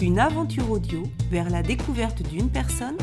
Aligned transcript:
une 0.00 0.20
aventure 0.20 0.70
audio 0.70 1.02
vers 1.30 1.50
la 1.50 1.62
découverte 1.62 2.22
d'une 2.22 2.48
personne 2.48 2.96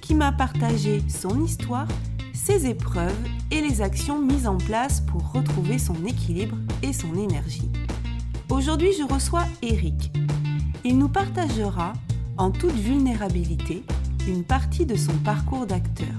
qui 0.00 0.14
m'a 0.14 0.32
partagé 0.32 1.02
son 1.08 1.44
histoire, 1.44 1.86
ses 2.32 2.66
épreuves 2.66 3.18
et 3.50 3.60
les 3.60 3.82
actions 3.82 4.20
mises 4.20 4.46
en 4.46 4.56
place 4.56 5.02
pour 5.02 5.32
retrouver 5.32 5.78
son 5.78 6.06
équilibre 6.06 6.56
et 6.82 6.92
son 6.94 7.14
énergie. 7.16 7.70
Aujourd'hui, 8.48 8.90
je 8.98 9.04
reçois 9.04 9.44
Eric. 9.60 10.10
Il 10.84 10.96
nous 10.96 11.08
partagera, 11.08 11.92
en 12.38 12.50
toute 12.50 12.72
vulnérabilité, 12.72 13.82
une 14.26 14.44
partie 14.44 14.86
de 14.86 14.96
son 14.96 15.12
parcours 15.18 15.66
d'acteur. 15.66 16.16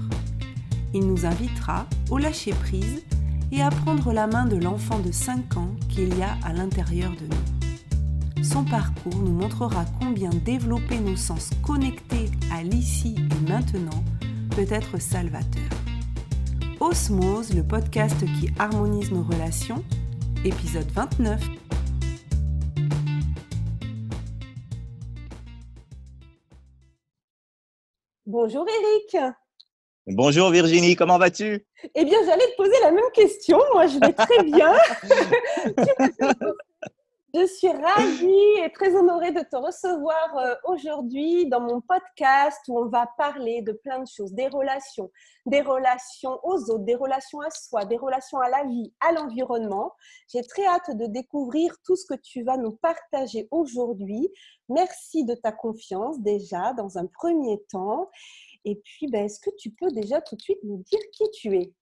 Il 0.94 1.06
nous 1.06 1.26
invitera 1.26 1.86
au 2.08 2.18
lâcher-prise 2.18 3.02
et 3.50 3.62
à 3.62 3.70
prendre 3.70 4.12
la 4.12 4.28
main 4.28 4.46
de 4.46 4.56
l'enfant 4.56 5.00
de 5.00 5.10
5 5.10 5.56
ans 5.56 5.74
qu'il 5.88 6.16
y 6.16 6.22
a 6.22 6.36
à 6.44 6.52
l'intérieur 6.52 7.10
de 7.12 7.26
nous. 7.26 7.59
Son 8.42 8.64
parcours 8.64 9.16
nous 9.16 9.32
montrera 9.32 9.84
combien 10.00 10.30
développer 10.30 10.98
nos 10.98 11.16
sens 11.16 11.50
connectés 11.62 12.30
à 12.50 12.62
l'ici 12.62 13.14
et 13.18 13.50
maintenant 13.50 14.02
peut 14.56 14.66
être 14.70 14.98
salvateur. 14.98 15.68
Osmose, 16.80 17.54
le 17.54 17.62
podcast 17.62 18.18
qui 18.20 18.48
harmonise 18.58 19.12
nos 19.12 19.22
relations, 19.22 19.84
épisode 20.42 20.90
29. 20.92 21.38
Bonjour 28.24 28.66
Eric. 28.66 29.34
Bonjour 30.06 30.50
Virginie, 30.50 30.96
comment 30.96 31.18
vas-tu? 31.18 31.66
Eh 31.94 32.04
bien, 32.06 32.18
j'allais 32.24 32.46
te 32.46 32.56
poser 32.56 32.80
la 32.82 32.90
même 32.90 33.10
question. 33.12 33.58
Moi, 33.74 33.86
je 33.86 33.98
vais 33.98 34.12
très 34.14 34.42
bien. 34.44 34.72
Je 37.32 37.46
suis 37.46 37.68
ravie 37.68 38.64
et 38.64 38.72
très 38.72 38.96
honorée 38.96 39.30
de 39.30 39.40
te 39.40 39.54
recevoir 39.54 40.36
euh, 40.36 40.54
aujourd'hui 40.64 41.46
dans 41.46 41.60
mon 41.60 41.80
podcast 41.80 42.58
où 42.66 42.76
on 42.76 42.88
va 42.88 43.06
parler 43.16 43.62
de 43.62 43.70
plein 43.70 44.00
de 44.00 44.08
choses, 44.08 44.32
des 44.32 44.48
relations, 44.48 45.12
des 45.46 45.60
relations 45.60 46.40
aux 46.42 46.58
autres, 46.70 46.84
des 46.84 46.96
relations 46.96 47.40
à 47.40 47.50
soi, 47.50 47.84
des 47.84 47.98
relations 47.98 48.38
à 48.38 48.48
la 48.48 48.64
vie, 48.64 48.92
à 48.98 49.12
l'environnement. 49.12 49.92
J'ai 50.32 50.42
très 50.42 50.66
hâte 50.66 50.96
de 50.96 51.06
découvrir 51.06 51.76
tout 51.84 51.94
ce 51.94 52.04
que 52.04 52.18
tu 52.20 52.42
vas 52.42 52.56
nous 52.56 52.72
partager 52.72 53.46
aujourd'hui. 53.52 54.28
Merci 54.68 55.24
de 55.24 55.34
ta 55.34 55.52
confiance 55.52 56.20
déjà 56.20 56.72
dans 56.72 56.98
un 56.98 57.06
premier 57.06 57.62
temps. 57.70 58.10
Et 58.64 58.74
puis, 58.74 59.06
ben, 59.06 59.26
est-ce 59.26 59.38
que 59.38 59.50
tu 59.56 59.70
peux 59.70 59.92
déjà 59.92 60.20
tout 60.20 60.34
de 60.34 60.42
suite 60.42 60.64
nous 60.64 60.78
dire 60.78 61.00
qui 61.12 61.30
tu 61.30 61.56
es? 61.56 61.72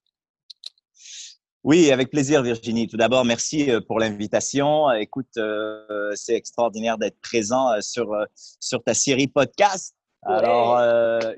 Oui, 1.68 1.92
avec 1.92 2.08
plaisir, 2.08 2.42
Virginie. 2.42 2.86
Tout 2.86 2.96
d'abord, 2.96 3.26
merci 3.26 3.70
euh, 3.70 3.82
pour 3.82 3.98
l'invitation. 4.00 4.90
Écoute, 4.92 5.36
euh, 5.36 6.12
c'est 6.14 6.32
extraordinaire 6.32 6.96
d'être 6.96 7.20
présent 7.20 7.70
euh, 7.72 7.82
sur, 7.82 8.08
sur 8.34 8.82
ta 8.82 8.94
série 8.94 9.28
podcast. 9.28 9.94
Alors, 10.22 10.80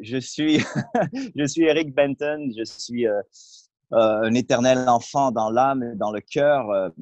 je 0.01 0.19
suis, 0.19 0.59
je 1.37 1.45
suis 1.47 1.65
Eric 1.65 1.93
Benton. 1.93 2.49
Je 2.57 2.63
suis 2.63 3.07
un 3.91 4.35
éternel 4.35 4.89
enfant 4.89 5.33
dans 5.33 5.51
l'âme 5.51 5.83
et 5.83 5.97
dans 5.97 6.13
le 6.13 6.21
cœur. 6.21 6.93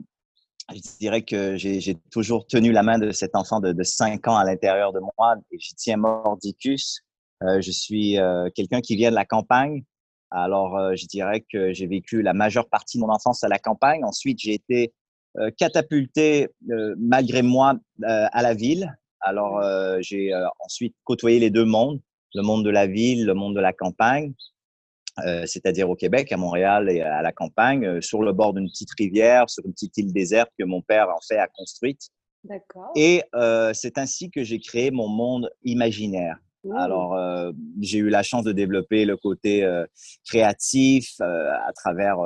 je 0.73 0.81
dirais 0.99 1.21
que 1.21 1.59
j'ai 1.59 1.99
toujours 2.11 2.47
tenu 2.47 2.73
la 2.73 2.83
main 2.83 2.99
de 2.99 3.13
cet 3.13 3.37
enfant 3.37 3.61
de, 3.61 3.73
de 3.73 3.83
5 3.83 4.27
ans 4.27 4.39
à 4.39 4.45
l'intérieur 4.45 4.95
de 4.95 5.01
moi 5.01 5.37
et 5.53 5.59
j'y 5.59 5.75
tiens 5.75 5.99
mordicus. 5.99 7.03
je 7.43 7.71
suis 7.71 8.17
quelqu'un 8.55 8.81
qui 8.81 8.97
vient 8.97 9.11
de 9.11 9.17
la 9.17 9.27
campagne. 9.27 9.85
Alors, 10.31 10.77
euh, 10.77 10.95
je 10.95 11.07
dirais 11.07 11.45
que 11.51 11.73
j'ai 11.73 11.87
vécu 11.87 12.23
la 12.23 12.35
majeure 12.35 12.69
partie 12.69 12.99
de 12.99 13.03
mon 13.03 13.11
enfance 13.11 13.43
à 13.45 13.49
la 13.49 13.59
campagne. 13.59 14.05
Ensuite, 14.05 14.39
j'ai 14.41 14.55
été 14.55 14.93
euh, 15.39 15.51
catapulté, 15.57 16.49
euh, 16.71 16.95
malgré 16.99 17.43
moi, 17.43 17.75
à 18.05 18.43
la 18.43 18.55
ville. 18.55 18.97
Alors, 19.21 19.61
j'ai 20.01 20.31
ensuite 20.61 20.95
côtoyé 21.03 21.41
les 21.41 21.51
deux 21.51 21.65
mondes, 21.65 22.01
le 22.35 22.43
monde 22.43 22.65
de 22.65 22.71
la 22.71 22.87
ville, 22.87 23.27
le 23.27 23.35
monde 23.35 23.57
de 23.57 23.61
la 23.61 23.73
campagne, 23.73 24.33
c'est-à-dire 25.45 25.91
au 25.91 25.97
Québec, 25.97 26.31
à 26.31 26.37
Montréal 26.37 26.89
et 26.89 27.01
à 27.01 27.21
la 27.21 27.33
campagne, 27.33 28.01
sur 28.01 28.23
le 28.23 28.33
bord 28.33 28.55
d'une 28.55 28.69
petite 28.69 28.93
rivière, 28.97 29.51
sur 29.51 29.67
une 29.67 29.73
petite 29.73 29.97
île 29.99 30.13
déserte 30.13 30.53
que 30.57 30.65
mon 30.65 30.83
père, 30.83 31.09
en 31.09 31.19
fait, 31.27 31.37
a 31.37 31.49
construite. 31.49 32.11
D'accord. 32.45 32.93
Et 32.95 33.25
c'est 33.75 33.99
ainsi 33.99 34.31
que 34.31 34.45
j'ai 34.45 34.61
créé 34.61 34.93
mon 34.93 35.09
monde 35.09 35.51
imaginaire. 35.65 36.39
Alors, 36.77 37.15
euh, 37.15 37.53
j'ai 37.81 37.99
eu 37.99 38.09
la 38.09 38.23
chance 38.23 38.45
de 38.45 38.53
développer 38.53 39.05
le 39.05 39.17
côté 39.17 39.65
euh, 39.65 39.87
créatif 40.27 41.15
euh, 41.21 41.51
à 41.67 41.73
travers 41.73 42.17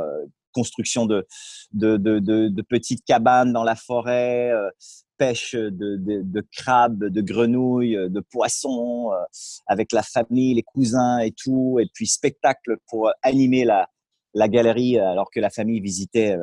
construction 0.53 1.07
de, 1.07 1.27
de, 1.73 1.97
de, 1.97 2.19
de, 2.19 2.63
petites 2.63 3.05
cabanes 3.07 3.55
dans 3.55 3.65
la 3.65 3.75
forêt, 3.75 4.53
pêche 5.17 5.55
de, 5.55 5.97
de, 5.97 6.47
crabes, 6.55 7.05
de 7.05 7.21
grenouilles, 7.23 7.97
de 8.11 8.21
poissons, 8.21 9.13
avec 9.67 9.93
la 9.93 10.03
famille, 10.03 10.53
les 10.53 10.63
cousins 10.63 11.21
et 11.21 11.33
tout, 11.33 11.79
et 11.81 11.87
puis 11.95 12.07
spectacle 12.07 12.77
pour 12.87 13.11
animer 13.23 13.65
la, 13.65 13.89
la 14.35 14.47
galerie 14.47 14.99
alors 14.99 15.31
que 15.31 15.41
la 15.41 15.49
famille 15.49 15.81
visitait, 15.81 16.37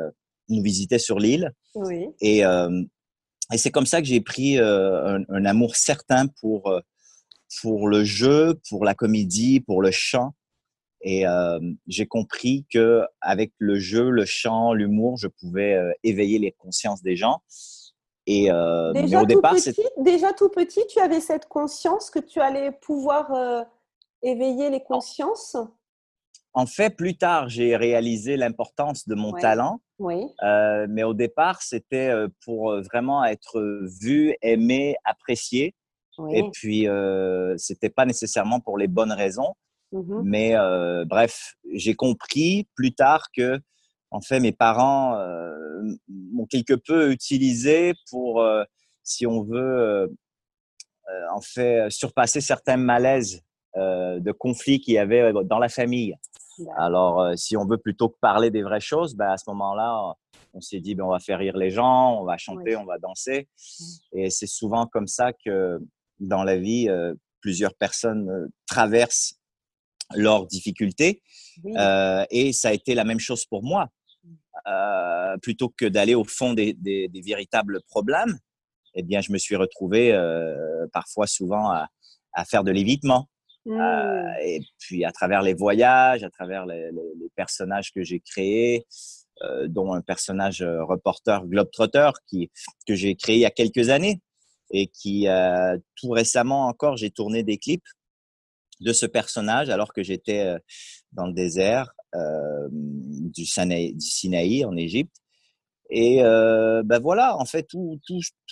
nous 0.47 0.63
visitait 0.63 0.97
sur 0.97 1.19
l'île. 1.19 1.51
Oui. 1.75 2.07
Et, 2.19 2.39
et 2.39 3.57
c'est 3.57 3.69
comme 3.69 3.85
ça 3.85 4.01
que 4.01 4.07
j'ai 4.07 4.22
pris 4.22 4.57
un, 4.57 5.22
un, 5.29 5.45
amour 5.45 5.75
certain 5.75 6.25
pour 6.41 6.81
pour 7.61 7.87
le 7.87 8.03
jeu, 8.03 8.59
pour 8.69 8.85
la 8.85 8.93
comédie, 8.93 9.59
pour 9.59 9.81
le 9.81 9.91
chant. 9.91 10.33
Et 11.01 11.25
euh, 11.25 11.59
j'ai 11.87 12.07
compris 12.07 12.65
que 12.71 13.03
avec 13.21 13.53
le 13.57 13.79
jeu, 13.79 14.09
le 14.09 14.25
chant, 14.25 14.73
l'humour, 14.73 15.17
je 15.17 15.27
pouvais 15.27 15.75
euh, 15.75 15.91
éveiller 16.03 16.39
les 16.39 16.51
consciences 16.51 17.01
des 17.01 17.15
gens. 17.15 17.41
Et 18.25 18.51
euh, 18.51 18.91
déjà, 18.91 19.23
au 19.23 19.25
départ, 19.25 19.55
tout 19.55 19.61
petit, 19.61 19.87
déjà 19.97 20.33
tout 20.33 20.49
petit, 20.49 20.85
tu 20.87 20.99
avais 20.99 21.21
cette 21.21 21.47
conscience 21.47 22.09
que 22.09 22.19
tu 22.19 22.39
allais 22.39 22.71
pouvoir 22.71 23.66
éveiller 24.21 24.69
les 24.69 24.83
consciences? 24.83 25.57
En 26.53 26.66
fait, 26.66 26.91
plus 26.91 27.17
tard, 27.17 27.49
j'ai 27.49 27.75
réalisé 27.75 28.37
l'importance 28.37 29.07
de 29.07 29.16
mon 29.16 29.31
talent. 29.31 29.81
Oui. 29.97 30.27
mais 30.89 31.03
au 31.03 31.16
départ, 31.16 31.63
c'était 31.63 32.13
pour 32.45 32.79
vraiment 32.83 33.25
être 33.25 33.59
vu, 33.99 34.35
aimé, 34.41 34.95
apprécié. 35.05 35.73
Et 36.31 36.44
puis, 36.52 36.88
euh, 36.88 37.56
c'était 37.57 37.90
pas 37.90 38.06
nécessairement 38.06 38.59
pour 38.59 38.78
les 38.78 38.88
bonnes 38.88 39.12
raisons. 39.12 39.53
Mmh 39.91 40.22
mais 40.24 40.56
euh, 40.56 41.03
bref, 41.06 41.56
j'ai 41.74 41.96
compris 41.96 42.68
plus 42.75 42.94
tard 42.94 43.28
que, 43.35 43.59
en 44.12 44.22
fait, 44.22 44.40
mes 44.40 44.52
parents 44.52 45.16
euh, 45.16 45.81
m'ont 46.08 46.46
quelque 46.46 46.75
peu 46.75 47.12
utilisé 47.12 47.94
pour, 48.09 48.41
euh, 48.41 48.63
si 49.03 49.25
on 49.25 49.44
veut, 49.44 50.16
en 51.31 51.41
fait, 51.41 51.90
surpasser 51.90 52.41
certains 52.41 52.78
malaises 52.78 53.41
de 53.75 54.31
conflits 54.31 54.79
qu'il 54.79 54.94
y 54.94 55.00
avait 55.00 55.34
dans 55.46 55.58
la 55.58 55.69
famille. 55.69 56.16
Alors, 56.78 57.35
si 57.35 57.58
on 57.58 57.66
veut 57.66 57.78
plutôt 57.78 58.09
que 58.09 58.17
parler 58.22 58.52
des 58.52 58.61
vraies 58.61 58.79
choses, 58.79 59.16
ben, 59.16 59.29
à 59.29 59.38
ce 59.38 59.49
moment-là, 59.49 60.14
on 60.53 60.61
s'est 60.61 60.79
dit, 60.79 60.93
ben, 60.93 61.05
on 61.05 61.09
va 61.09 61.20
faire 61.20 61.40
rire 61.40 61.58
les 61.58 61.72
gens, 61.72 62.20
on 62.20 62.26
va 62.26 62.38
chanter, 62.38 62.76
on 62.76 62.85
va 62.85 62.99
danser. 62.99 63.47
Mmh. 63.58 64.17
Et 64.20 64.29
c'est 64.29 64.47
souvent 64.47 64.85
comme 64.85 65.08
ça 65.08 65.32
que 65.34 65.79
dans 66.19 66.43
la 66.43 66.57
vie, 66.57 66.89
euh, 66.89 67.13
plusieurs 67.41 67.73
personnes 67.75 68.29
euh, 68.29 68.47
traversent 68.67 69.35
leurs 70.16 70.47
difficultés. 70.47 71.21
Et 72.31 72.53
ça 72.53 72.69
a 72.69 72.73
été 72.73 72.95
la 72.95 73.03
même 73.03 73.19
chose 73.19 73.45
pour 73.45 73.63
moi. 73.63 73.89
plutôt 75.43 75.69
que 75.69 75.85
d'aller 75.85 76.16
au 76.16 76.23
fond 76.23 76.53
des, 76.53 76.75
véritables 77.23 77.81
problèmes, 77.87 78.39
eh 78.95 79.03
bien, 79.03 79.21
je 79.21 79.31
me 79.31 79.37
suis 79.37 79.55
retrouvé 79.55 80.11
parfois 80.91 81.27
souvent 81.27 81.69
à, 81.69 82.45
faire 82.45 82.63
de 82.63 82.71
l'évitement. 82.71 83.29
Mmh. 83.66 83.77
et 84.41 84.61
puis 84.79 85.03
à 85.05 85.11
travers 85.11 85.41
les 85.43 85.53
voyages, 85.53 86.23
à 86.23 86.29
travers 86.31 86.66
les, 86.66 86.89
personnages 87.35 87.91
que 87.91 88.01
j'ai 88.01 88.19
créés, 88.19 88.87
dont 89.67 89.93
un 89.93 90.01
personnage 90.01 90.63
reporter 90.63 91.45
globetrotter 91.45 92.09
qui, 92.25 92.49
que 92.87 92.95
j'ai 92.95 93.16
créé 93.16 93.35
il 93.35 93.41
y 93.41 93.45
a 93.45 93.51
quelques 93.51 93.89
années, 93.89 94.21
et 94.71 94.87
qui 94.87 95.27
euh, 95.27 95.77
tout 95.95 96.09
récemment 96.09 96.67
encore, 96.67 96.97
j'ai 96.97 97.11
tourné 97.11 97.43
des 97.43 97.57
clips 97.57 97.87
de 98.79 98.93
ce 98.93 99.05
personnage 99.05 99.69
alors 99.69 99.93
que 99.93 100.03
j'étais 100.03 100.45
euh, 100.45 100.59
dans 101.11 101.27
le 101.27 101.33
désert 101.33 101.91
euh, 102.16 102.67
du, 102.71 103.45
Sinaï, 103.45 104.66
en 104.66 104.75
Égypte. 104.75 105.16
Et 105.91 106.19
ben 106.21 106.99
voilà, 106.99 107.35
en 107.35 107.45
fait, 107.45 107.67
tout, 107.67 107.99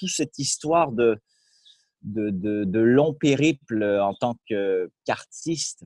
cette 0.07 0.39
histoire 0.39 0.91
de, 0.91 1.19
longs 2.03 3.13
périples 3.13 3.83
en 4.01 4.15
tant 4.15 4.35
qu'artiste 5.05 5.83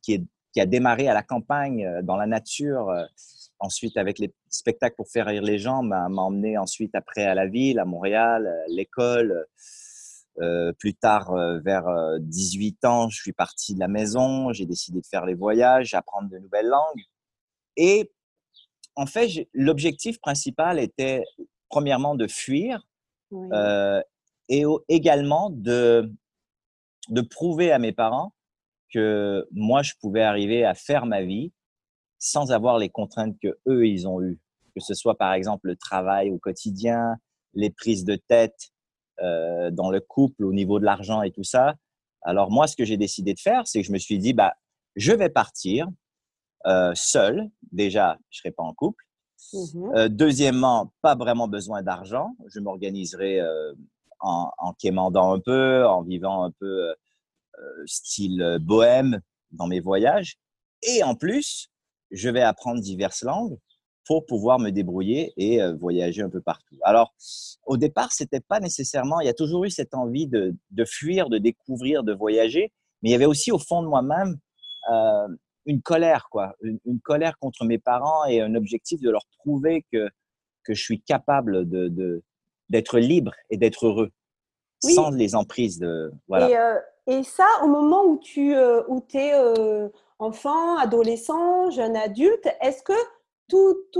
qui, 0.00 0.26
a 0.56 0.66
démarré 0.66 1.06
à 1.06 1.14
la 1.14 1.22
campagne, 1.22 1.86
dans 2.04 2.16
la 2.16 2.26
nature, 2.26 2.90
ensuite 3.58 3.96
avec 3.96 4.18
les 4.18 4.32
spectacles 4.48 4.96
pour 4.96 5.08
faire 5.08 5.26
rire 5.26 5.42
les 5.42 5.58
gens, 5.58 5.82
m'a 5.82 6.06
emmené 6.06 6.58
ensuite 6.58 6.94
après 6.94 7.24
à 7.24 7.34
la 7.34 7.46
ville, 7.46 7.78
à 7.78 7.84
Montréal, 7.84 8.46
euh, 8.46 8.64
l'école. 8.68 9.46
plus 10.78 10.94
tard, 10.94 11.34
vers 11.64 11.88
18 12.20 12.84
ans, 12.84 13.08
je 13.08 13.20
suis 13.20 13.32
parti 13.32 13.74
de 13.74 13.80
la 13.80 13.88
maison, 13.88 14.52
j'ai 14.52 14.66
décidé 14.66 15.00
de 15.00 15.06
faire 15.06 15.26
les 15.26 15.34
voyages, 15.34 15.94
apprendre 15.94 16.30
de 16.30 16.38
nouvelles 16.38 16.68
langues. 16.68 17.02
Et 17.76 18.12
en 18.94 19.06
fait, 19.06 19.48
l'objectif 19.52 20.20
principal 20.20 20.78
était 20.78 21.24
premièrement 21.68 22.14
de 22.14 22.28
fuir 22.28 22.86
et 24.48 24.64
également 24.88 25.50
de, 25.50 26.12
de 27.08 27.20
prouver 27.20 27.72
à 27.72 27.78
mes 27.78 27.92
parents 27.92 28.32
que 28.92 29.46
moi, 29.52 29.82
je 29.82 29.94
pouvais 30.00 30.22
arriver 30.22 30.64
à 30.64 30.74
faire 30.74 31.06
ma 31.06 31.22
vie 31.22 31.52
sans 32.18 32.50
avoir 32.52 32.78
les 32.78 32.88
contraintes 32.88 33.36
que 33.40 33.58
eux, 33.68 33.86
ils 33.86 34.06
ont 34.06 34.20
eues. 34.20 34.38
Que 34.74 34.80
ce 34.80 34.94
soit, 34.94 35.16
par 35.16 35.32
exemple, 35.32 35.68
le 35.68 35.76
travail 35.76 36.30
au 36.30 36.38
quotidien, 36.38 37.16
les 37.54 37.70
prises 37.70 38.04
de 38.04 38.16
tête 38.16 38.70
euh, 39.20 39.70
dans 39.70 39.90
le 39.90 40.00
couple, 40.00 40.44
au 40.44 40.52
niveau 40.52 40.78
de 40.78 40.84
l'argent 40.84 41.22
et 41.22 41.30
tout 41.30 41.44
ça. 41.44 41.74
Alors, 42.22 42.50
moi, 42.50 42.66
ce 42.66 42.76
que 42.76 42.84
j'ai 42.84 42.96
décidé 42.96 43.34
de 43.34 43.40
faire, 43.40 43.66
c'est 43.66 43.80
que 43.80 43.86
je 43.86 43.92
me 43.92 43.98
suis 43.98 44.18
dit, 44.18 44.32
bah, 44.32 44.54
je 44.96 45.12
vais 45.12 45.28
partir 45.28 45.88
euh, 46.66 46.92
seul. 46.94 47.48
Déjà, 47.72 48.18
je 48.30 48.38
ne 48.38 48.42
serai 48.42 48.50
pas 48.52 48.62
en 48.62 48.74
couple. 48.74 49.04
Mmh 49.52 49.94
euh, 49.94 50.08
deuxièmement, 50.08 50.92
pas 51.00 51.14
vraiment 51.14 51.48
besoin 51.48 51.82
d'argent. 51.82 52.34
Je 52.48 52.58
m'organiserai 52.60 53.40
en, 54.20 54.50
en 54.58 54.72
quémandant 54.72 55.32
un 55.32 55.40
peu, 55.40 55.86
en 55.86 56.02
vivant 56.02 56.44
un 56.44 56.50
peu 56.50 56.92
style 57.86 58.58
bohème 58.60 59.20
dans 59.52 59.66
mes 59.66 59.80
voyages. 59.80 60.38
Et 60.82 61.02
en 61.02 61.14
plus, 61.14 61.70
je 62.10 62.28
vais 62.30 62.42
apprendre 62.42 62.80
diverses 62.80 63.22
langues 63.22 63.58
pour 64.06 64.24
pouvoir 64.24 64.58
me 64.58 64.70
débrouiller 64.70 65.32
et 65.36 65.60
euh, 65.60 65.74
voyager 65.74 66.22
un 66.22 66.30
peu 66.30 66.40
partout. 66.40 66.76
Alors, 66.82 67.14
au 67.66 67.76
départ, 67.76 68.12
c'était 68.12 68.40
pas 68.40 68.60
nécessairement, 68.60 69.20
il 69.20 69.26
y 69.26 69.30
a 69.30 69.34
toujours 69.34 69.64
eu 69.64 69.70
cette 69.70 69.94
envie 69.94 70.26
de, 70.26 70.54
de, 70.70 70.84
fuir, 70.84 71.28
de 71.28 71.38
découvrir, 71.38 72.02
de 72.04 72.14
voyager, 72.14 72.72
mais 73.02 73.10
il 73.10 73.12
y 73.12 73.14
avait 73.14 73.26
aussi 73.26 73.52
au 73.52 73.58
fond 73.58 73.82
de 73.82 73.88
moi-même 73.88 74.38
une 75.66 75.82
colère, 75.82 76.28
quoi, 76.30 76.54
une, 76.62 77.00
colère 77.04 77.38
contre 77.38 77.66
mes 77.66 77.76
parents 77.76 78.24
et 78.24 78.40
un 78.40 78.54
objectif 78.54 79.02
de 79.02 79.10
leur 79.10 79.26
prouver 79.38 79.84
que, 79.92 80.08
que 80.64 80.72
je 80.72 80.82
suis 80.82 81.02
capable 81.02 81.68
de, 81.68 82.22
d'être 82.70 82.98
libre 82.98 83.32
et 83.50 83.58
d'être 83.58 83.86
heureux 83.86 84.10
sans 84.80 85.10
les 85.10 85.34
emprises 85.34 85.78
de. 85.78 86.10
Voilà. 86.26 86.80
Et 87.06 87.22
ça, 87.22 87.46
au 87.62 87.68
moment 87.68 88.04
où 88.04 88.18
tu 88.18 88.54
euh, 88.54 88.82
es 89.14 89.32
euh, 89.32 89.88
enfant, 90.18 90.76
adolescent, 90.76 91.70
jeune 91.70 91.96
adulte, 91.96 92.48
est-ce 92.60 92.82
que 92.82 92.92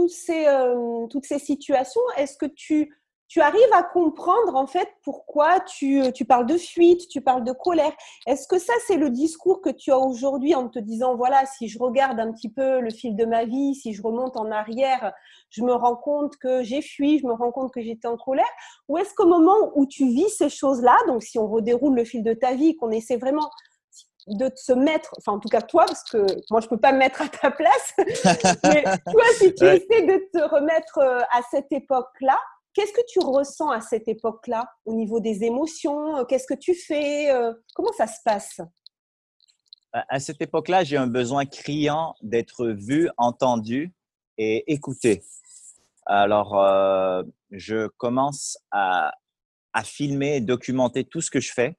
ces, 0.08 0.46
euh, 0.46 1.06
toutes 1.08 1.24
ces 1.24 1.38
situations, 1.38 2.02
est-ce 2.16 2.36
que 2.36 2.46
tu 2.46 2.94
tu 3.28 3.42
arrives 3.42 3.72
à 3.72 3.82
comprendre 3.82 4.56
en 4.56 4.66
fait 4.66 4.88
pourquoi 5.04 5.60
tu, 5.60 6.02
tu, 6.14 6.24
parles 6.24 6.46
de 6.46 6.56
fuite, 6.56 7.08
tu 7.08 7.20
parles 7.20 7.44
de 7.44 7.52
colère? 7.52 7.92
Est-ce 8.26 8.48
que 8.48 8.58
ça, 8.58 8.72
c'est 8.86 8.96
le 8.96 9.10
discours 9.10 9.60
que 9.60 9.68
tu 9.68 9.92
as 9.92 9.98
aujourd'hui 9.98 10.54
en 10.54 10.68
te 10.68 10.78
disant, 10.78 11.14
voilà, 11.14 11.44
si 11.44 11.68
je 11.68 11.78
regarde 11.78 12.18
un 12.18 12.32
petit 12.32 12.50
peu 12.50 12.80
le 12.80 12.90
fil 12.90 13.16
de 13.16 13.26
ma 13.26 13.44
vie, 13.44 13.74
si 13.74 13.92
je 13.92 14.02
remonte 14.02 14.36
en 14.38 14.50
arrière, 14.50 15.12
je 15.50 15.62
me 15.62 15.74
rends 15.74 15.96
compte 15.96 16.38
que 16.38 16.62
j'ai 16.62 16.80
fui, 16.80 17.18
je 17.18 17.26
me 17.26 17.34
rends 17.34 17.52
compte 17.52 17.70
que 17.70 17.82
j'étais 17.82 18.08
en 18.08 18.16
colère? 18.16 18.46
Ou 18.88 18.96
est-ce 18.96 19.14
qu'au 19.14 19.26
moment 19.26 19.72
où 19.74 19.84
tu 19.84 20.08
vis 20.08 20.30
ces 20.30 20.48
choses-là, 20.48 20.96
donc 21.06 21.22
si 21.22 21.38
on 21.38 21.46
redéroule 21.46 21.94
le 21.94 22.04
fil 22.04 22.22
de 22.22 22.32
ta 22.32 22.54
vie, 22.54 22.76
qu'on 22.76 22.90
essaie 22.90 23.18
vraiment 23.18 23.50
de 24.30 24.50
se 24.54 24.72
mettre, 24.72 25.14
enfin 25.19 25.32
en 25.32 25.38
tout 25.38 25.48
cas 25.48 25.62
toi, 25.62 25.84
parce 25.86 26.04
que 26.04 26.25
moi 26.50 26.60
je 26.60 26.69
peux 26.69 26.78
pas 26.78 26.92
me 26.92 26.98
mettre 26.98 27.22
à 27.22 27.28
ta 27.28 27.50
place, 27.50 27.94
mais 28.64 28.82
toi 28.82 29.25
si 29.38 29.54
tu 29.54 29.64
essaies 29.64 30.06
de 30.06 30.30
te 30.32 30.42
remettre 30.54 30.98
euh, 30.98 31.20
à 31.32 31.40
cette 31.50 31.72
époque-là, 31.72 32.38
Qu'est-ce 32.78 32.92
que 32.92 33.04
tu 33.08 33.19
ressens 33.19 33.70
à 33.70 33.80
cette 33.80 34.06
époque-là 34.06 34.70
au 34.84 34.94
niveau 34.94 35.19
des 35.19 35.42
émotions 35.42 36.25
Qu'est-ce 36.26 36.46
que 36.46 36.54
tu 36.54 36.76
fais 36.76 37.28
euh, 37.28 37.52
Comment 37.75 37.92
ça 37.92 38.06
se 38.06 38.19
passe? 38.25 38.60
À 39.92 40.20
cette 40.20 40.40
époque-là, 40.40 40.84
j'ai 40.84 40.96
un 40.96 41.08
besoin 41.08 41.44
criant 41.44 42.14
d'être 42.22 42.69
vu, 42.69 43.10
entendu 43.16 43.92
et 44.36 44.72
écouté. 44.72 45.25
Alors, 46.06 46.56
euh, 46.56 47.25
je 47.50 47.88
commence 47.96 48.58
à, 48.70 49.12
filmer 49.82 50.36
et 50.36 50.40
documenter 50.40 51.04
tout 51.04 51.20
ce 51.20 51.32
que 51.32 51.40
je 51.40 51.52
fais. 51.52 51.76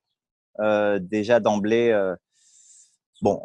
Euh, 0.59 0.99
déjà 1.01 1.39
d'emblée, 1.39 1.91
bon, 3.21 3.41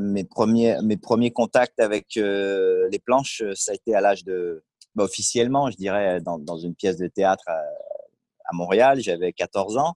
mes, 0.00 0.24
premiers, 0.24 0.80
mes 0.82 0.96
premiers 0.96 1.32
contacts 1.32 1.80
avec 1.80 2.14
les 2.14 2.98
planches, 3.04 3.42
ça 3.54 3.72
a 3.72 3.74
été 3.74 3.94
à 3.94 4.00
l'âge 4.00 4.24
de 4.24 4.64
bah, 4.94 5.04
officiellement, 5.04 5.70
je 5.70 5.76
dirais, 5.76 6.20
dans, 6.20 6.38
dans, 6.38 6.58
une 6.58 6.74
pièce 6.74 6.98
de 6.98 7.08
théâtre 7.08 7.44
à, 7.46 7.62
à 8.44 8.54
Montréal. 8.54 9.00
J'avais 9.00 9.32
14 9.32 9.78
ans 9.78 9.94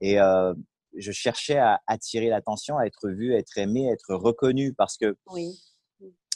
et 0.00 0.20
euh, 0.20 0.54
je 0.96 1.12
cherchais 1.12 1.58
à 1.58 1.80
attirer 1.86 2.28
l'attention, 2.28 2.78
à 2.78 2.84
être 2.84 3.08
vu, 3.08 3.34
à 3.34 3.38
être 3.38 3.56
aimé, 3.58 3.88
à 3.88 3.92
être 3.92 4.14
reconnu 4.14 4.72
parce 4.74 4.96
que 4.96 5.16
oui. 5.32 5.58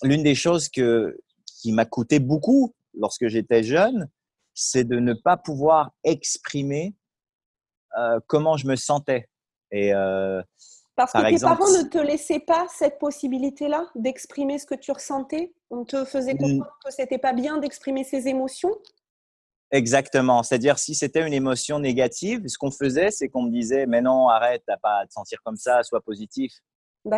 l'une 0.02 0.22
des 0.22 0.34
choses 0.34 0.68
que, 0.68 1.18
qui 1.46 1.72
m'a 1.72 1.84
coûté 1.84 2.18
beaucoup 2.18 2.74
lorsque 2.94 3.28
j'étais 3.28 3.62
jeune, 3.62 4.08
c'est 4.54 4.84
de 4.84 4.98
ne 4.98 5.14
pas 5.14 5.36
pouvoir 5.36 5.92
exprimer 6.04 6.94
euh, 7.98 8.20
comment 8.26 8.56
je 8.56 8.66
me 8.66 8.76
sentais. 8.76 9.28
Et 9.72 9.92
parce 10.96 11.12
que 11.12 11.34
tes 11.34 11.40
parents 11.40 11.70
ne 11.70 11.88
te 11.88 11.98
laissaient 11.98 12.40
pas 12.40 12.66
cette 12.68 12.98
possibilité-là 12.98 13.86
d'exprimer 13.94 14.58
ce 14.58 14.66
que 14.66 14.74
tu 14.74 14.92
ressentais? 14.92 15.54
On 15.70 15.84
te 15.84 16.04
faisait 16.04 16.36
comprendre 16.36 16.76
que 16.84 16.92
c'était 16.92 17.18
pas 17.18 17.32
bien 17.32 17.58
d'exprimer 17.58 18.04
ses 18.04 18.28
émotions? 18.28 18.76
Exactement. 19.72 20.42
C'est-à-dire, 20.42 20.78
si 20.78 20.94
c'était 20.94 21.26
une 21.26 21.32
émotion 21.32 21.78
négative, 21.78 22.42
ce 22.46 22.58
qu'on 22.58 22.72
faisait, 22.72 23.10
c'est 23.10 23.28
qu'on 23.28 23.42
me 23.42 23.50
disait 23.50 23.86
Mais 23.86 24.02
non, 24.02 24.28
arrête, 24.28 24.62
t'as 24.66 24.76
pas 24.76 25.00
à 25.02 25.06
te 25.06 25.12
sentir 25.12 25.38
comme 25.44 25.56
ça, 25.56 25.82
sois 25.82 26.00
positif. 26.00 26.52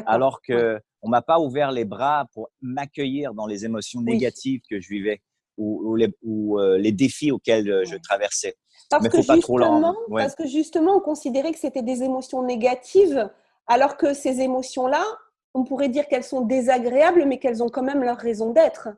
Alors 0.06 0.40
que 0.46 0.78
on 1.00 1.08
m'a 1.08 1.22
pas 1.22 1.40
ouvert 1.40 1.72
les 1.72 1.84
bras 1.84 2.26
pour 2.32 2.50
m'accueillir 2.60 3.34
dans 3.34 3.46
les 3.46 3.64
émotions 3.64 4.00
négatives 4.00 4.60
que 4.70 4.80
je 4.80 4.88
vivais 4.88 5.20
ou, 5.58 5.96
les, 5.96 6.08
euh, 6.24 6.78
les, 6.78 6.92
défis 6.92 7.30
auxquels 7.30 7.70
euh, 7.70 7.84
je 7.84 7.96
traversais. 7.96 8.54
Parce, 8.88 9.08
que 9.08 9.22
justement, 9.22 9.94
parce 10.10 10.34
que 10.34 10.46
justement, 10.46 10.96
on 10.96 11.00
considérait 11.00 11.52
que 11.52 11.58
c'était 11.58 11.82
des 11.82 12.02
émotions 12.02 12.42
négatives 12.42 13.30
alors 13.66 13.96
que 13.96 14.14
ces 14.14 14.40
émotions-là, 14.40 15.04
on 15.54 15.64
pourrait 15.64 15.88
dire 15.88 16.06
qu'elles 16.08 16.24
sont 16.24 16.42
désagréables, 16.42 17.24
mais 17.26 17.38
qu'elles 17.38 17.62
ont 17.62 17.68
quand 17.68 17.82
même 17.82 18.02
leur 18.02 18.16
raison 18.16 18.52
d'être. 18.52 18.88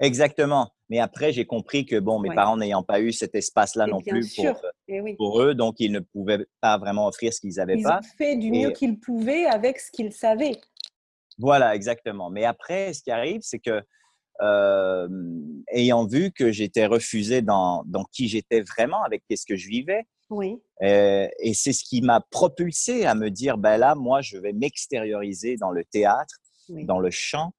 Exactement. 0.00 0.70
Mais 0.88 1.00
après, 1.00 1.32
j'ai 1.32 1.44
compris 1.44 1.84
que 1.84 1.98
bon, 1.98 2.18
mes 2.18 2.34
parents 2.34 2.56
n'ayant 2.56 2.82
pas 2.82 3.00
eu 3.00 3.12
cet 3.12 3.34
espace-là 3.34 3.86
non 3.86 4.00
plus 4.00 4.34
pour, 4.34 4.46
euh, 4.46 4.70
eh 4.88 5.14
pour, 5.16 5.42
eux, 5.42 5.54
donc 5.54 5.76
ils 5.80 5.92
ne 5.92 6.00
pouvaient 6.00 6.46
pas 6.60 6.78
vraiment 6.78 7.06
offrir 7.06 7.32
ce 7.32 7.40
qu'ils 7.40 7.54
n'avaient 7.56 7.82
pas. 7.82 8.00
Ils 8.02 8.06
ont 8.06 8.16
fait 8.16 8.36
du 8.36 8.50
mieux 8.50 8.70
qu'ils 8.70 8.98
pouvaient 8.98 9.46
avec 9.46 9.80
ce 9.80 9.90
qu'ils 9.90 10.12
savaient. 10.12 10.56
Voilà, 11.36 11.74
exactement. 11.74 12.30
Mais 12.30 12.44
après, 12.44 12.94
ce 12.94 13.02
qui 13.02 13.10
arrive, 13.10 13.40
c'est 13.42 13.58
que 13.58 13.82
euh, 14.40 15.08
ayant 15.72 16.06
vu 16.06 16.30
que 16.30 16.52
j'étais 16.52 16.86
refusé 16.86 17.42
dans, 17.42 17.82
dans 17.86 18.04
qui 18.04 18.28
j'étais 18.28 18.60
vraiment, 18.60 19.02
avec 19.02 19.22
ce 19.30 19.44
que 19.44 19.56
je 19.56 19.68
vivais, 19.68 20.06
oui. 20.30 20.60
Euh, 20.82 21.28
et 21.40 21.54
c'est 21.54 21.72
ce 21.72 21.84
qui 21.84 22.02
m'a 22.02 22.20
propulsé 22.20 23.04
à 23.04 23.14
me 23.14 23.30
dire, 23.30 23.58
ben 23.58 23.76
là, 23.78 23.94
moi, 23.94 24.20
je 24.20 24.38
vais 24.38 24.52
m'extérioriser 24.52 25.56
dans 25.56 25.70
le 25.70 25.84
théâtre, 25.84 26.36
dans 26.68 27.00
le 27.00 27.10
chant. 27.10 27.54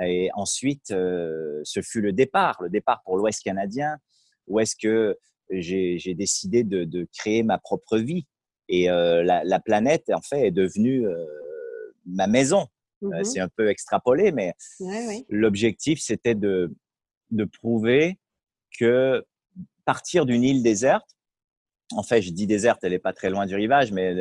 Et 0.00 0.30
ensuite, 0.34 0.90
euh, 0.90 1.60
ce 1.64 1.82
fut 1.82 2.00
le 2.00 2.12
départ, 2.12 2.60
le 2.62 2.70
départ 2.70 3.02
pour 3.04 3.16
l'Ouest 3.16 3.42
canadien, 3.42 3.98
où 4.46 4.58
est-ce 4.58 4.74
que 4.76 5.16
j'ai 5.50 6.14
décidé 6.14 6.64
de, 6.64 6.84
de, 6.84 7.06
créer 7.16 7.42
ma 7.42 7.58
propre 7.58 7.98
vie. 7.98 8.26
Et 8.68 8.90
euh, 8.90 9.22
la, 9.22 9.44
la, 9.44 9.60
planète, 9.60 10.10
en 10.10 10.22
fait, 10.22 10.46
est 10.46 10.50
devenue 10.50 11.06
ma 12.06 12.26
maison. 12.26 12.66
Mmh 13.02 13.22
c'est 13.24 13.40
un 13.40 13.48
peu 13.48 13.68
extrapolé, 13.68 14.32
mais 14.32 14.54
l'objectif, 15.28 16.00
c'était 16.00 16.34
de, 16.34 16.74
de 17.30 17.44
prouver 17.44 18.18
que 18.78 19.22
partir 19.84 20.24
d'une 20.24 20.42
île 20.42 20.62
déserte, 20.62 21.14
en 21.92 22.02
fait, 22.02 22.22
je 22.22 22.30
dis 22.30 22.46
déserte, 22.46 22.80
elle 22.82 22.92
n'est 22.92 22.98
pas 22.98 23.12
très 23.12 23.30
loin 23.30 23.46
du 23.46 23.54
rivage, 23.54 23.92
mais 23.92 24.14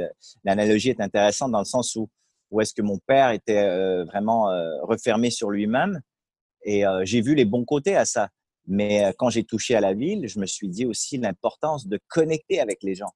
l'analogie 0.44 0.90
est 0.90 1.02
intéressante 1.02 1.52
dans 1.52 1.60
le 1.60 1.66
sens 1.66 1.96
où, 1.96 2.10
où 2.52 2.62
est-ce 2.62 2.74
que 2.74 2.82
mon 2.82 3.00
père 3.00 3.32
était 3.32 3.64
euh, 3.64 4.04
vraiment 4.06 4.50
euh, 4.50 4.82
refermé 4.84 5.30
sur 5.32 5.50
lui-même. 5.50 6.02
Et 6.64 6.86
euh, 6.86 7.02
j'ai 7.04 7.22
vu 7.22 7.36
les 7.36 7.46
bons 7.46 7.66
côtés 7.66 7.96
à 7.96 8.06
ça. 8.06 8.30
Mais 8.66 9.14
quand 9.18 9.30
j'ai 9.30 9.44
touché 9.44 9.76
à 9.76 9.82
la 9.82 9.94
ville, 9.94 10.26
je 10.30 10.40
me 10.40 10.46
suis 10.46 10.70
dit 10.70 10.86
aussi 10.86 11.18
l'importance 11.18 11.86
de 11.88 12.00
connecter 12.08 12.62
avec 12.62 12.82
les 12.82 12.96
gens. 12.96 13.12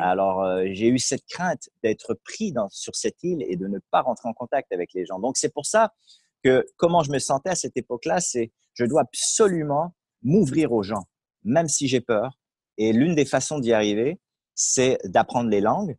Alors, 0.00 0.44
j'ai 0.72 0.88
eu 0.88 0.98
cette 0.98 1.24
crainte 1.24 1.70
d'être 1.82 2.12
pris 2.12 2.52
dans, 2.52 2.68
sur 2.68 2.96
cette 2.96 3.22
île 3.22 3.42
et 3.48 3.56
de 3.56 3.68
ne 3.68 3.78
pas 3.92 4.02
rentrer 4.02 4.28
en 4.28 4.34
contact 4.34 4.72
avec 4.72 4.92
les 4.92 5.06
gens. 5.06 5.20
Donc, 5.20 5.36
c'est 5.36 5.52
pour 5.52 5.66
ça 5.66 5.94
que 6.42 6.66
comment 6.76 7.04
je 7.04 7.12
me 7.12 7.20
sentais 7.20 7.50
à 7.50 7.54
cette 7.54 7.76
époque-là, 7.76 8.20
c'est 8.20 8.50
je 8.74 8.84
dois 8.84 9.02
absolument 9.02 9.94
m'ouvrir 10.22 10.72
aux 10.72 10.82
gens, 10.82 11.04
même 11.44 11.68
si 11.68 11.86
j'ai 11.86 12.00
peur, 12.00 12.37
et 12.78 12.92
l'une 12.92 13.14
des 13.14 13.24
façons 13.24 13.58
d'y 13.58 13.72
arriver, 13.72 14.18
c'est 14.54 14.98
d'apprendre 15.04 15.50
les 15.50 15.60
langues 15.60 15.96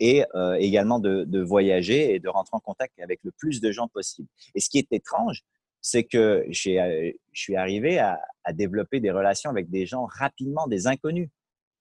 et 0.00 0.24
euh, 0.34 0.54
également 0.54 1.00
de, 1.00 1.24
de, 1.24 1.40
voyager 1.40 2.14
et 2.14 2.20
de 2.20 2.28
rentrer 2.28 2.56
en 2.56 2.60
contact 2.60 3.00
avec 3.00 3.20
le 3.24 3.32
plus 3.32 3.60
de 3.60 3.72
gens 3.72 3.88
possible. 3.88 4.28
Et 4.54 4.60
ce 4.60 4.68
qui 4.68 4.78
est 4.78 4.92
étrange, 4.92 5.42
c'est 5.80 6.04
que 6.04 6.44
je 6.50 7.12
suis 7.32 7.56
arrivé 7.56 7.98
à, 7.98 8.20
à, 8.44 8.52
développer 8.52 9.00
des 9.00 9.10
relations 9.10 9.50
avec 9.50 9.70
des 9.70 9.86
gens 9.86 10.06
rapidement, 10.06 10.66
des 10.68 10.86
inconnus. 10.86 11.30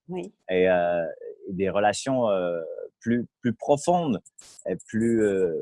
Oui. 0.10 0.34
Et, 0.50 0.70
euh, 0.70 1.06
des 1.50 1.70
relations 1.70 2.30
euh, 2.30 2.62
plus, 3.00 3.26
plus 3.42 3.54
profondes, 3.54 4.22
et 4.68 4.76
plus, 4.88 5.24
euh, 5.24 5.54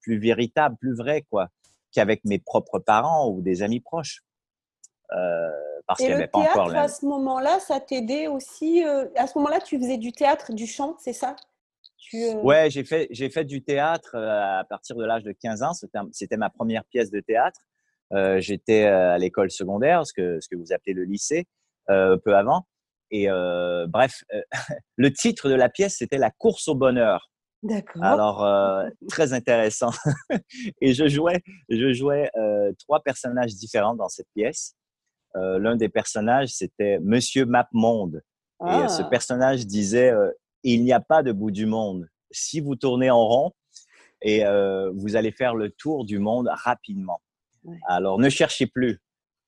plus 0.00 0.18
véritables, 0.18 0.76
plus 0.76 0.94
vraies, 0.94 1.24
quoi, 1.30 1.48
qu'avec 1.92 2.24
mes 2.24 2.38
propres 2.38 2.78
parents 2.78 3.30
ou 3.30 3.40
des 3.40 3.62
amis 3.62 3.80
proches. 3.80 4.22
Euh, 5.12 5.50
parce 5.86 5.98
qu'il 5.98 6.08
n'y 6.08 6.14
avait 6.14 6.28
pas 6.28 6.40
encore. 6.40 6.74
À 6.74 6.88
ce 6.88 7.06
moment-là, 7.06 7.58
ça 7.60 7.80
t'aidait 7.80 8.26
aussi. 8.26 8.84
Euh, 8.84 9.06
à 9.16 9.26
ce 9.26 9.38
moment-là, 9.38 9.60
tu 9.60 9.78
faisais 9.78 9.96
du 9.96 10.12
théâtre, 10.12 10.52
du 10.52 10.66
chant, 10.66 10.96
c'est 10.98 11.12
ça? 11.12 11.34
Tu, 11.98 12.24
euh 12.24 12.34
Ouais, 12.42 12.70
j'ai 12.70 12.84
fait, 12.84 13.08
j'ai 13.10 13.30
fait 13.30 13.44
du 13.44 13.62
théâtre 13.62 14.16
à 14.16 14.64
partir 14.68 14.96
de 14.96 15.04
l'âge 15.04 15.24
de 15.24 15.32
15 15.32 15.62
ans. 15.62 15.72
C'était 16.12 16.36
ma 16.36 16.50
première 16.50 16.84
pièce 16.84 17.10
de 17.10 17.20
théâtre. 17.20 17.60
J'étais 18.38 18.84
à 18.84 19.18
l'école 19.18 19.50
secondaire, 19.50 20.06
ce 20.06 20.12
que, 20.12 20.40
ce 20.40 20.48
que 20.48 20.56
vous 20.56 20.72
appelez 20.72 20.92
le 20.92 21.04
lycée, 21.04 21.46
peu 21.86 22.34
avant. 22.36 22.66
Et 23.10 23.28
bref, 23.88 24.22
le 24.96 25.12
titre 25.12 25.48
de 25.48 25.54
la 25.54 25.68
pièce, 25.68 25.96
c'était 25.98 26.18
La 26.18 26.30
course 26.30 26.68
au 26.68 26.74
bonheur. 26.74 27.30
D'accord. 27.62 28.04
Alors, 28.04 28.86
très 29.08 29.32
intéressant. 29.32 29.90
et 30.80 30.94
je 30.94 31.08
jouais, 31.08 31.42
je 31.68 31.92
jouais 31.92 32.30
trois 32.78 33.00
personnages 33.00 33.54
différents 33.54 33.94
dans 33.94 34.08
cette 34.08 34.28
pièce. 34.34 34.77
Euh, 35.38 35.58
l'un 35.58 35.76
des 35.76 35.88
personnages, 35.88 36.48
c'était 36.48 36.98
Monsieur 37.00 37.44
Mapmonde. 37.46 38.22
Et 38.66 38.70
euh, 38.70 38.88
ce 38.88 39.02
ah. 39.02 39.08
personnage 39.08 39.66
disait 39.66 40.10
euh, 40.10 40.30
Il 40.64 40.82
n'y 40.82 40.92
a 40.92 41.00
pas 41.00 41.22
de 41.22 41.32
bout 41.32 41.50
du 41.50 41.66
monde. 41.66 42.08
Si 42.30 42.60
vous 42.60 42.76
tournez 42.76 43.10
en 43.10 43.26
rond, 43.26 43.52
et 44.20 44.42
vous 44.96 45.14
allez 45.14 45.30
faire 45.30 45.54
le 45.54 45.70
tour 45.70 46.04
du 46.04 46.18
monde 46.18 46.50
rapidement. 46.52 47.20
Alors, 47.86 48.18
ne 48.18 48.28
cherchez 48.28 48.66
plus. 48.66 49.00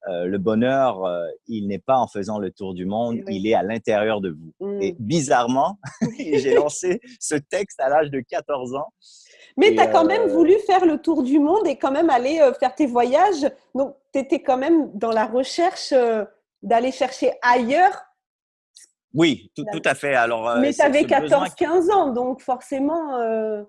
le 0.07 0.37
bonheur, 0.39 1.03
il 1.49 1.67
n'est 1.67 1.81
pas 1.81 1.99
en 1.99 2.07
faisant 2.07 2.39
le 2.39 2.53
tour 2.53 2.73
du 2.73 2.87
monde, 2.87 3.19
il 3.29 3.49
est 3.49 3.55
à 3.55 3.65
l'intérieur 3.65 4.21
de 4.21 4.31
vous. 4.31 4.79
Et 4.81 4.93
mmh. 4.93 4.97
bizarrement, 5.01 5.81
j'ai 6.19 6.55
lancé 6.55 7.01
ce 7.19 7.35
texte 7.35 7.81
à 7.81 7.89
l'âge 7.89 8.13
de 8.13 8.21
14 8.21 8.77
ans. 8.77 8.93
Mais 9.57 9.75
tu 9.75 9.81
as 9.81 9.87
quand 9.87 10.05
même 10.05 10.29
voulu 10.29 10.59
faire 10.67 10.85
le 10.85 10.99
tour 10.99 11.23
du 11.23 11.39
monde 11.39 11.67
et 11.67 11.77
quand 11.77 11.91
même 11.91 12.11
aller 12.11 12.41
faire 12.59 12.75
tes 12.75 12.87
voyages. 12.87 13.51
Donc, 13.75 13.97
tu 14.13 14.19
étais 14.19 14.43
quand 14.43 14.59
même 14.59 14.91
dans 14.95 15.11
la 15.11 15.27
recherche 15.27 15.93
euh, 15.93 16.25
d'aller 16.63 16.93
chercher 16.93 17.33
ailleurs. 17.43 18.05
Oui, 19.15 19.51
tout, 19.57 19.65
tout 19.73 19.83
à 19.85 19.95
fait. 19.95 20.15
Alors, 20.15 20.49
euh, 20.49 20.61
Mais 20.61 20.73
tu 20.73 20.83
avais 20.83 21.03
14-15 21.03 21.91
ans, 21.91 22.13
donc 22.13 22.41
forcément, 22.41 23.17
euh, 23.17 23.63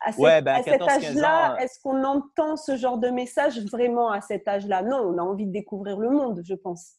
à, 0.00 0.40
bah, 0.40 0.62
cet 0.64 0.82
âge-là, 0.82 1.56
est-ce 1.60 1.80
qu'on 1.80 2.02
entend 2.02 2.56
ce 2.56 2.76
genre 2.76 2.98
de 2.98 3.08
message 3.08 3.60
vraiment 3.66 4.10
à 4.10 4.20
cet 4.20 4.48
âge-là? 4.48 4.82
Non, 4.82 4.98
on 4.98 5.18
a 5.18 5.22
envie 5.22 5.46
de 5.46 5.52
découvrir 5.52 5.98
le 5.98 6.10
monde, 6.10 6.42
je 6.44 6.54
pense. 6.54 6.94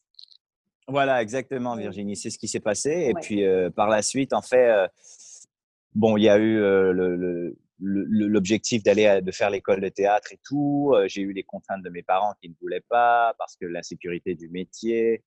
Voilà, 0.88 1.20
exactement, 1.20 1.76
Virginie. 1.76 2.16
C'est 2.16 2.30
ce 2.30 2.38
qui 2.38 2.48
s'est 2.48 2.60
passé. 2.60 3.08
Et 3.10 3.14
puis, 3.14 3.44
par 3.74 3.88
la 3.88 4.02
suite, 4.02 4.32
en 4.32 4.42
fait, 4.42 4.88
bon, 5.94 6.16
il 6.16 6.22
y 6.22 6.28
a 6.28 6.38
eu 6.38 6.58
le 6.58 7.56
l'objectif 7.78 8.82
d'aller 8.82 9.20
de 9.22 9.30
faire 9.32 9.50
l'école 9.50 9.80
de 9.80 9.88
théâtre 9.88 10.32
et 10.32 10.40
tout. 10.44 10.92
Euh, 10.94 11.06
j'ai 11.08 11.22
eu 11.22 11.32
les 11.32 11.42
contraintes 11.42 11.82
de 11.82 11.90
mes 11.90 12.02
parents 12.02 12.34
qui 12.40 12.48
ne 12.48 12.54
voulaient 12.60 12.84
pas 12.88 13.34
parce 13.38 13.56
que 13.56 13.66
la 13.66 13.82
sécurité 13.82 14.34
du 14.34 14.48
métier. 14.48 15.22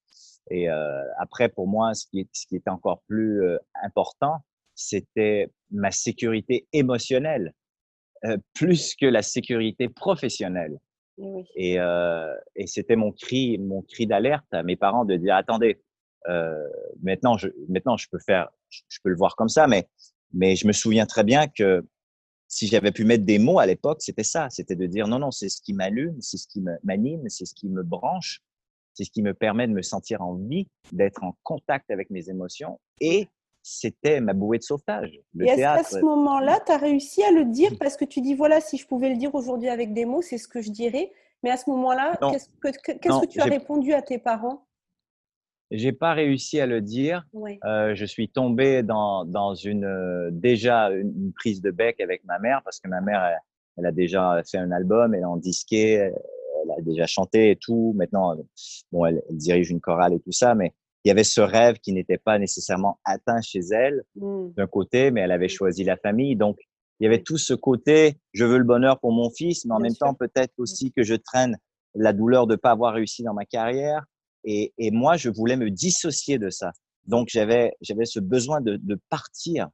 Et 0.49 0.69
euh, 0.69 1.03
après, 1.19 1.49
pour 1.49 1.67
moi, 1.67 1.93
ce 1.93 2.05
qui, 2.07 2.21
est, 2.21 2.29
ce 2.33 2.47
qui 2.47 2.55
était 2.55 2.69
encore 2.69 3.03
plus 3.07 3.43
euh, 3.43 3.57
important, 3.83 4.37
c'était 4.75 5.49
ma 5.71 5.91
sécurité 5.91 6.67
émotionnelle, 6.73 7.53
euh, 8.25 8.37
plus 8.53 8.95
que 8.95 9.05
la 9.05 9.21
sécurité 9.21 9.89
professionnelle. 9.89 10.79
Oui. 11.17 11.43
Et, 11.55 11.75
et 12.55 12.67
c'était 12.67 12.95
mon 12.95 13.11
cri, 13.11 13.57
mon 13.57 13.81
cri 13.81 14.07
d'alerte 14.07 14.45
à 14.53 14.63
mes 14.63 14.77
parents 14.77 15.03
de 15.03 15.17
dire 15.17 15.35
attendez, 15.35 15.81
maintenant 17.03 17.37
je, 17.37 17.49
maintenant 17.67 17.97
je 17.97 18.07
peux 18.09 18.19
faire, 18.19 18.47
je 18.69 18.99
peux 19.03 19.09
le 19.09 19.17
voir 19.17 19.35
comme 19.35 19.49
ça, 19.49 19.67
mais 19.67 19.89
mais 20.31 20.55
je 20.55 20.65
me 20.65 20.71
souviens 20.71 21.05
très 21.05 21.25
bien 21.25 21.47
que 21.47 21.85
si 22.49 22.67
j'avais 22.67 22.91
pu 22.91 23.05
mettre 23.05 23.23
des 23.23 23.37
mots 23.37 23.59
à 23.59 23.65
l'époque, 23.67 24.01
c'était 24.01 24.23
ça, 24.23 24.49
c'était 24.49 24.75
de 24.75 24.87
dire 24.87 25.07
non, 25.07 25.19
non, 25.19 25.31
c'est 25.31 25.49
ce 25.49 25.61
qui 25.61 25.73
m'allume, 25.73 26.19
c'est 26.19 26.37
ce 26.37 26.47
qui 26.47 26.61
m'anime, 26.83 27.29
c'est 27.29 27.45
ce 27.45 27.53
qui 27.53 27.69
me 27.69 27.83
branche, 27.83 28.41
c'est 28.95 29.03
ce 29.05 29.11
qui 29.11 29.21
me 29.21 29.35
permet 29.35 29.67
de 29.67 29.73
me 29.73 29.83
sentir 29.83 30.21
en 30.23 30.33
vie, 30.33 30.67
d'être 30.91 31.23
en 31.23 31.35
contact 31.43 31.91
avec 31.91 32.09
mes 32.09 32.29
émotions 32.29 32.79
et 32.99 33.27
c'était 33.61 34.19
ma 34.19 34.33
bouée 34.33 34.57
de 34.57 34.63
sauvetage. 34.63 35.19
Le 35.35 35.45
et 35.45 35.49
est-ce 35.49 35.57
qu'à 35.61 35.83
ce 35.83 35.99
moment-là, 35.99 36.59
tu 36.65 36.71
as 36.71 36.77
réussi 36.77 37.23
à 37.23 37.31
le 37.31 37.45
dire 37.45 37.71
Parce 37.79 37.97
que 37.97 38.05
tu 38.05 38.21
dis, 38.21 38.33
voilà, 38.33 38.61
si 38.61 38.77
je 38.77 38.87
pouvais 38.87 39.09
le 39.09 39.17
dire 39.17 39.35
aujourd'hui 39.35 39.69
avec 39.69 39.93
des 39.93 40.05
mots, 40.05 40.23
c'est 40.23 40.37
ce 40.39 40.47
que 40.47 40.61
je 40.61 40.71
dirais. 40.71 41.11
Mais 41.43 41.51
à 41.51 41.57
ce 41.57 41.69
moment-là, 41.69 42.17
qu'est-ce 42.31 42.49
que, 42.49 42.97
qu'est-ce 42.97 43.21
que 43.21 43.27
tu 43.27 43.39
as 43.39 43.45
répondu 43.45 43.93
à 43.93 44.01
tes 44.01 44.17
parents? 44.17 44.65
J'ai 45.71 45.91
pas 45.91 46.13
réussi 46.13 46.59
à 46.59 46.65
le 46.65 46.81
dire. 46.81 47.25
Euh, 47.65 47.93
je 47.95 48.05
suis 48.05 48.29
tombé 48.29 48.83
dans, 48.83 49.25
dans 49.25 49.53
une 49.53 49.85
euh, 49.85 50.29
déjà 50.31 50.89
une, 50.89 51.31
prise 51.33 51.61
de 51.61 51.71
bec 51.71 51.99
avec 51.99 52.23
ma 52.25 52.39
mère 52.39 52.61
parce 52.63 52.79
que 52.79 52.87
ma 52.87 53.01
mère, 53.01 53.37
elle, 53.77 53.85
a 53.85 53.91
déjà 53.91 54.41
fait 54.49 54.57
un 54.57 54.71
album, 54.71 55.13
elle 55.13 55.21
est 55.21 55.25
en 55.25 55.37
disqué, 55.37 55.91
elle, 55.93 56.13
a 56.77 56.81
déjà 56.81 57.05
chanté 57.05 57.51
et 57.51 57.55
tout. 57.55 57.93
Maintenant, 57.95 58.35
bon, 58.91 59.05
elle, 59.05 59.21
dirige 59.29 59.69
une 59.69 59.79
chorale 59.79 60.13
et 60.13 60.19
tout 60.19 60.31
ça, 60.31 60.55
mais 60.55 60.73
il 61.05 61.09
y 61.09 61.11
avait 61.11 61.23
ce 61.23 61.41
rêve 61.41 61.77
qui 61.77 61.93
n'était 61.93 62.17
pas 62.17 62.37
nécessairement 62.39 62.99
atteint 63.05 63.41
chez 63.41 63.61
elle 63.71 64.03
mmh. 64.15 64.49
d'un 64.57 64.67
côté, 64.67 65.11
mais 65.11 65.21
elle 65.21 65.31
avait 65.31 65.47
choisi 65.47 65.83
la 65.83 65.97
famille. 65.97 66.35
Donc, 66.35 66.57
il 66.99 67.05
y 67.05 67.07
avait 67.07 67.21
tout 67.21 67.37
ce 67.37 67.53
côté, 67.53 68.17
je 68.33 68.43
veux 68.43 68.57
le 68.57 68.65
bonheur 68.65 68.99
pour 68.99 69.13
mon 69.13 69.29
fils, 69.29 69.63
mais 69.65 69.73
en 69.73 69.79
même 69.79 69.95
temps, 69.95 70.13
peut-être 70.13 70.53
aussi 70.57 70.91
que 70.91 71.03
je 71.03 71.15
traîne 71.15 71.57
la 71.95 72.11
douleur 72.11 72.45
de 72.45 72.55
pas 72.55 72.71
avoir 72.71 72.93
réussi 72.93 73.23
dans 73.23 73.33
ma 73.33 73.45
carrière 73.45 74.03
et, 74.43 74.73
et, 74.77 74.91
moi, 74.91 75.17
je 75.17 75.29
voulais 75.29 75.55
me 75.55 75.69
dissocier 75.69 76.37
de 76.37 76.49
ça. 76.49 76.71
Donc, 77.05 77.27
j'avais, 77.29 77.73
j'avais 77.81 78.05
ce 78.05 78.19
besoin 78.19 78.61
de, 78.61 78.77
de 78.77 78.99
partir, 79.09 79.67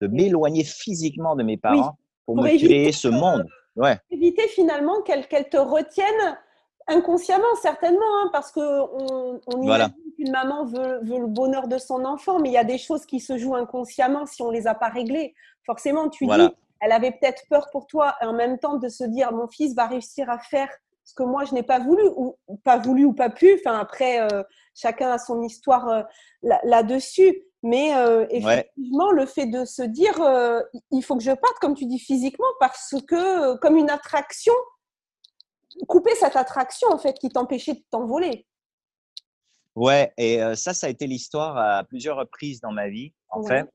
de 0.00 0.06
m'éloigner 0.06 0.64
physiquement 0.64 1.36
de 1.36 1.42
mes 1.42 1.56
parents 1.56 1.96
pour, 2.26 2.36
me 2.36 2.58
créer 2.58 2.92
ce 2.92 3.08
monde. 3.08 3.46
Ouais. 3.76 3.98
Éviter 4.10 4.48
finalement 4.48 5.02
qu'elles 5.02 5.26
te 5.26 5.56
retiennent 5.56 6.38
inconsciemment, 6.86 7.54
certainement, 7.62 8.00
hein, 8.22 8.30
parce 8.32 8.50
qu'on 8.50 9.40
on 9.46 9.62
imagine 9.62 9.94
qu'une 10.16 10.32
maman 10.32 10.64
veut, 10.64 11.00
veut, 11.02 11.20
le 11.20 11.26
bonheur 11.26 11.68
de 11.68 11.78
son 11.78 12.04
enfant, 12.04 12.40
mais 12.40 12.48
il 12.48 12.52
y 12.52 12.58
a 12.58 12.64
des 12.64 12.78
choses 12.78 13.06
qui 13.06 13.20
se 13.20 13.38
jouent 13.38 13.54
inconsciemment 13.54 14.26
si 14.26 14.42
on 14.42 14.50
les 14.50 14.66
a 14.66 14.74
pas 14.74 14.88
réglées. 14.88 15.34
Forcément, 15.64 16.08
tu 16.08 16.26
dis, 16.26 16.48
elle 16.80 16.92
avait 16.92 17.12
peut-être 17.12 17.42
peur 17.48 17.68
pour 17.70 17.86
toi, 17.86 18.16
et 18.20 18.24
en 18.24 18.32
même 18.32 18.58
temps 18.58 18.76
de 18.76 18.88
se 18.88 19.04
dire, 19.04 19.32
mon 19.32 19.46
fils 19.46 19.74
va 19.74 19.86
réussir 19.86 20.28
à 20.30 20.38
faire 20.38 20.70
ce 21.10 21.14
que 21.14 21.24
moi 21.24 21.44
je 21.44 21.54
n'ai 21.54 21.64
pas 21.64 21.80
voulu 21.80 22.04
ou 22.16 22.36
pas 22.62 22.78
voulu 22.78 23.04
ou 23.04 23.12
pas 23.12 23.30
pu. 23.30 23.58
Enfin 23.58 23.78
après, 23.78 24.20
euh, 24.20 24.42
chacun 24.74 25.10
a 25.10 25.18
son 25.18 25.42
histoire 25.42 25.88
euh, 25.88 26.02
là-dessus. 26.42 27.42
Mais 27.62 27.94
euh, 27.94 28.26
effectivement, 28.30 29.10
le 29.10 29.26
fait 29.26 29.46
de 29.46 29.66
se 29.66 29.82
dire, 29.82 30.14
il 30.90 31.02
faut 31.02 31.16
que 31.16 31.22
je 31.22 31.32
parte, 31.32 31.58
comme 31.60 31.74
tu 31.74 31.84
dis 31.84 31.98
physiquement, 31.98 32.46
parce 32.58 32.94
que 33.06 33.56
comme 33.56 33.76
une 33.76 33.90
attraction, 33.90 34.54
couper 35.86 36.14
cette 36.14 36.36
attraction 36.36 36.88
en 36.90 36.96
fait 36.96 37.14
qui 37.18 37.28
t'empêchait 37.28 37.74
de 37.74 37.84
t'envoler. 37.90 38.46
Ouais, 39.76 40.12
et 40.16 40.40
ça, 40.54 40.72
ça 40.72 40.86
a 40.86 40.90
été 40.90 41.06
l'histoire 41.06 41.58
à 41.58 41.84
plusieurs 41.84 42.16
reprises 42.16 42.60
dans 42.60 42.72
ma 42.72 42.88
vie, 42.88 43.12
en 43.28 43.42
fait. 43.42 43.68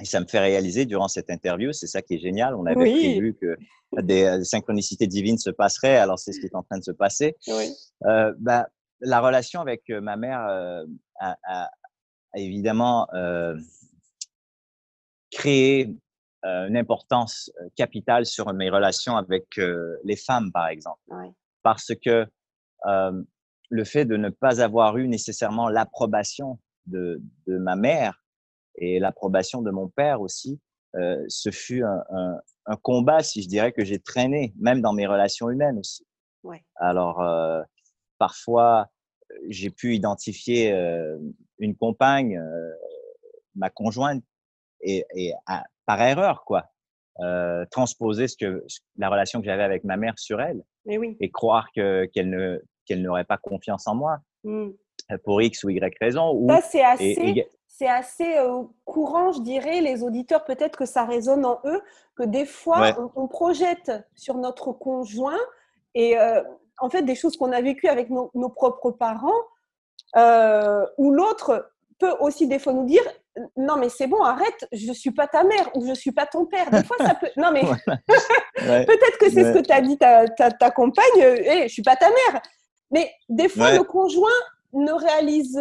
Et 0.00 0.04
ça 0.04 0.20
me 0.20 0.26
fait 0.26 0.40
réaliser 0.40 0.84
durant 0.84 1.08
cette 1.08 1.30
interview, 1.30 1.72
c'est 1.72 1.86
ça 1.86 2.02
qui 2.02 2.14
est 2.14 2.18
génial. 2.18 2.54
On 2.54 2.66
avait 2.66 2.74
prévu 2.74 3.34
que 3.40 3.56
des, 4.02 4.24
euh, 4.24 4.44
synchronicités 4.44 5.06
divines 5.06 5.38
se 5.38 5.50
passeraient, 5.50 5.96
alors 5.96 6.18
c'est 6.18 6.32
ce 6.32 6.40
qui 6.40 6.46
est 6.46 6.54
en 6.54 6.62
train 6.62 6.78
de 6.78 6.84
se 6.84 6.90
passer. 6.90 7.34
Oui. 7.48 7.72
Euh, 8.04 8.34
bah, 8.38 8.68
la 9.00 9.20
relation 9.20 9.60
avec 9.60 9.88
euh, 9.90 10.00
ma 10.00 10.16
mère 10.16 10.46
euh, 10.46 10.84
a, 11.20 11.36
a, 11.48 11.70
évidemment 12.34 13.08
euh, 13.14 13.56
créé 15.30 15.94
une 16.44 16.76
importance 16.76 17.50
capitale 17.74 18.24
sur 18.24 18.52
mes 18.54 18.70
relations 18.70 19.16
avec 19.16 19.46
les 20.04 20.14
femmes, 20.14 20.52
par 20.52 20.68
exemple. 20.68 21.00
Oui. 21.08 21.26
Parce 21.64 21.90
que 22.04 22.24
le 22.84 23.84
fait 23.84 24.04
de 24.04 24.16
ne 24.16 24.28
pas 24.28 24.62
avoir 24.62 24.96
eu 24.96 25.08
nécessairement 25.08 25.68
l'approbation 25.68 26.60
de, 26.86 27.20
de 27.48 27.58
ma 27.58 27.74
mère 27.74 28.22
et 28.78 28.98
l'approbation 28.98 29.62
de 29.62 29.70
mon 29.70 29.88
père 29.88 30.20
aussi, 30.20 30.60
euh, 30.96 31.22
ce 31.28 31.50
fut 31.50 31.82
un, 31.82 32.04
un, 32.10 32.40
un, 32.66 32.76
combat, 32.76 33.22
si 33.22 33.42
je 33.42 33.48
dirais, 33.48 33.72
que 33.72 33.84
j'ai 33.84 33.98
traîné, 33.98 34.54
même 34.58 34.80
dans 34.80 34.92
mes 34.92 35.06
relations 35.06 35.50
humaines 35.50 35.78
aussi. 35.78 36.06
Ouais. 36.42 36.64
Alors, 36.76 37.20
euh, 37.20 37.62
parfois, 38.18 38.88
j'ai 39.48 39.70
pu 39.70 39.94
identifier 39.94 40.72
euh, 40.72 41.18
une 41.58 41.76
compagne, 41.76 42.38
euh, 42.38 42.70
ma 43.54 43.70
conjointe, 43.70 44.22
et, 44.80 45.04
et 45.14 45.32
à, 45.46 45.64
par 45.86 46.00
erreur, 46.00 46.44
quoi, 46.44 46.70
euh, 47.20 47.64
transposer 47.70 48.28
ce 48.28 48.36
que 48.36 48.64
la 48.96 49.08
relation 49.08 49.40
que 49.40 49.46
j'avais 49.46 49.62
avec 49.62 49.84
ma 49.84 49.96
mère 49.96 50.18
sur 50.18 50.40
elle, 50.40 50.62
Mais 50.84 50.98
oui. 50.98 51.16
et 51.20 51.30
croire 51.30 51.68
que 51.74 52.04
qu'elle 52.06 52.30
ne 52.30 52.62
qu'elle 52.86 53.02
n'aurait 53.02 53.24
pas 53.24 53.38
confiance 53.38 53.86
en 53.86 53.94
moi. 53.94 54.18
Mmh. 54.44 54.68
Pour 55.24 55.42
X 55.42 55.62
ou 55.64 55.70
Y 55.70 55.96
raison. 56.00 56.32
Ou, 56.32 56.48
Ça, 56.48 56.60
c'est 56.62 56.82
assez, 56.82 57.46
c'est 57.78 57.88
assez 57.88 58.38
euh, 58.38 58.62
courant, 58.84 59.32
je 59.32 59.40
dirais, 59.42 59.80
les 59.80 60.02
auditeurs, 60.02 60.44
peut-être 60.44 60.78
que 60.78 60.86
ça 60.86 61.04
résonne 61.04 61.44
en 61.44 61.60
eux, 61.64 61.82
que 62.16 62.22
des 62.22 62.46
fois, 62.46 63.10
on, 63.14 63.28
projette 63.28 63.92
sur 64.14 64.36
notre 64.36 64.72
conjoint 64.72 65.38
et 65.94 66.18
euh, 66.18 66.42
en 66.78 66.88
fait 66.88 67.02
des 67.02 67.14
choses 67.14 67.36
qu'on 67.36 67.52
a 67.52 67.60
vécues 67.60 67.88
avec 67.88 68.08
nos, 68.08 68.48
propres 68.48 68.92
parents, 68.92 69.42
euh, 70.16 70.86
ou 70.96 71.12
l'autre 71.12 71.70
peut 71.98 72.14
aussi 72.20 72.46
des 72.46 72.58
fois 72.58 72.72
nous 72.72 72.84
dire 72.84 73.02
non 73.56 73.76
mais 73.76 73.88
c'est 73.88 74.06
bon 74.06 74.22
arrête 74.22 74.66
je 74.70 74.92
suis 74.92 75.10
pas 75.10 75.26
ta 75.26 75.44
mère 75.44 75.70
ou 75.74 75.86
je 75.86 75.94
suis 75.94 76.12
pas 76.12 76.26
ton 76.26 76.44
père 76.44 76.70
des 76.70 76.84
fois 76.84 76.96
ça 76.98 77.14
peut 77.14 77.30
non 77.38 77.50
mais 77.52 77.62
peut-être 78.56 79.18
que 79.18 79.30
c'est 79.30 79.44
ce 79.44 79.58
que 79.58 79.62
tu 79.62 79.72
as 79.72 79.80
dit 79.80 79.96
ta, 79.96 80.26
ta, 80.28 80.70
compagne 80.70 81.18
et 81.18 81.62
je 81.62 81.72
suis 81.72 81.82
pas 81.82 81.96
ta 81.96 82.08
mère 82.08 82.42
mais 82.90 83.10
des 83.30 83.48
fois 83.48 83.72
le 83.72 83.82
conjoint 83.82 84.28
ne 84.74 84.92
réalise 84.92 85.58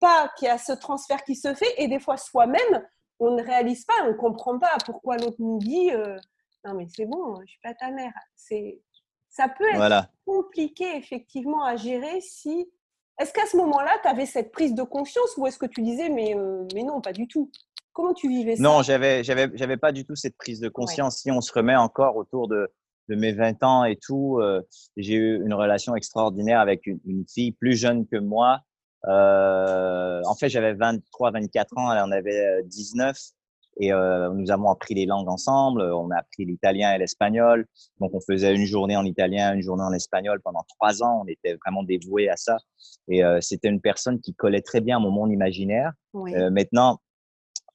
pas 0.00 0.30
qu'il 0.36 0.46
y 0.46 0.50
a 0.50 0.58
ce 0.58 0.72
transfert 0.72 1.22
qui 1.24 1.34
se 1.34 1.54
fait 1.54 1.72
et 1.76 1.88
des 1.88 2.00
fois 2.00 2.16
soi-même, 2.16 2.86
on 3.18 3.32
ne 3.32 3.42
réalise 3.42 3.84
pas, 3.84 3.94
on 4.04 4.08
ne 4.08 4.12
comprend 4.12 4.58
pas 4.58 4.76
pourquoi 4.84 5.16
l'autre 5.16 5.36
nous 5.38 5.58
dit 5.58 5.90
euh, 5.90 6.16
non 6.64 6.74
mais 6.74 6.86
c'est 6.88 7.06
bon, 7.06 7.40
je 7.42 7.50
suis 7.50 7.60
pas 7.62 7.74
ta 7.74 7.90
mère. 7.90 8.12
C'est 8.36 8.80
ça 9.28 9.48
peut 9.48 9.68
être 9.72 10.08
compliqué 10.26 10.96
effectivement 10.96 11.64
à 11.64 11.76
gérer 11.76 12.20
si 12.20 12.70
est-ce 13.18 13.32
qu'à 13.32 13.46
ce, 13.46 13.56
moment-là, 13.56 13.90
tu 14.02 14.08
avais 14.08 14.26
cette 14.26 14.52
prise 14.52 14.74
de 14.74 14.84
conscience 14.84 15.36
ou 15.36 15.46
est-ce 15.46 15.58
que 15.58 15.66
tu 15.66 15.82
disais 15.82 16.08
mais, 16.08 16.36
euh, 16.36 16.64
mais 16.74 16.84
non, 16.84 17.00
pas 17.00 17.12
du 17.12 17.26
tout 17.26 17.50
Comment 17.92 18.14
tu 18.14 18.28
vivais 18.28 18.54
ça? 18.54 18.62
Non, 18.62 18.82
j'avais, 18.82 19.24
j'avais, 19.24 19.50
j'avais 19.54 19.76
pas 19.76 19.90
du 19.90 20.04
tout 20.04 20.14
cette 20.14 20.36
prise 20.36 20.60
de 20.60 20.68
conscience. 20.68 21.16
Si 21.16 21.32
on 21.32 21.40
se 21.40 21.52
remet 21.52 21.74
encore 21.74 22.14
autour 22.14 22.46
de, 22.46 22.70
de 23.08 23.16
mes 23.16 23.32
20 23.32 23.64
ans 23.64 23.84
et 23.84 23.96
tout, 23.96 24.38
euh, 24.38 24.62
j'ai 24.96 25.14
eu 25.14 25.44
une 25.44 25.52
relation 25.52 25.96
extraordinaire 25.96 26.60
avec 26.60 26.86
une, 26.86 27.00
une, 27.06 27.24
fille 27.26 27.50
plus 27.50 27.74
jeune 27.74 28.06
que 28.06 28.16
moi 28.16 28.60
euh, 29.06 30.22
en 30.24 30.34
fait, 30.34 30.48
j'avais 30.48 30.74
23, 30.74 31.30
24 31.30 31.78
ans, 31.78 31.92
elle 31.92 32.02
en 32.02 32.10
avait 32.10 32.62
19 32.64 33.16
euh, 33.16 33.38
et 33.80 33.92
euh, 33.92 34.30
nous 34.34 34.50
avons 34.50 34.70
appris 34.70 34.94
les 34.94 35.06
langues 35.06 35.28
ensemble. 35.28 35.82
On 35.82 36.10
a 36.10 36.18
appris 36.18 36.44
l'italien 36.44 36.92
et 36.94 36.98
l'espagnol. 36.98 37.66
Donc, 38.00 38.12
on 38.12 38.20
faisait 38.20 38.54
une 38.54 38.64
journée 38.64 38.96
en 38.96 39.04
italien, 39.04 39.54
une 39.54 39.62
journée 39.62 39.84
en 39.84 39.92
espagnol 39.92 40.40
pendant 40.42 40.64
trois 40.68 41.02
ans. 41.02 41.22
On 41.24 41.28
était 41.28 41.56
vraiment 41.64 41.84
dévoués 41.84 42.28
à 42.28 42.36
ça. 42.36 42.56
Et 43.06 43.24
euh, 43.24 43.40
c'était 43.40 43.68
une 43.68 43.80
personne 43.80 44.20
qui 44.20 44.34
collait 44.34 44.62
très 44.62 44.80
bien 44.80 44.96
à 44.96 45.00
mon 45.00 45.10
monde 45.10 45.30
imaginaire. 45.30 45.92
Euh, 46.14 46.50
maintenant, 46.50 46.98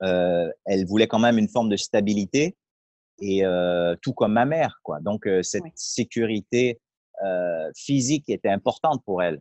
euh, 0.02 0.50
elle 0.66 0.86
voulait 0.86 1.08
quand 1.08 1.20
même 1.20 1.38
une 1.38 1.48
forme 1.48 1.70
de 1.70 1.78
stabilité 1.78 2.58
et 3.22 3.44
tout 4.02 4.12
comme 4.14 4.34
ma 4.34 4.46
mère. 4.46 4.80
Quoi. 4.84 5.00
Donc, 5.00 5.30
cette 5.44 5.64
sécurité 5.76 6.82
physique 7.74 8.28
était 8.28 8.50
importante 8.50 9.02
pour 9.06 9.24
elle. 9.24 9.40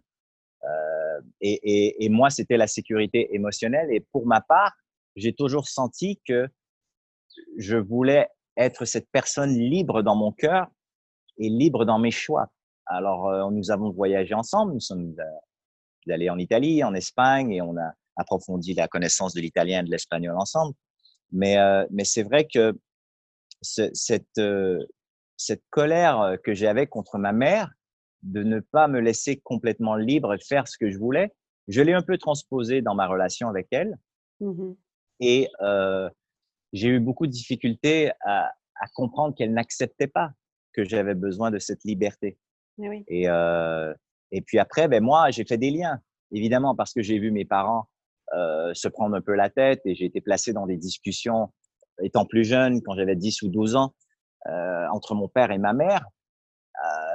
Et, 1.40 2.08
moi, 2.08 2.30
c'était 2.30 2.56
la 2.56 2.66
sécurité 2.66 3.34
émotionnelle. 3.34 3.88
Et 3.92 4.00
pour 4.12 4.26
ma 4.26 4.40
part, 4.40 4.72
j'ai 5.16 5.32
toujours 5.32 5.66
senti 5.68 6.20
que 6.26 6.48
je 7.58 7.76
voulais 7.76 8.28
être 8.56 8.84
cette 8.84 9.08
personne 9.10 9.56
libre 9.56 10.02
dans 10.02 10.16
mon 10.16 10.32
cœur 10.32 10.68
et 11.38 11.48
libre 11.48 11.84
dans 11.84 11.98
mes 11.98 12.10
choix. 12.10 12.52
Alors, 12.86 13.28
euh, 13.28 13.50
nous 13.50 13.70
avons 13.70 13.90
voyagé 13.90 14.34
ensemble. 14.34 14.74
Nous 14.74 14.80
sommes 14.80 15.14
euh, 15.18 16.12
allés 16.12 16.30
en 16.30 16.38
Italie, 16.38 16.84
en 16.84 16.94
Espagne, 16.94 17.52
et 17.52 17.62
on 17.62 17.76
a 17.76 17.92
approfondi 18.16 18.74
la 18.74 18.88
connaissance 18.88 19.32
de 19.34 19.40
l'italien 19.40 19.80
et 19.80 19.84
de 19.84 19.90
l'espagnol 19.90 20.36
ensemble. 20.36 20.74
Mais, 21.30 21.58
euh, 21.58 21.86
c'est 22.04 22.22
vrai 22.22 22.46
que 22.46 22.78
ce, 23.62 23.88
cette, 23.94 24.40
cette 25.36 25.62
colère 25.70 26.36
que 26.42 26.52
j'avais 26.52 26.86
contre 26.86 27.16
ma 27.16 27.32
mère, 27.32 27.70
de 28.22 28.42
ne 28.42 28.60
pas 28.60 28.88
me 28.88 29.00
laisser 29.00 29.38
complètement 29.38 29.96
libre 29.96 30.36
de 30.36 30.42
faire 30.42 30.68
ce 30.68 30.78
que 30.78 30.90
je 30.90 30.98
voulais. 30.98 31.32
Je 31.68 31.80
l'ai 31.80 31.92
un 31.92 32.02
peu 32.02 32.18
transposé 32.18 32.82
dans 32.82 32.94
ma 32.94 33.06
relation 33.06 33.48
avec 33.48 33.68
elle. 33.70 33.96
Mmh 34.40 34.72
et 35.22 35.48
euh, 35.60 36.10
j'ai 36.72 36.88
eu 36.88 37.00
beaucoup 37.00 37.26
de 37.26 37.32
difficultés 37.32 38.10
à, 38.24 38.52
comprendre 38.94 39.36
qu'elle 39.36 39.52
n'acceptait 39.52 40.08
pas 40.08 40.32
que 40.72 40.84
j'avais 40.84 41.14
besoin 41.14 41.52
de 41.52 41.60
cette 41.60 41.84
liberté. 41.84 42.36
Et, 43.06 43.28
euh, 43.28 43.94
et 44.32 44.42
puis 44.42 44.58
après, 44.58 44.88
ben 44.88 45.00
moi, 45.00 45.30
j'ai 45.30 45.44
fait 45.44 45.58
des 45.58 45.70
liens, 45.70 46.00
évidemment, 46.32 46.74
parce 46.74 46.92
que 46.92 47.00
j'ai 47.00 47.20
vu 47.20 47.30
mes 47.30 47.44
parents 47.44 47.88
euh, 48.34 48.74
se 48.74 48.88
prendre 48.88 49.14
un 49.14 49.20
peu 49.20 49.34
la 49.34 49.48
tête 49.48 49.80
et 49.84 49.94
j'ai 49.94 50.06
été 50.06 50.20
placé 50.20 50.52
dans 50.52 50.66
des 50.66 50.76
discussions, 50.76 51.52
étant 52.02 52.26
plus 52.26 52.44
jeune, 52.44 52.82
quand 52.82 52.96
j'avais 52.96 53.14
10 53.14 53.42
ou 53.42 53.48
12 53.48 53.76
ans, 53.76 53.94
entre 54.90 55.14
mon 55.14 55.28
père 55.28 55.52
et 55.52 55.58
ma 55.58 55.72
mère. 55.72 56.04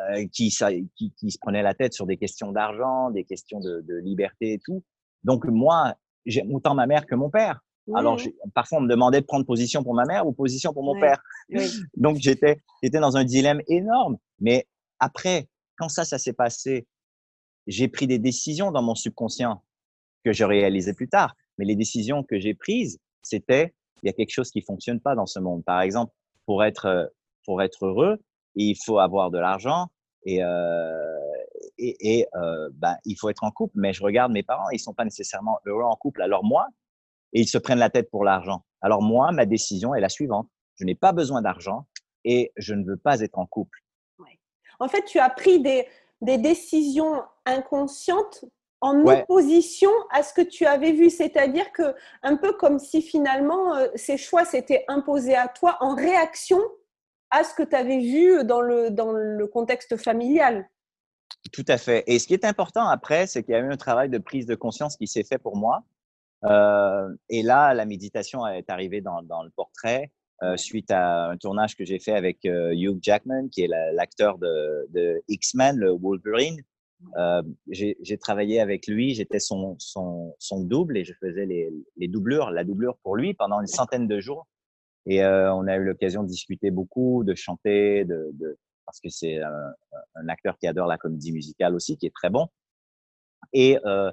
Euh, 0.10 0.26
qui, 0.32 0.56
qui, 0.96 1.12
qui, 1.18 1.32
se 1.32 1.38
prenait 1.40 1.64
la 1.64 1.74
tête 1.74 1.94
sur 1.94 2.06
des 2.06 2.18
questions 2.18 2.52
d'argent, 2.52 3.10
des 3.12 3.26
questions 3.26 3.60
de, 3.60 3.82
de, 3.82 3.96
liberté 3.96 4.54
et 4.54 4.60
tout. 4.60 4.84
Donc 5.24 5.44
moi, 5.46 5.96
j'aime 6.26 6.54
autant 6.54 6.76
ma 6.76 6.88
mère 6.88 7.06
que 7.06 7.16
mon 7.16 7.30
père. 7.30 7.60
Alors 7.96 8.20
parfois 8.54 8.80
on 8.80 8.82
me 8.82 8.90
demandait 8.90 9.22
de 9.22 9.26
prendre 9.26 9.46
position 9.46 9.82
pour 9.82 9.94
ma 9.94 10.06
mère 10.06 10.28
ou 10.28 10.34
position 10.34 10.74
pour 10.74 10.84
mon 10.84 11.00
père. 11.00 11.22
Donc 11.96 12.18
j'étais 12.20 12.62
j'étais 12.84 13.00
dans 13.00 13.18
un 13.18 13.24
dilemme 13.24 13.62
énorme. 13.68 14.18
Mais 14.40 14.68
après, 15.00 15.50
quand 15.78 15.90
ça 15.90 16.06
ça 16.06 16.18
s'est 16.18 16.34
passé, 16.34 16.86
j'ai 17.66 17.88
pris 17.88 18.08
des 18.08 18.20
décisions 18.20 18.72
dans 18.72 18.84
mon 18.84 18.96
subconscient 18.96 19.64
que 20.24 20.32
je 20.32 20.44
réalisais 20.44 20.94
plus 20.94 21.10
tard. 21.10 21.34
Mais 21.58 21.66
les 21.66 21.76
décisions 21.76 22.24
que 22.24 22.40
j'ai 22.40 22.54
prises, 22.54 23.00
c'était 23.24 23.74
il 24.04 24.08
y 24.08 24.10
a 24.10 24.14
quelque 24.14 24.32
chose 24.32 24.52
qui 24.52 24.62
fonctionne 24.62 25.00
pas 25.00 25.16
dans 25.16 25.26
ce 25.26 25.40
monde. 25.40 25.64
Par 25.66 25.82
exemple, 25.82 26.14
pour 26.46 26.64
être 26.64 27.12
pour 27.46 27.62
être 27.62 27.86
heureux, 27.86 28.22
il 28.56 28.76
faut 28.76 29.00
avoir 29.00 29.32
de 29.32 29.40
l'argent 29.40 29.88
et, 30.24 30.44
euh, 30.44 31.20
et, 31.78 32.20
et 32.20 32.28
euh, 32.36 32.70
ben, 32.74 32.96
il 33.06 33.16
faut 33.16 33.30
être 33.30 33.44
en 33.44 33.52
couple. 33.52 33.74
Mais 33.78 33.94
je 33.94 34.04
regarde 34.04 34.32
mes 34.32 34.44
parents, 34.44 34.70
ils 34.72 34.80
sont 34.80 34.94
pas 34.94 35.06
nécessairement 35.06 35.60
heureux 35.66 35.84
en 35.84 35.96
couple. 35.96 36.22
Alors 36.22 36.44
moi, 36.44 36.68
et 37.34 37.42
ils 37.42 37.48
se 37.48 37.58
prennent 37.58 37.80
la 37.80 37.90
tête 37.90 38.10
pour 38.10 38.24
l'argent. 38.24 38.64
Alors 38.82 39.02
moi, 39.02 39.32
ma 39.32 39.46
décision 39.46 39.96
est 39.96 40.02
la 40.02 40.10
suivante. 40.10 40.48
Je 40.76 40.86
n'ai 40.86 40.96
pas 40.96 41.12
besoin 41.12 41.42
d'argent 41.42 41.88
et 42.24 42.52
je 42.58 42.74
ne 42.74 42.86
veux 42.86 42.98
pas 42.98 43.22
être 43.22 43.38
en 43.38 43.46
couple. 43.46 43.80
Ouais. 44.20 44.40
En 44.80 44.88
fait, 44.88 45.04
tu 45.06 45.20
as 45.20 45.30
pris 45.30 45.60
des, 45.60 45.88
des 46.22 46.38
décisions 46.38 47.24
inconscientes 47.46 48.46
en 48.82 49.06
opposition 49.08 49.90
à 50.12 50.22
ce 50.22 50.34
que 50.34 50.42
tu 50.42 50.66
avais 50.66 50.92
vu, 50.92 51.10
c'est-à-dire 51.10 51.72
que 51.72 51.96
un 52.22 52.36
peu 52.36 52.54
comme 52.54 52.78
si 52.78 53.02
finalement 53.02 53.76
euh, 53.76 53.88
ces 53.96 54.18
choix 54.18 54.46
s'étaient 54.46 54.86
imposés 54.88 55.36
à 55.36 55.48
toi 55.48 55.78
en 55.80 55.96
réaction 55.96 56.60
à 57.32 57.44
ce 57.44 57.54
que 57.54 57.64
tu 57.64 57.76
avais 57.76 58.00
vu 58.00 58.44
dans 58.46 58.62
le, 58.62 58.90
dans 58.90 59.12
le 59.12 59.48
contexte 59.48 59.98
familial. 59.98 60.68
Tout 61.52 61.66
à 61.68 61.78
fait. 61.78 62.04
Et 62.08 62.20
ce 62.20 62.28
qui 62.28 62.34
est 62.34 62.46
important 62.46 62.88
après, 62.88 63.28
c'est 63.28 63.44
qu'il 63.44 63.54
y 63.54 63.56
a 63.56 63.60
eu 63.60 63.72
un 63.72 63.78
travail 63.78 64.10
de 64.10 64.18
prise 64.18 64.46
de 64.46 64.56
conscience 64.56 64.98
qui 64.98 65.08
s'est 65.08 65.24
fait 65.24 65.38
pour 65.38 65.58
moi. 65.58 65.84
Euh, 66.46 67.10
et 67.30 67.42
là, 67.42 67.74
la 67.74 67.86
méditation 67.86 68.46
est 68.46 68.70
arrivée 68.70 69.02
dans, 69.02 69.22
dans 69.24 69.44
le 69.44 69.50
portrait 69.50 70.12
euh, 70.44 70.56
suite 70.56 70.92
à 70.92 71.30
un 71.30 71.38
tournage 71.38 71.76
que 71.76 71.84
j'ai 71.84 72.00
fait 72.00 72.14
avec 72.14 72.46
euh, 72.46 72.74
Hugh 72.74 73.00
Jackman, 73.02 73.50
qui 73.50 73.64
est 73.64 73.68
l'acteur 73.68 74.38
de, 74.38 74.88
de 74.92 75.22
X-Men, 75.28 75.78
le 75.78 75.92
Wolverine. 75.92 76.62
J'ai 77.70 78.18
travaillé 78.20 78.60
avec 78.60 78.88
lui, 78.88 79.14
j'étais 79.14 79.40
son, 79.40 79.76
son, 79.80 80.36
son, 80.40 80.64
double 80.64 80.98
et 80.98 81.04
je 81.04 81.14
faisais 81.14 81.46
les, 81.46 81.72
les 81.96 82.08
doublures, 82.08 82.52
la 82.52 82.64
doublure 82.64 82.98
pour 83.04 83.16
lui 83.16 83.34
pendant 83.34 83.60
une 83.62 83.68
centaine 83.68 84.08
de 84.08 84.20
jours. 84.20 84.48
Et 85.08 85.24
euh, 85.24 85.54
on 85.54 85.68
a 85.68 85.78
eu 85.78 85.86
l'occasion 85.86 86.22
de 86.22 86.28
discuter 86.28 86.70
beaucoup, 86.70 87.24
de 87.24 87.34
chanter, 87.34 88.04
de, 88.04 88.30
de 88.34 88.58
parce 88.86 89.00
que 89.00 89.10
c'est 89.10 89.42
un, 89.42 89.74
un, 90.16 90.30
acteur 90.30 90.58
qui 90.58 90.68
adore 90.68 90.88
la 90.88 90.98
comédie 90.98 91.32
musicale 91.32 91.76
aussi, 91.76 91.98
qui 91.98 92.06
est 92.06 92.14
très 92.14 92.30
bon. 92.30 92.48
Et, 93.54 93.80
euh, 93.86 94.12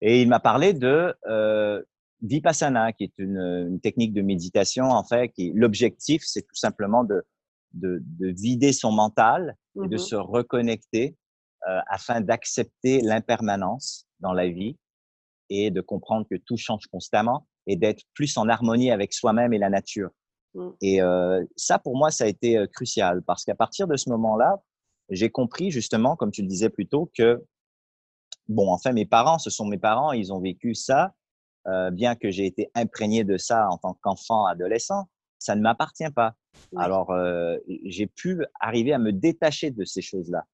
et 0.00 0.22
il 0.22 0.28
m'a 0.28 0.40
parlé 0.40 0.72
de 0.72 1.14
euh, 1.26 1.82
Vipassana, 2.22 2.92
qui 2.92 3.04
est 3.04 3.18
une, 3.18 3.38
une, 3.38 3.80
technique 3.80 4.12
de 4.14 4.22
méditation, 4.22 4.84
en 4.84 5.02
fait, 5.04 5.30
qui 5.30 5.52
l'objectif, 5.52 6.22
c'est 6.24 6.42
tout 6.42 6.56
simplement 6.56 7.02
de, 7.02 7.24
de, 7.72 8.00
de, 8.02 8.28
vider 8.28 8.72
son 8.72 8.92
mental 8.92 9.56
et 9.84 9.88
de 9.88 9.96
mmh 9.96 9.98
se 9.98 10.16
reconnecter 10.16 11.16
afin 11.88 12.20
d'accepter 12.20 13.02
l'impermanence 13.02 14.06
dans 14.20 14.32
la 14.32 14.48
vie 14.48 14.78
et 15.50 15.70
de 15.70 15.80
comprendre 15.80 16.26
que 16.30 16.36
tout 16.36 16.56
change 16.56 16.86
constamment 16.86 17.46
et 17.68 17.76
d'être 17.76 18.02
plus 18.14 18.36
en 18.36 18.48
harmonie 18.48 18.90
avec 18.90 19.12
soi-même 19.12 19.52
et 19.52 19.58
la 19.58 19.70
nature. 19.70 20.10
Mmh. 20.54 20.68
Et 20.80 21.00
euh, 21.00 21.44
ça, 21.54 21.78
pour 21.78 21.96
moi, 21.96 22.10
ça 22.10 22.24
a 22.24 22.26
été 22.26 22.58
euh, 22.58 22.66
crucial 22.66 23.22
parce 23.22 23.44
qu'à 23.44 23.54
partir 23.54 23.86
de 23.86 23.96
ce 23.96 24.10
moment-là, 24.10 24.56
j'ai 25.10 25.30
compris 25.30 25.70
justement, 25.70 26.16
comme 26.16 26.30
tu 26.30 26.42
le 26.42 26.48
disais 26.48 26.70
plus 26.70 26.86
tôt, 26.86 27.10
que, 27.16 27.44
bon, 28.48 28.72
enfin, 28.72 28.92
mes 28.92 29.06
parents, 29.06 29.38
ce 29.38 29.50
sont 29.50 29.66
mes 29.66 29.78
parents, 29.78 30.12
ils 30.12 30.32
ont 30.32 30.40
vécu 30.40 30.74
ça, 30.74 31.12
euh, 31.66 31.90
bien 31.90 32.14
que 32.14 32.30
j'ai 32.30 32.46
été 32.46 32.70
imprégné 32.74 33.24
de 33.24 33.36
ça 33.36 33.68
en 33.70 33.78
tant 33.78 33.94
qu'enfant, 34.02 34.46
adolescent, 34.46 35.08
ça 35.38 35.54
ne 35.54 35.60
m'appartient 35.60 36.10
pas. 36.14 36.34
Alors, 36.76 37.10
euh, 37.10 37.56
j'ai 37.84 38.06
pu 38.06 38.44
arriver 38.60 38.92
à 38.92 38.98
me 38.98 39.12
détacher 39.12 39.70
de 39.70 39.84
ces 39.84 40.02
choses-là 40.02 40.44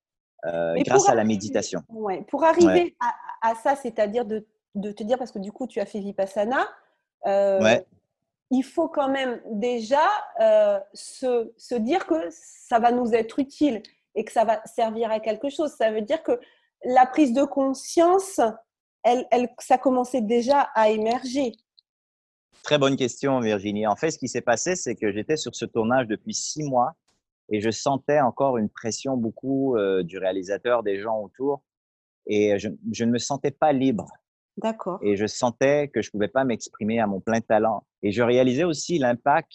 euh, 0.47 0.75
grâce 0.83 1.09
à 1.09 1.15
la 1.15 1.25
méditation. 1.25 1.83
Ouais, 1.89 2.23
pour 2.29 2.45
arriver 2.45 2.97
à, 3.01 3.51
à, 3.51 3.55
ça, 3.55 3.77
c'est-à-dire 3.77 4.25
de, 4.25 4.47
de, 4.75 4.93
te 4.93 5.03
dire, 5.03 5.19
parce 5.19 5.33
que 5.33 5.39
du 5.39 5.53
coup, 5.53 5.67
tu 5.67 5.81
as 5.81 5.87
fait 5.87 6.01
Vipassana, 6.01 6.67
euh, 7.27 7.79
il 8.51 8.63
faut 8.63 8.89
quand 8.89 9.09
même 9.09 9.41
déjà 9.51 10.07
euh, 10.41 10.79
se, 10.93 11.53
se, 11.57 11.75
dire 11.75 12.07
que 12.07 12.29
ça 12.31 12.79
va 12.79 12.93
nous 12.93 13.15
être 13.15 13.39
utile 13.39 13.83
et 14.15 14.25
que 14.25 14.33
ça 14.33 14.45
va 14.45 14.61
servir 14.65 15.11
à 15.11 15.21
quelque 15.21 15.49
chose. 15.49 15.73
Ça 15.73 15.91
veut 15.91 16.03
dire 16.03 16.23
que 16.23 16.39
la 16.85 17.07
prise 17.07 17.33
de 17.33 17.45
conscience, 17.45 18.41
elle, 19.03 19.27
elle, 19.31 19.49
ça 19.59 19.79
commençait 19.79 20.21
déjà 20.21 20.69
à 20.75 20.91
émerger 20.91 21.53
Très 22.65 22.79
bonne 22.79 22.97
question, 22.97 23.41
Virginie. 23.41 23.87
En 23.87 23.95
fait, 23.95 24.11
ce 24.11 24.19
qui 24.19 24.27
s'est 24.27 24.41
passé, 24.41 24.75
c'est 24.75 24.95
que 24.95 25.13
j'étais 25.13 25.37
sur 25.37 25.55
ce 25.55 25.67
tournage 25.67 26.07
depuis 26.07 26.33
six 26.33 26.63
mois 26.63 26.95
et 27.51 27.61
je 27.61 27.71
sentais 27.71 28.21
encore 28.21 28.57
une 28.57 28.71
pression 28.71 29.19
beaucoup 29.19 29.77
euh, 29.77 30.03
du 30.03 30.17
réalisateur, 30.17 30.83
des 30.83 30.99
gens 30.99 31.21
autour, 31.21 31.63
et 32.27 32.59
je, 32.59 32.71
je, 32.91 33.05
ne 33.05 33.11
me 33.11 33.19
sentais 33.19 33.51
pas 33.51 33.75
libre. 33.75 34.07
D'accord. 34.57 34.99
Et 35.03 35.17
je 35.17 35.27
sentais 35.27 35.89
que 35.89 36.01
je 36.01 36.11
pouvais 36.11 36.29
pas 36.29 36.45
m'exprimer 36.45 37.01
à 37.01 37.07
mon 37.07 37.21
plein 37.21 37.41
talent. 37.41 37.85
Et 38.03 38.13
je 38.13 38.23
réalisais 38.23 38.65
aussi 38.65 38.99
l'impact 38.99 39.51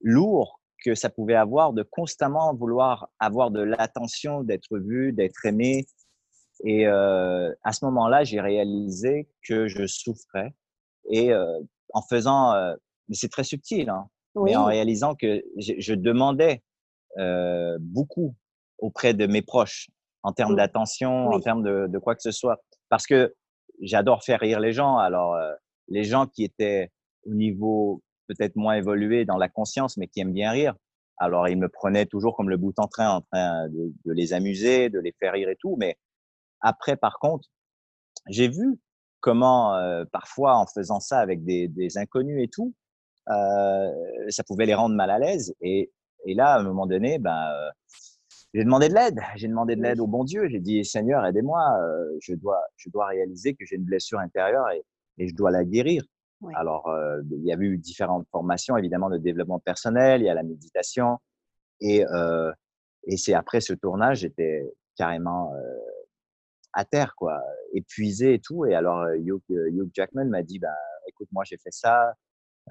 lourd 0.00 0.60
que 0.82 0.94
ça 0.94 1.10
pouvait 1.10 1.34
avoir 1.34 1.72
de 1.72 1.82
constamment 1.82 2.54
vouloir 2.54 3.10
avoir 3.18 3.50
de 3.50 3.60
l'attention, 3.60 4.42
d'être 4.42 4.78
vu, 4.78 5.12
d'être 5.12 5.44
aimé. 5.44 5.86
Et 6.64 6.86
euh, 6.86 7.52
à 7.64 7.72
ce 7.72 7.84
moment-là, 7.86 8.24
j'ai 8.24 8.40
réalisé 8.40 9.28
que 9.46 9.68
je 9.68 9.86
souffrais. 9.86 10.54
Et 11.10 11.32
euh, 11.32 11.60
en 11.92 12.02
faisant, 12.02 12.52
euh, 12.54 12.74
mais 13.08 13.14
c'est 13.14 13.28
très 13.28 13.44
subtil, 13.44 13.88
hein, 13.90 14.06
oui. 14.34 14.50
mais 14.50 14.56
en 14.56 14.64
réalisant 14.64 15.14
que 15.14 15.42
je, 15.56 15.74
je 15.78 15.94
demandais 15.94 16.62
euh, 17.18 17.76
beaucoup 17.80 18.34
auprès 18.78 19.14
de 19.14 19.26
mes 19.26 19.42
proches 19.42 19.90
en 20.22 20.32
termes 20.32 20.56
d'attention, 20.56 21.28
oui. 21.28 21.36
en 21.36 21.40
termes 21.40 21.62
de, 21.62 21.86
de, 21.88 21.98
quoi 21.98 22.14
que 22.14 22.22
ce 22.22 22.30
soit. 22.30 22.62
Parce 22.88 23.06
que 23.06 23.34
j'adore 23.80 24.24
faire 24.24 24.40
rire 24.40 24.60
les 24.60 24.72
gens. 24.72 24.98
Alors, 24.98 25.34
euh, 25.34 25.52
les 25.88 26.04
gens 26.04 26.26
qui 26.26 26.44
étaient 26.44 26.90
au 27.24 27.34
niveau 27.34 28.02
peut-être 28.28 28.56
moins 28.56 28.74
évolué 28.74 29.24
dans 29.24 29.38
la 29.38 29.48
conscience, 29.48 29.96
mais 29.96 30.06
qui 30.06 30.20
aiment 30.20 30.32
bien 30.32 30.52
rire, 30.52 30.74
alors 31.18 31.48
ils 31.48 31.58
me 31.58 31.68
prenaient 31.68 32.06
toujours 32.06 32.36
comme 32.36 32.48
le 32.48 32.56
bout 32.56 32.78
en 32.78 32.86
train, 32.86 33.10
en 33.10 33.20
train 33.20 33.68
de, 33.68 33.92
les 34.06 34.32
amuser, 34.32 34.88
de 34.88 35.00
les 35.00 35.12
faire 35.18 35.32
rire 35.32 35.48
et 35.48 35.56
tout. 35.56 35.76
Mais 35.78 35.98
après, 36.60 36.96
par 36.96 37.18
contre, 37.18 37.48
j'ai 38.28 38.48
vu 38.48 38.78
comment 39.20 39.74
euh, 39.74 40.04
parfois 40.10 40.56
en 40.56 40.66
faisant 40.66 41.00
ça 41.00 41.18
avec 41.18 41.44
des, 41.44 41.68
des 41.68 41.98
inconnus 41.98 42.42
et 42.42 42.48
tout, 42.48 42.74
euh, 43.28 43.90
ça 44.28 44.44
pouvait 44.44 44.66
les 44.66 44.74
rendre 44.74 44.94
mal 44.94 45.10
à 45.10 45.18
l'aise. 45.18 45.54
Et, 45.60 45.92
et 46.26 46.34
là, 46.34 46.54
à 46.54 46.60
un 46.60 46.62
moment 46.62 46.86
donné, 46.86 47.18
ben, 47.18 47.48
euh, 47.50 47.70
j'ai 48.54 48.64
demandé 48.64 48.88
de 48.88 48.94
l'aide. 48.94 49.20
J'ai 49.36 49.48
demandé 49.48 49.76
de 49.76 49.82
l'aide 49.82 50.00
au 50.00 50.06
bon 50.06 50.24
Dieu. 50.24 50.48
J'ai 50.48 50.60
dit, 50.60 50.84
Seigneur, 50.84 51.24
aidez-moi. 51.24 51.60
Euh, 51.82 52.16
je 52.20 52.34
dois, 52.34 52.60
je 52.76 52.90
dois 52.90 53.06
réaliser 53.06 53.54
que 53.54 53.64
j'ai 53.64 53.76
une 53.76 53.84
blessure 53.84 54.18
intérieure 54.18 54.68
et, 54.70 54.82
et, 55.18 55.28
je 55.28 55.34
dois 55.34 55.50
la 55.50 55.64
guérir. 55.64 56.02
Oui. 56.40 56.52
Alors, 56.56 56.88
euh, 56.88 57.20
il 57.30 57.44
y 57.44 57.52
a 57.52 57.56
eu 57.56 57.78
différentes 57.78 58.26
formations, 58.30 58.76
évidemment, 58.76 59.10
de 59.10 59.18
développement 59.18 59.60
personnel. 59.60 60.22
Il 60.22 60.24
y 60.24 60.30
a 60.30 60.34
la 60.34 60.42
méditation. 60.42 61.18
Et, 61.82 62.04
et 63.04 63.16
c'est 63.16 63.32
après 63.32 63.62
ce 63.62 63.72
tournage, 63.72 64.18
j'étais 64.18 64.70
carrément 64.94 65.54
à 66.74 66.84
terre, 66.84 67.14
quoi, 67.16 67.42
épuisé 67.72 68.34
et 68.34 68.38
tout. 68.38 68.66
Et 68.66 68.74
alors, 68.74 69.08
Hugh, 69.14 69.40
Hugh 69.48 69.90
Jackman 69.94 70.26
m'a 70.26 70.42
dit, 70.42 70.58
bah, 70.58 70.76
écoute, 71.08 71.28
moi, 71.32 71.42
j'ai 71.44 71.56
fait 71.56 71.72
ça. 71.72 72.14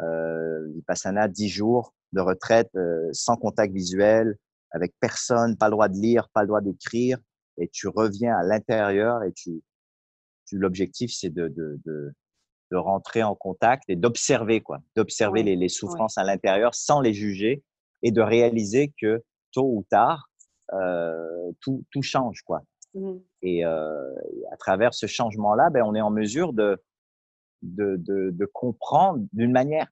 Euh, 0.02 0.66
Vipassana, 0.74 1.28
10 1.28 1.50
jours 1.50 1.94
de 2.14 2.22
retraite 2.22 2.70
euh, 2.76 3.10
sans 3.12 3.36
contact 3.36 3.74
visuel, 3.74 4.38
avec 4.72 4.94
personne, 5.00 5.58
pas 5.58 5.68
le 5.68 5.72
droit 5.72 5.90
de 5.90 5.98
lire, 5.98 6.30
pas 6.30 6.42
le 6.42 6.48
droit 6.48 6.62
d'écrire. 6.62 7.18
Et 7.58 7.68
tu 7.70 7.88
reviens 7.88 8.36
à 8.38 8.44
l'intérieur 8.44 9.24
et 9.24 9.34
tu, 9.34 9.62
tu 10.46 10.58
l'objectif, 10.58 11.12
c'est 11.14 11.30
de, 11.30 11.48
de, 11.48 11.80
de, 11.86 12.14
de, 12.72 12.78
rentrer 12.78 13.24
en 13.24 13.36
contact 13.36 13.84
et 13.90 13.96
d'observer, 13.96 14.62
quoi, 14.62 14.80
d'observer 14.96 15.42
ouais, 15.42 15.46
les, 15.46 15.56
les, 15.56 15.70
souffrances 15.70 16.16
ouais. 16.18 16.24
à 16.24 16.26
l'intérieur 16.26 16.74
sans 16.74 17.02
les 17.02 17.14
juger 17.14 17.64
et 18.02 18.12
de 18.12 18.22
réaliser 18.22 18.94
que 19.00 19.24
tôt 19.52 19.70
ou 19.76 19.86
tard, 19.90 20.30
euh, 20.74 21.52
tout, 21.62 21.84
tout 21.92 22.02
change, 22.02 22.42
quoi. 22.44 22.62
Mmh. 22.94 23.18
Et 23.42 23.66
euh, 23.66 24.16
à 24.52 24.58
travers 24.58 24.94
ce 24.94 25.06
changement-là, 25.06 25.70
ben, 25.70 25.84
on 25.84 25.96
est 25.96 26.02
en 26.02 26.12
mesure 26.12 26.54
de, 26.54 26.82
de, 27.62 27.98
de, 27.98 28.32
de 28.32 28.46
comprendre 28.46 29.24
d'une 29.34 29.52
manière 29.52 29.88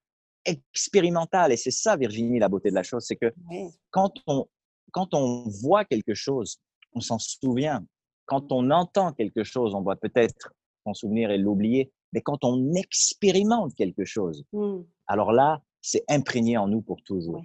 expérimentale. 0.45 1.51
Et 1.51 1.57
c'est 1.57 1.71
ça, 1.71 1.95
Virginie, 1.95 2.39
la 2.39 2.49
beauté 2.49 2.69
de 2.69 2.75
la 2.75 2.83
chose, 2.83 3.05
c'est 3.05 3.15
que 3.15 3.33
quand, 3.91 4.13
on, 4.25 4.47
quand 4.91 5.13
on 5.13 5.43
voit 5.61 5.85
quelque 5.85 6.13
chose, 6.13 6.59
on 6.93 6.99
s'en 6.99 7.19
souvient. 7.19 7.83
Quand 8.25 8.51
on 8.51 8.71
entend 8.71 9.13
quelque 9.13 9.43
chose, 9.43 9.73
on 9.73 9.81
va 9.81 9.95
peut-être 9.95 10.53
s'en 10.83 10.93
souvenir 10.93 11.31
et 11.31 11.37
l'oublier. 11.37 11.91
Mais 12.13 12.21
quand 12.21 12.43
on 12.43 12.73
expérimente 12.73 13.75
quelque 13.75 14.05
chose, 14.05 14.43
mmh. 14.53 14.79
alors 15.07 15.31
là, 15.31 15.61
c'est 15.81 16.03
imprégné 16.09 16.57
en 16.57 16.67
nous 16.67 16.81
pour 16.81 17.01
toujours. 17.03 17.43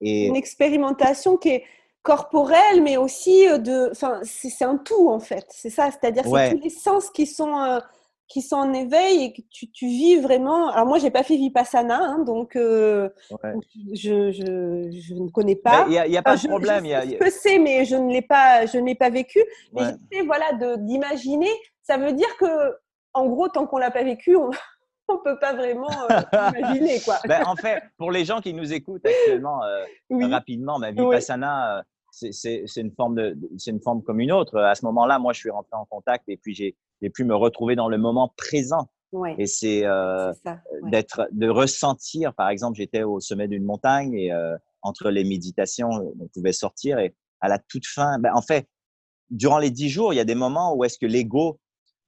Et... 0.00 0.26
Une 0.26 0.36
expérimentation 0.36 1.36
qui 1.36 1.50
est 1.50 1.64
corporelle, 2.02 2.82
mais 2.82 2.96
aussi 2.96 3.46
de. 3.46 3.90
Enfin, 3.90 4.20
c'est 4.22 4.64
un 4.64 4.78
tout 4.78 5.08
en 5.08 5.20
fait. 5.20 5.46
C'est 5.50 5.70
ça, 5.70 5.90
c'est-à-dire 5.90 6.26
ouais. 6.26 6.48
c'est 6.50 6.56
tous 6.56 6.62
les 6.64 6.70
sens 6.70 7.10
qui 7.10 7.26
sont. 7.26 7.58
Euh, 7.58 7.80
qui 8.28 8.42
sont 8.42 8.56
en 8.56 8.72
éveil 8.74 9.24
et 9.24 9.32
que 9.32 9.40
tu, 9.50 9.70
tu 9.70 9.86
vis 9.86 10.20
vraiment. 10.20 10.68
Alors 10.68 10.86
moi, 10.86 10.98
j'ai 10.98 11.10
pas 11.10 11.22
fait 11.22 11.36
Vipassana, 11.36 11.98
hein, 11.98 12.18
donc, 12.20 12.56
euh, 12.56 13.08
ouais. 13.42 13.54
je, 13.94 14.30
je, 14.30 14.90
je, 14.90 15.14
ne 15.14 15.30
connais 15.30 15.56
pas. 15.56 15.86
Il 15.88 15.92
n'y 15.92 16.16
a, 16.16 16.20
a, 16.20 16.22
pas 16.22 16.34
enfin, 16.34 16.42
de 16.42 16.48
problème. 16.48 16.84
Je, 16.84 17.16
je, 17.18 17.24
je 17.24 17.30
sais, 17.30 17.58
mais 17.58 17.86
je 17.86 17.96
ne 17.96 18.12
l'ai 18.12 18.22
pas, 18.22 18.66
je 18.66 18.78
n'ai 18.78 18.94
pas 18.94 19.08
vécu. 19.08 19.42
Mais 19.72 19.82
j'essaie, 19.84 20.24
voilà, 20.26 20.76
d'imaginer. 20.76 21.50
Ça 21.82 21.96
veut 21.96 22.12
dire 22.12 22.36
que, 22.38 22.76
en 23.14 23.26
gros, 23.26 23.48
tant 23.48 23.66
qu'on 23.66 23.78
l'a 23.78 23.90
pas 23.90 24.04
vécu, 24.04 24.36
on 24.36 24.50
on 25.08 25.18
peut 25.18 25.38
pas 25.38 25.54
vraiment 25.54 25.88
euh, 26.10 26.20
imaginer 26.58 27.00
quoi. 27.00 27.16
ben, 27.26 27.42
en 27.46 27.56
fait, 27.56 27.82
pour 27.96 28.10
les 28.10 28.26
gens 28.26 28.42
qui 28.42 28.52
nous 28.52 28.74
écoutent 28.74 29.06
actuellement, 29.06 29.64
euh, 29.64 29.84
oui. 30.10 30.30
rapidement, 30.30 30.78
ma 30.78 30.90
Vipassana, 30.90 31.82
oui. 32.22 32.32
c'est 32.34 32.66
une 32.76 32.92
forme 32.92 33.14
de, 33.14 33.38
c'est 33.56 33.70
une 33.70 33.80
forme 33.80 34.02
comme 34.02 34.20
une 34.20 34.32
autre. 34.32 34.60
À 34.60 34.74
ce 34.74 34.84
moment-là, 34.84 35.18
moi, 35.18 35.32
je 35.32 35.38
suis 35.38 35.50
rentré 35.50 35.76
en 35.76 35.86
contact 35.86 36.28
et 36.28 36.36
puis 36.36 36.54
j'ai 36.54 36.76
j'ai 37.02 37.10
pu 37.10 37.24
me 37.24 37.34
retrouver 37.34 37.76
dans 37.76 37.88
le 37.88 37.98
moment 37.98 38.32
présent. 38.36 38.88
Ouais. 39.12 39.34
Et 39.38 39.46
c'est 39.46 39.86
euh, 39.86 40.32
ouais. 40.44 40.90
d'être, 40.90 41.28
de 41.32 41.48
ressentir. 41.48 42.34
Par 42.34 42.50
exemple, 42.50 42.76
j'étais 42.76 43.02
au 43.02 43.20
sommet 43.20 43.48
d'une 43.48 43.64
montagne 43.64 44.14
et 44.14 44.32
euh, 44.32 44.56
entre 44.82 45.10
les 45.10 45.24
méditations, 45.24 45.88
on 45.88 46.28
pouvait 46.28 46.52
sortir 46.52 46.98
et 46.98 47.14
à 47.40 47.48
la 47.48 47.58
toute 47.58 47.86
fin, 47.86 48.18
ben, 48.18 48.32
en 48.34 48.42
fait, 48.42 48.68
durant 49.30 49.58
les 49.58 49.70
dix 49.70 49.88
jours, 49.88 50.12
il 50.12 50.16
y 50.16 50.20
a 50.20 50.24
des 50.24 50.34
moments 50.34 50.74
où 50.74 50.84
est-ce 50.84 50.98
que 50.98 51.06
l'ego 51.06 51.58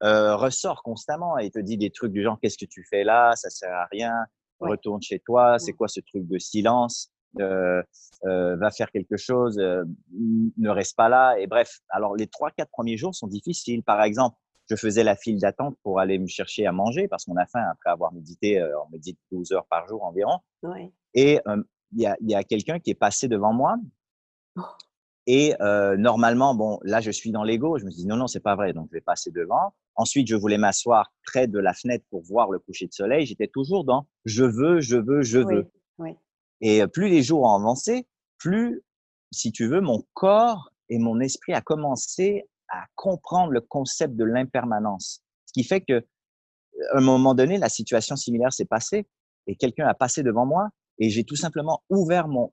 euh, 0.02 0.36
ressort 0.36 0.82
constamment 0.82 1.38
et 1.38 1.50
te 1.50 1.58
dit 1.58 1.78
des 1.78 1.90
trucs 1.90 2.12
du 2.12 2.22
genre 2.22 2.38
qu'est-ce 2.40 2.58
que 2.58 2.66
tu 2.66 2.84
fais 2.88 3.04
là, 3.04 3.34
ça 3.36 3.48
sert 3.48 3.72
à 3.72 3.86
rien, 3.90 4.14
ouais. 4.60 4.70
retourne 4.70 5.00
chez 5.00 5.20
toi, 5.20 5.58
c'est 5.58 5.72
quoi 5.72 5.88
ce 5.88 6.00
truc 6.00 6.26
de 6.26 6.38
silence, 6.38 7.12
va 7.34 8.70
faire 8.70 8.90
quelque 8.90 9.16
chose, 9.16 9.56
ne 9.58 10.68
reste 10.68 10.96
pas 10.96 11.08
là. 11.08 11.38
Et 11.38 11.46
bref, 11.46 11.78
alors 11.90 12.16
les 12.16 12.26
trois 12.26 12.50
quatre 12.50 12.70
premiers 12.70 12.96
jours 12.96 13.14
sont 13.14 13.28
difficiles. 13.28 13.82
Par 13.82 14.02
exemple, 14.02 14.36
je 14.70 14.76
faisais 14.76 15.02
la 15.02 15.16
file 15.16 15.40
d'attente 15.40 15.76
pour 15.82 15.98
aller 15.98 16.18
me 16.18 16.28
chercher 16.28 16.64
à 16.64 16.72
manger 16.72 17.08
parce 17.08 17.24
qu'on 17.24 17.36
a 17.36 17.46
faim 17.46 17.64
après 17.72 17.90
avoir 17.90 18.12
médité, 18.12 18.60
euh, 18.60 18.70
on 18.86 18.90
médite 18.90 19.18
12 19.32 19.50
heures 19.52 19.66
par 19.66 19.88
jour 19.88 20.04
environ. 20.04 20.38
Ouais. 20.62 20.92
Et 21.14 21.40
il 21.92 22.06
euh, 22.06 22.14
y 22.20 22.34
a, 22.34 22.44
quelqu'un 22.44 22.78
qui 22.78 22.90
est 22.90 22.94
passé 22.94 23.26
devant 23.26 23.52
moi. 23.52 23.76
Oh. 24.56 24.62
Et 25.26 25.54
euh, 25.60 25.96
normalement, 25.96 26.54
bon, 26.54 26.78
là, 26.84 27.00
je 27.00 27.10
suis 27.10 27.32
dans 27.32 27.42
l'ego. 27.42 27.78
Je 27.78 27.84
me 27.84 27.90
dis 27.90 28.06
non, 28.06 28.16
non, 28.16 28.28
c'est 28.28 28.40
pas 28.40 28.54
vrai. 28.54 28.72
Donc, 28.72 28.88
je 28.90 28.96
vais 28.96 29.00
passer 29.00 29.32
devant. 29.32 29.74
Ensuite, 29.96 30.28
je 30.28 30.36
voulais 30.36 30.56
m'asseoir 30.56 31.12
près 31.24 31.48
de 31.48 31.58
la 31.58 31.74
fenêtre 31.74 32.04
pour 32.08 32.22
voir 32.22 32.50
le 32.50 32.60
coucher 32.60 32.86
de 32.86 32.92
soleil. 32.92 33.26
J'étais 33.26 33.48
toujours 33.48 33.84
dans 33.84 34.06
je 34.24 34.44
veux, 34.44 34.80
je 34.80 34.96
veux, 34.96 35.22
je 35.22 35.38
veux. 35.40 35.70
Oui. 35.98 36.10
Oui. 36.10 36.16
Et 36.60 36.86
plus 36.86 37.08
les 37.08 37.22
jours 37.22 37.42
ont 37.42 37.54
avancé, 37.54 38.06
plus, 38.38 38.82
si 39.32 39.50
tu 39.50 39.66
veux, 39.66 39.80
mon 39.80 40.04
corps 40.14 40.70
et 40.88 40.98
mon 40.98 41.18
esprit 41.20 41.54
a 41.54 41.60
commencé 41.60 42.48
à 42.70 42.86
comprendre 42.94 43.52
le 43.52 43.60
concept 43.60 44.16
de 44.16 44.24
l'impermanence. 44.24 45.22
Ce 45.46 45.52
qui 45.52 45.64
fait 45.64 45.80
que, 45.80 46.04
à 46.92 46.98
un 46.98 47.00
moment 47.00 47.34
donné, 47.34 47.58
la 47.58 47.68
situation 47.68 48.16
similaire 48.16 48.52
s'est 48.52 48.64
passée 48.64 49.06
et 49.46 49.56
quelqu'un 49.56 49.86
a 49.86 49.94
passé 49.94 50.22
devant 50.22 50.46
moi 50.46 50.68
et 50.98 51.10
j'ai 51.10 51.24
tout 51.24 51.36
simplement 51.36 51.82
ouvert 51.88 52.28
mon, 52.28 52.52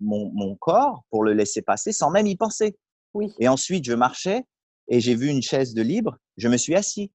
mon, 0.00 0.30
mon, 0.32 0.56
corps 0.56 1.04
pour 1.10 1.24
le 1.24 1.32
laisser 1.32 1.62
passer 1.62 1.92
sans 1.92 2.10
même 2.10 2.26
y 2.26 2.36
penser. 2.36 2.76
Oui. 3.14 3.32
Et 3.38 3.48
ensuite, 3.48 3.84
je 3.84 3.94
marchais 3.94 4.44
et 4.88 5.00
j'ai 5.00 5.14
vu 5.14 5.28
une 5.28 5.42
chaise 5.42 5.74
de 5.74 5.82
libre, 5.82 6.18
je 6.36 6.48
me 6.48 6.56
suis 6.56 6.74
assis. 6.74 7.12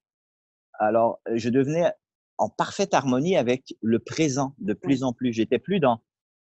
Alors, 0.80 1.20
je 1.34 1.50
devenais 1.50 1.92
en 2.38 2.50
parfaite 2.50 2.94
harmonie 2.94 3.36
avec 3.36 3.76
le 3.82 4.00
présent 4.00 4.56
de 4.60 4.74
plus 4.74 5.00
oui. 5.00 5.04
en 5.04 5.14
plus. 5.14 5.34
J'étais 5.34 5.60
plus 5.60 5.80
dans 5.80 6.02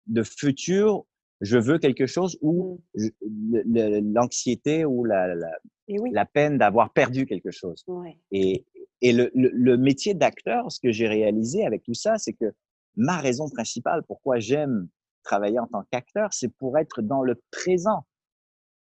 de 0.06 0.22
futur 0.22 1.04
je 1.40 1.58
veux 1.58 1.78
quelque 1.78 2.06
chose 2.06 2.38
ou 2.40 2.80
mmh. 2.94 4.12
l'anxiété 4.12 4.84
ou 4.84 5.04
la, 5.04 5.34
la, 5.34 5.50
oui. 5.88 6.10
la 6.12 6.24
peine 6.24 6.58
d'avoir 6.58 6.92
perdu 6.92 7.26
quelque 7.26 7.50
chose. 7.50 7.84
Et, 8.30 8.64
et 9.00 9.12
le, 9.12 9.30
le, 9.34 9.50
le 9.52 9.76
métier 9.76 10.14
d'acteur, 10.14 10.70
ce 10.70 10.80
que 10.80 10.90
j'ai 10.90 11.08
réalisé 11.08 11.66
avec 11.66 11.82
tout 11.82 11.94
ça, 11.94 12.18
c'est 12.18 12.32
que 12.32 12.52
ma 12.96 13.18
raison 13.18 13.48
principale 13.48 14.02
pourquoi 14.06 14.38
j'aime 14.38 14.88
travailler 15.22 15.58
en 15.58 15.66
tant 15.66 15.84
qu'acteur, 15.90 16.32
c'est 16.32 16.48
pour 16.48 16.78
être 16.78 17.02
dans 17.02 17.22
le 17.22 17.40
présent. 17.50 18.06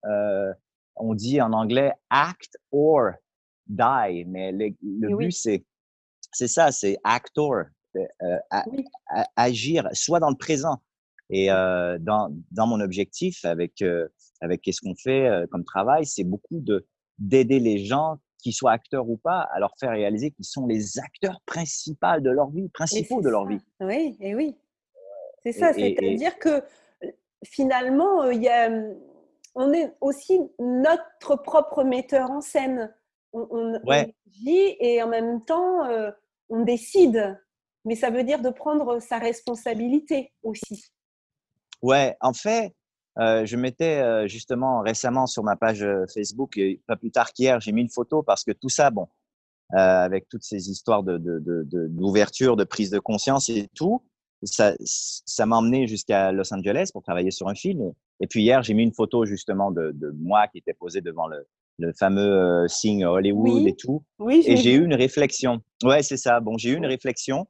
Euh, 0.05 0.53
on 0.95 1.15
dit 1.15 1.41
en 1.41 1.53
anglais 1.53 1.91
act 2.09 2.57
or 2.71 3.11
die, 3.67 4.25
mais 4.27 4.51
le, 4.51 4.69
le 4.81 5.17
but 5.17 5.31
c'est 5.31 5.65
c'est 6.31 6.47
ça, 6.47 6.71
c'est 6.71 6.97
actor, 7.03 7.65
euh, 7.95 8.37
a, 8.49 8.63
oui. 8.69 8.85
a, 9.09 9.25
agir, 9.35 9.87
soit 9.93 10.19
dans 10.19 10.29
le 10.29 10.35
présent. 10.35 10.81
Et 11.29 11.51
euh, 11.51 11.97
dans, 11.99 12.29
dans 12.51 12.67
mon 12.67 12.79
objectif 12.79 13.45
avec 13.45 13.81
euh, 13.81 14.07
avec 14.41 14.61
qu'est-ce 14.61 14.81
qu'on 14.81 14.95
fait 14.95 15.27
euh, 15.27 15.45
comme 15.49 15.63
travail, 15.63 16.05
c'est 16.05 16.23
beaucoup 16.23 16.59
de 16.59 16.85
d'aider 17.17 17.59
les 17.59 17.79
gens 17.79 18.17
qu'ils 18.39 18.53
soient 18.53 18.71
acteurs 18.71 19.07
ou 19.07 19.15
pas, 19.15 19.47
à 19.53 19.59
leur 19.59 19.73
faire 19.79 19.91
réaliser 19.91 20.31
qu'ils 20.31 20.45
sont 20.45 20.67
les 20.67 20.99
acteurs 20.99 21.39
principaux 21.45 22.19
de 22.19 22.29
leur 22.29 22.49
vie, 22.49 22.67
principaux 22.69 23.21
de 23.21 23.29
leur 23.29 23.47
vie. 23.47 23.59
Oui, 23.79 24.17
et 24.19 24.35
oui. 24.35 24.57
C'est 25.43 25.53
ça, 25.53 25.73
c'est-à-dire 25.73 26.37
que 26.39 26.61
finalement, 27.45 28.29
il 28.29 28.41
y 28.41 28.49
a, 28.49 28.69
on 29.55 29.71
est 29.71 29.93
aussi 30.01 30.39
notre 30.59 31.35
propre 31.41 31.83
metteur 31.83 32.31
en 32.31 32.41
scène. 32.41 32.93
On, 33.31 33.47
on, 33.49 34.13
dit 34.27 34.75
et 34.79 35.01
en 35.01 35.07
même 35.07 35.43
temps, 35.45 35.87
on 36.49 36.63
décide. 36.63 37.39
Mais 37.85 37.95
ça 37.95 38.09
veut 38.09 38.23
dire 38.23 38.41
de 38.41 38.49
prendre 38.49 38.99
sa 38.99 39.19
responsabilité 39.19 40.33
aussi. 40.43 40.91
Ouais, 41.83 42.15
en 42.21 42.33
fait, 42.33 42.73
euh, 43.19 43.45
je 43.45 43.57
mettais 43.57 44.01
euh, 44.01 44.27
justement 44.27 44.81
récemment 44.81 45.27
sur 45.27 45.43
ma 45.43 45.55
page 45.55 45.83
euh, 45.83 46.05
Facebook, 46.11 46.57
et 46.57 46.81
pas 46.87 46.95
plus 46.95 47.11
tard 47.11 47.33
qu'hier, 47.33 47.59
j'ai 47.59 47.73
mis 47.73 47.81
une 47.81 47.89
photo 47.89 48.23
parce 48.23 48.43
que 48.43 48.51
tout 48.51 48.69
ça, 48.69 48.89
bon, 48.89 49.07
avec 49.69 50.29
toutes 50.29 50.43
ces 50.43 50.69
histoires 50.69 51.03
d'ouverture, 51.03 52.55
de, 52.55 52.61
de, 52.61 52.63
de, 52.63 52.67
prise 52.67 52.89
de 52.89 52.99
conscience 52.99 53.49
et 53.49 53.67
tout, 53.75 54.03
ça, 54.43 54.73
ça 54.85 55.45
m'a 55.45 55.57
emmené 55.57 55.87
jusqu'à 55.87 56.31
Los 56.31 56.53
Angeles 56.53 56.89
pour 56.93 57.01
travailler 57.01 57.31
sur 57.31 57.47
un 57.47 57.55
film. 57.55 57.91
Et 58.19 58.27
puis 58.27 58.43
hier, 58.43 58.61
j'ai 58.61 58.75
mis 58.75 58.83
une 58.83 58.93
photo 58.93 59.25
justement 59.25 59.71
de, 59.71 59.93
moi 60.19 60.47
qui 60.47 60.59
était 60.59 60.73
posé 60.73 61.01
devant 61.01 61.27
le, 61.27 61.47
le 61.79 61.91
fameux 61.93 62.67
signe 62.67 63.03
Hollywood 63.03 63.67
et 63.67 63.75
tout. 63.75 64.03
Oui, 64.19 64.43
et 64.45 64.57
j'ai 64.57 64.73
eu 64.73 64.85
une 64.85 64.93
réflexion. 64.93 65.61
Ouais, 65.83 66.03
c'est 66.03 66.17
ça. 66.17 66.39
Bon, 66.39 66.55
j'ai 66.57 66.69
eu 66.69 66.77
une 66.77 66.85
réflexion 66.85 67.47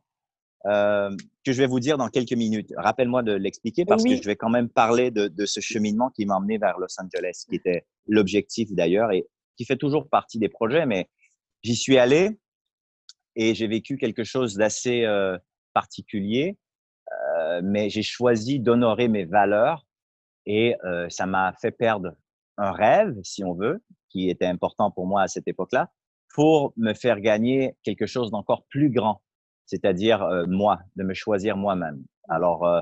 euh, 0.65 1.09
que 1.45 1.51
je 1.51 1.57
vais 1.57 1.67
vous 1.67 1.79
dire 1.79 1.97
dans 1.97 2.07
quelques 2.07 2.33
minutes. 2.33 2.73
Rappelle-moi 2.77 3.23
de 3.23 3.33
l'expliquer 3.33 3.85
parce 3.85 4.03
que 4.03 4.15
je 4.15 4.23
vais 4.23 4.35
quand 4.35 4.49
même 4.49 4.69
parler 4.69 5.11
de, 5.11 5.27
de 5.27 5.45
ce 5.45 5.59
cheminement 5.59 6.09
qui 6.09 6.25
m'a 6.25 6.35
emmené 6.35 6.57
vers 6.57 6.77
Los 6.79 6.99
Angeles, 6.99 7.43
qui 7.49 7.55
était 7.55 7.85
l'objectif 8.07 8.71
d'ailleurs 8.71 9.11
et 9.11 9.27
qui 9.57 9.65
fait 9.65 9.77
toujours 9.77 10.07
partie 10.09 10.39
des 10.39 10.49
projets. 10.49 10.85
Mais 10.85 11.09
j'y 11.63 11.75
suis 11.75 11.97
allé 11.97 12.39
et 13.35 13.55
j'ai 13.55 13.67
vécu 13.67 13.97
quelque 13.97 14.23
chose 14.23 14.55
d'assez 14.55 15.03
euh, 15.03 15.37
particulier. 15.73 16.57
Euh, 17.11 17.61
mais 17.63 17.89
j'ai 17.89 18.03
choisi 18.03 18.59
d'honorer 18.59 19.07
mes 19.07 19.25
valeurs 19.25 19.85
et 20.45 20.75
euh, 20.83 21.07
ça 21.09 21.25
m'a 21.25 21.53
fait 21.61 21.71
perdre 21.71 22.15
un 22.57 22.71
rêve, 22.71 23.15
si 23.23 23.43
on 23.43 23.53
veut, 23.53 23.83
qui 24.09 24.29
était 24.29 24.45
important 24.45 24.91
pour 24.91 25.05
moi 25.05 25.21
à 25.21 25.27
cette 25.27 25.47
époque-là, 25.47 25.91
pour 26.33 26.73
me 26.77 26.93
faire 26.93 27.19
gagner 27.19 27.75
quelque 27.83 28.05
chose 28.05 28.31
d'encore 28.31 28.65
plus 28.69 28.89
grand 28.89 29.21
c'est-à-dire 29.65 30.23
euh, 30.23 30.45
moi, 30.47 30.79
de 30.95 31.03
me 31.03 31.13
choisir 31.13 31.57
moi-même. 31.57 32.03
Alors, 32.29 32.65
euh, 32.65 32.81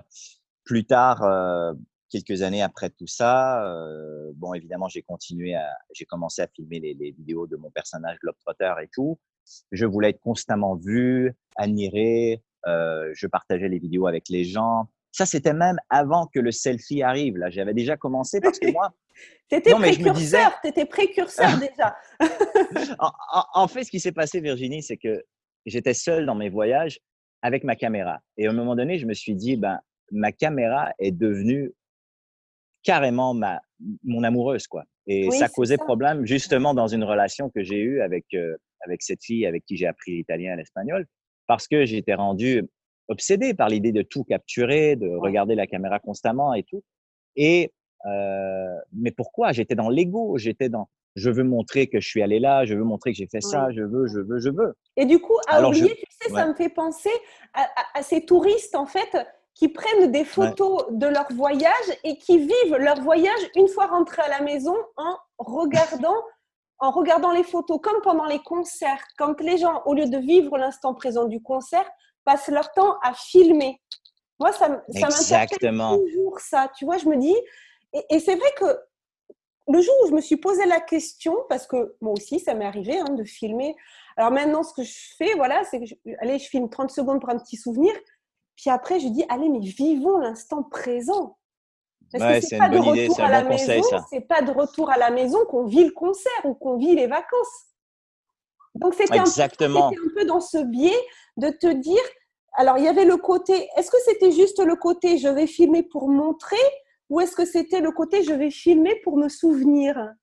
plus 0.64 0.86
tard, 0.86 1.24
euh, 1.24 1.74
quelques 2.10 2.42
années 2.42 2.62
après 2.62 2.90
tout 2.90 3.08
ça, 3.08 3.64
bon, 4.36 4.54
évidemment, 4.54 4.90
j'ai 4.90 5.02
continué 5.02 5.56
à, 5.56 5.66
j'ai 5.94 6.06
commencé 6.06 6.42
à 6.42 6.48
filmer 6.48 6.80
les, 6.80 6.94
les, 6.94 7.12
vidéos 7.12 7.48
de 7.48 7.56
mon 7.56 7.72
personnage 7.72 8.18
Globetrotter 8.20 8.74
et 8.84 8.90
tout. 8.94 9.18
Je 9.72 9.86
voulais 9.86 10.10
être 10.10 10.20
constamment 10.20 10.76
vu, 10.76 11.34
admiré. 11.56 12.44
je 12.66 13.28
partageais 13.28 13.70
les 13.70 13.80
vidéos 13.80 14.08
avec 14.08 14.28
les 14.28 14.44
gens. 14.44 14.90
Ça, 15.14 15.26
c'était 15.26 15.54
même 15.54 15.78
avant 15.90 16.28
que 16.28 16.40
le 16.40 16.52
selfie 16.52 17.02
arrive. 17.02 17.38
Là, 17.38 17.50
j'avais 17.50 17.74
déjà 17.74 17.96
commencé 17.96 18.42
parce 18.42 18.60
que 18.60 18.72
moi. 18.72 18.94
T'étais 19.50 19.72
précurseur, 19.72 20.14
disais... 20.14 20.40
étais 20.64 20.86
précurseur 20.86 21.60
déjà. 21.60 21.96
en, 23.00 23.12
en, 23.54 23.68
fait, 23.68 23.84
ce 23.84 23.92
qui 23.92 24.00
s'est 24.00 24.14
passé, 24.14 24.40
Virginie, 24.40 24.82
c'est 24.82 24.96
que 24.96 25.24
j'étais 25.66 25.94
seul 25.94 26.26
dans 26.26 26.36
mes 26.36 26.50
voyages 26.50 27.00
avec 27.42 27.64
ma 27.64 27.76
caméra. 27.76 28.20
Et 28.38 28.48
à 28.48 28.52
un 28.52 28.54
moment 28.54 28.76
donné, 28.76 28.98
je 28.98 29.06
me 29.06 29.14
suis 29.14 29.36
dit, 29.36 29.58
ben, 29.58 29.80
ma 30.12 30.32
caméra 30.32 30.94
est 31.00 31.12
devenue 31.12 31.74
carrément 32.84 33.34
ma, 33.34 33.62
mon 34.04 34.24
amoureuse, 34.24 34.68
quoi. 34.68 34.84
Et 35.08 35.30
ça 35.32 35.50
causait 35.50 35.78
problème 35.78 36.26
justement 36.26 36.74
dans 36.74 36.88
une 36.88 37.04
relation 37.04 37.50
que 37.50 37.64
j'ai 37.64 37.80
eue 37.80 38.02
avec, 38.02 38.26
euh, 38.34 38.56
avec 38.82 39.02
cette 39.02 39.24
fille 39.24 39.46
avec 39.46 39.66
qui 39.66 39.76
j'ai 39.76 39.88
appris 39.88 40.18
l'italien 40.18 40.54
et 40.54 40.58
l'espagnol, 40.58 41.06
parce 41.48 41.68
que 41.68 41.86
j'étais 41.86 42.14
rendu 42.14 42.64
obsédé 43.08 43.54
par 43.54 43.68
l'idée 43.68 43.92
de 43.92 44.04
tout 44.04 44.24
capturer, 44.24 44.96
de 44.96 45.08
regarder 45.08 45.56
la 45.56 45.68
caméra 45.68 46.00
constamment 46.00 46.54
et 46.54 46.64
tout. 46.64 46.84
Et 47.36 47.72
euh, 48.06 48.78
mais 48.94 49.12
pourquoi? 49.12 49.52
J'étais 49.52 49.76
dans 49.76 49.90
l'ego, 49.90 50.38
j'étais 50.38 50.70
dans 50.70 50.88
je 51.16 51.30
veux 51.30 51.44
montrer 51.44 51.88
que 51.88 52.00
je 52.00 52.08
suis 52.08 52.22
allé 52.22 52.40
là, 52.40 52.66
je 52.66 52.74
veux 52.74 52.84
montrer 52.84 53.12
que 53.12 53.18
j'ai 53.18 53.28
fait 53.28 53.42
ça, 53.42 53.70
je 53.72 53.82
veux, 53.82 54.08
je 54.08 54.20
veux, 54.20 54.40
je 54.40 54.50
veux. 54.50 54.74
Et 54.96 55.06
du 55.06 55.20
coup, 55.20 55.38
à 55.48 55.68
oublier, 55.68 55.96
tu 55.96 56.06
sais, 56.22 56.34
ça 56.34 56.48
me 56.48 56.54
fait 56.54 56.70
penser 56.70 57.12
à, 57.54 58.02
ces 58.02 58.26
touristes, 58.26 58.76
en 58.76 58.86
fait, 58.86 59.18
qui 59.54 59.68
prennent 59.68 60.12
des 60.12 60.24
photos 60.24 60.86
de 60.92 61.08
leur 61.08 61.28
voyage 61.34 61.74
et 62.04 62.18
qui 62.18 62.40
vivent 62.40 62.78
leur 62.78 63.02
voyage 63.02 63.50
une 63.56 63.68
fois 63.68 63.88
rentrés 63.88 64.22
à 64.22 64.30
la 64.30 64.42
maison 64.42 64.76
en 64.96 65.18
regardant, 65.38 66.16
en 66.80 66.92
regardant 66.92 67.32
les 67.32 67.44
photos, 67.44 67.80
comme 67.82 68.02
pendant 68.02 68.26
les 68.26 68.40
concerts. 68.40 69.04
Quand 69.18 69.40
les 69.42 69.58
gens, 69.58 69.82
au 69.86 69.94
lieu 69.94 70.08
de 70.08 70.18
vivre 70.18 70.58
l'instant 70.58 70.94
présent 70.94 71.26
du 71.26 71.42
concert, 71.42 71.88
passent 72.24 72.50
leur 72.50 72.72
temps 72.72 72.98
à 73.04 73.14
filmer. 73.14 73.82
Moi, 74.40 74.52
ça, 74.54 74.82
ça 74.90 75.08
m'interpelle 75.10 75.78
toujours 75.78 76.40
ça. 76.40 76.72
Tu 76.78 76.86
vois, 76.86 76.98
je 76.98 77.08
me 77.08 77.18
dis, 77.18 77.36
et 78.10 78.20
c'est 78.20 78.36
vrai 78.36 78.50
que 78.58 78.66
le 79.68 79.82
jour 79.82 79.94
où 80.04 80.08
je 80.08 80.14
me 80.14 80.22
suis 80.22 80.38
posé 80.38 80.66
la 80.66 80.80
question, 80.80 81.36
parce 81.50 81.68
que 81.68 81.96
moi 82.02 82.14
aussi, 82.14 82.40
ça 82.40 82.54
m'est 82.54 82.66
arrivé 82.66 83.00
hein, 83.00 83.14
de 83.14 83.24
filmer. 83.24 83.76
Alors 84.18 84.32
maintenant, 84.32 84.64
ce 84.64 84.74
que 84.74 84.84
je 84.84 85.16
fais, 85.18 85.34
voilà, 85.36 85.64
c'est 85.64 85.80
que 85.80 85.86
je, 85.86 85.96
allez, 86.20 86.40
je 86.40 86.48
filme 86.48 86.70
30 86.70 86.92
secondes 86.92 87.20
pour 87.20 87.30
un 87.30 87.38
petit 87.38 87.58
souvenir. 87.58 87.94
Puis 88.56 88.70
après, 88.70 89.00
je 89.00 89.08
dis, 89.08 89.24
allez, 89.30 89.50
mais 89.50 89.60
vivons 89.60 90.18
l'instant 90.18 90.64
présent. 90.64 91.38
Parce 92.12 92.42
que 92.42 92.48
c'est 92.48 92.58
pas 92.58 92.70
de 92.70 92.78
retour 92.78 93.20
à 93.22 93.30
la 93.30 93.44
maison, 93.44 93.82
c'est 94.10 94.28
pas 94.28 94.42
de 94.42 94.52
retour 94.52 94.90
à 94.90 94.98
la 94.98 95.12
maison 95.12 95.46
qu'on 95.46 95.66
vit 95.66 95.86
le 95.86 95.92
concert 95.92 96.46
ou 96.46 96.54
qu'on 96.54 96.78
vit 96.78 96.96
les 96.96 97.08
vacances. 97.08 97.68
Donc 98.76 98.94
c'était 98.96 99.20
un, 99.20 99.24
un, 99.24 99.92
peu 100.16 100.26
dans 100.26 100.42
ce 100.42 100.58
biais 100.58 100.98
de 101.38 101.50
te 101.50 101.68
dire, 101.68 102.02
alors 102.54 102.78
il 102.78 102.84
y 102.84 102.88
avait 102.88 103.06
le 103.06 103.18
côté, 103.18 103.70
est-ce 103.78 103.92
que 103.92 103.98
c'était 104.06 104.32
juste 104.32 104.64
le 104.64 104.76
côté 104.76 105.18
je 105.18 105.28
vais 105.28 105.48
filmer 105.48 105.84
pour 105.84 106.10
montrer 106.10 106.58
ou 107.12 107.20
est-ce 107.20 107.36
que 107.36 107.46
c'était 107.46 107.82
le 107.82 107.92
côté 107.92 108.24
je 108.24 108.32
vais 108.32 108.50
filmer 108.50 108.96
pour 109.04 109.18
me 109.18 109.28
souvenir? 109.28 110.14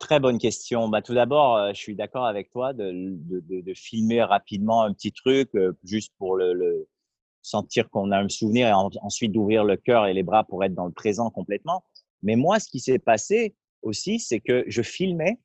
Très 0.00 0.18
bonne 0.18 0.38
question. 0.38 0.88
Bah, 0.88 1.02
tout 1.02 1.14
d'abord, 1.14 1.56
euh, 1.56 1.70
je 1.72 1.78
suis 1.78 1.94
d'accord 1.94 2.26
avec 2.26 2.50
toi 2.50 2.72
de, 2.72 2.90
de, 2.92 3.60
de, 3.60 3.74
filmer 3.74 4.22
rapidement 4.24 4.82
un 4.82 4.92
petit 4.92 5.12
truc 5.12 5.54
euh, 5.54 5.72
juste 5.84 6.12
pour 6.18 6.34
le, 6.34 6.52
le 6.52 6.88
sentir 7.42 7.88
qu'on 7.90 8.10
a 8.10 8.18
un 8.18 8.28
souvenir 8.28 8.66
et 8.66 8.72
ensuite 8.72 9.30
d'ouvrir 9.30 9.62
le 9.62 9.76
cœur 9.76 10.06
et 10.06 10.14
les 10.14 10.24
bras 10.24 10.42
pour 10.42 10.64
être 10.64 10.74
dans 10.74 10.86
le 10.86 10.92
présent 10.92 11.30
complètement. 11.30 11.84
Mais 12.24 12.34
moi, 12.34 12.58
ce 12.58 12.68
qui 12.68 12.80
s'est 12.80 12.98
passé 12.98 13.54
aussi, 13.82 14.18
c'est 14.18 14.40
que 14.40 14.64
je 14.66 14.82
filmais 14.82 15.38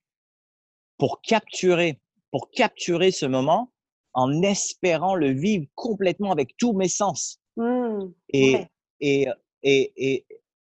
pour 0.98 1.22
capturer, 1.22 2.02
pour 2.32 2.50
capturer 2.50 3.12
ce 3.12 3.28
moment 3.28 3.72
en 4.14 4.42
espérant 4.42 5.14
le 5.14 5.30
vivre 5.30 5.68
complètement 5.76 6.32
avec 6.32 6.58
tous 6.58 6.74
mes 6.74 6.88
sens. 6.88 7.40
Mmh, 7.58 8.06
et, 8.30 8.66
et 9.00 9.28
et, 9.66 9.92
et, 9.98 10.26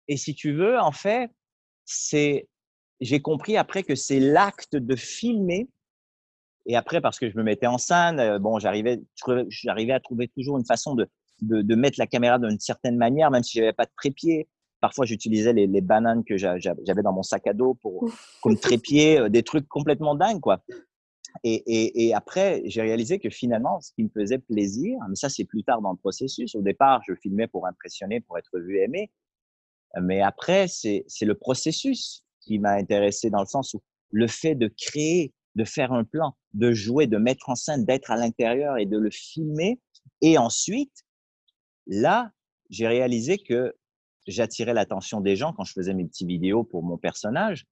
et 0.07 0.17
si 0.17 0.35
tu 0.35 0.53
veux, 0.53 0.79
en 0.79 0.91
fait, 0.91 1.31
c'est, 1.83 2.47
j'ai 3.01 3.21
compris 3.21 3.57
après 3.57 3.83
que 3.83 3.95
c'est 3.95 4.19
l'acte 4.19 4.75
de 4.75 4.95
filmer. 4.95 5.67
Et 6.67 6.77
après, 6.77 7.01
parce 7.01 7.19
que 7.19 7.29
je 7.29 7.35
me 7.35 7.43
mettais 7.43 7.65
en 7.65 7.79
scène, 7.79 8.19
euh, 8.19 8.39
bon, 8.39 8.59
j'arrivais, 8.59 9.01
j'arrivais 9.49 9.93
à 9.93 9.99
trouver 9.99 10.29
toujours 10.29 10.57
une 10.57 10.65
façon 10.65 10.93
de, 10.95 11.09
de, 11.41 11.61
de 11.61 11.75
mettre 11.75 11.99
la 11.99 12.07
caméra 12.07 12.39
d'une 12.39 12.59
certaine 12.59 12.95
manière, 12.95 13.31
même 13.31 13.43
si 13.43 13.57
j'avais 13.57 13.73
pas 13.73 13.85
de 13.85 13.91
trépied. 13.97 14.47
Parfois, 14.79 15.05
j'utilisais 15.05 15.53
les, 15.53 15.65
les, 15.65 15.81
bananes 15.81 16.23
que 16.23 16.37
j'avais 16.37 17.01
dans 17.03 17.13
mon 17.13 17.23
sac 17.23 17.47
à 17.47 17.53
dos 17.53 17.73
pour 17.73 18.05
comme 18.41 18.57
trépied, 18.57 19.17
euh, 19.17 19.29
des 19.29 19.41
trucs 19.41 19.67
complètement 19.67 20.13
dingues, 20.13 20.39
quoi. 20.39 20.63
Et, 21.43 21.53
et, 21.53 22.05
et, 22.05 22.13
après, 22.13 22.61
j'ai 22.65 22.81
réalisé 22.81 23.19
que 23.19 23.29
finalement, 23.29 23.81
ce 23.81 23.91
qui 23.93 24.03
me 24.03 24.09
faisait 24.09 24.37
plaisir, 24.37 24.97
mais 25.09 25.15
ça 25.15 25.29
c'est 25.29 25.45
plus 25.45 25.63
tard 25.63 25.81
dans 25.81 25.91
le 25.91 25.97
processus, 25.97 26.53
au 26.55 26.61
départ, 26.61 27.01
je 27.07 27.15
filmais 27.15 27.47
pour 27.47 27.65
impressionner, 27.65 28.21
pour 28.21 28.37
être 28.37 28.59
vu 28.59 28.79
aimé, 28.79 29.09
mais 30.01 30.21
après, 30.21 30.67
c'est 30.67 31.05
le 31.21 31.35
processus 31.35 32.23
qui 32.41 32.59
m'a 32.59 32.73
intéressé 32.73 33.29
dans 33.29 33.41
le 33.41 33.47
sens 33.47 33.73
où 33.73 33.81
le 34.11 34.27
fait 34.27 34.55
de 34.55 34.67
créer, 34.67 35.33
de 35.55 35.63
faire 35.63 35.93
un 35.93 36.03
plan, 36.03 36.35
de 36.53 36.71
jouer, 36.71 37.07
de 37.07 37.17
mettre 37.17 37.49
en 37.49 37.55
scène, 37.55 37.85
d'être 37.85 38.11
à 38.11 38.15
l'intérieur 38.15 38.77
et 38.77 38.85
de 38.85 38.97
le 38.97 39.11
filmer. 39.11 39.79
Et 40.21 40.37
ensuite, 40.37 41.03
là, 41.87 42.31
j'ai 42.69 42.87
réalisé 42.87 43.37
que 43.37 43.75
j'attirais 44.25 44.73
l'attention 44.73 45.21
des 45.21 45.35
gens 45.35 45.53
quand 45.53 45.63
je 45.63 45.73
faisais 45.73 45.93
mes 45.93 46.05
petites 46.05 46.27
vidéos 46.27 46.63
pour 46.63 46.83
mon 46.83 46.97
personnage. 46.97 47.65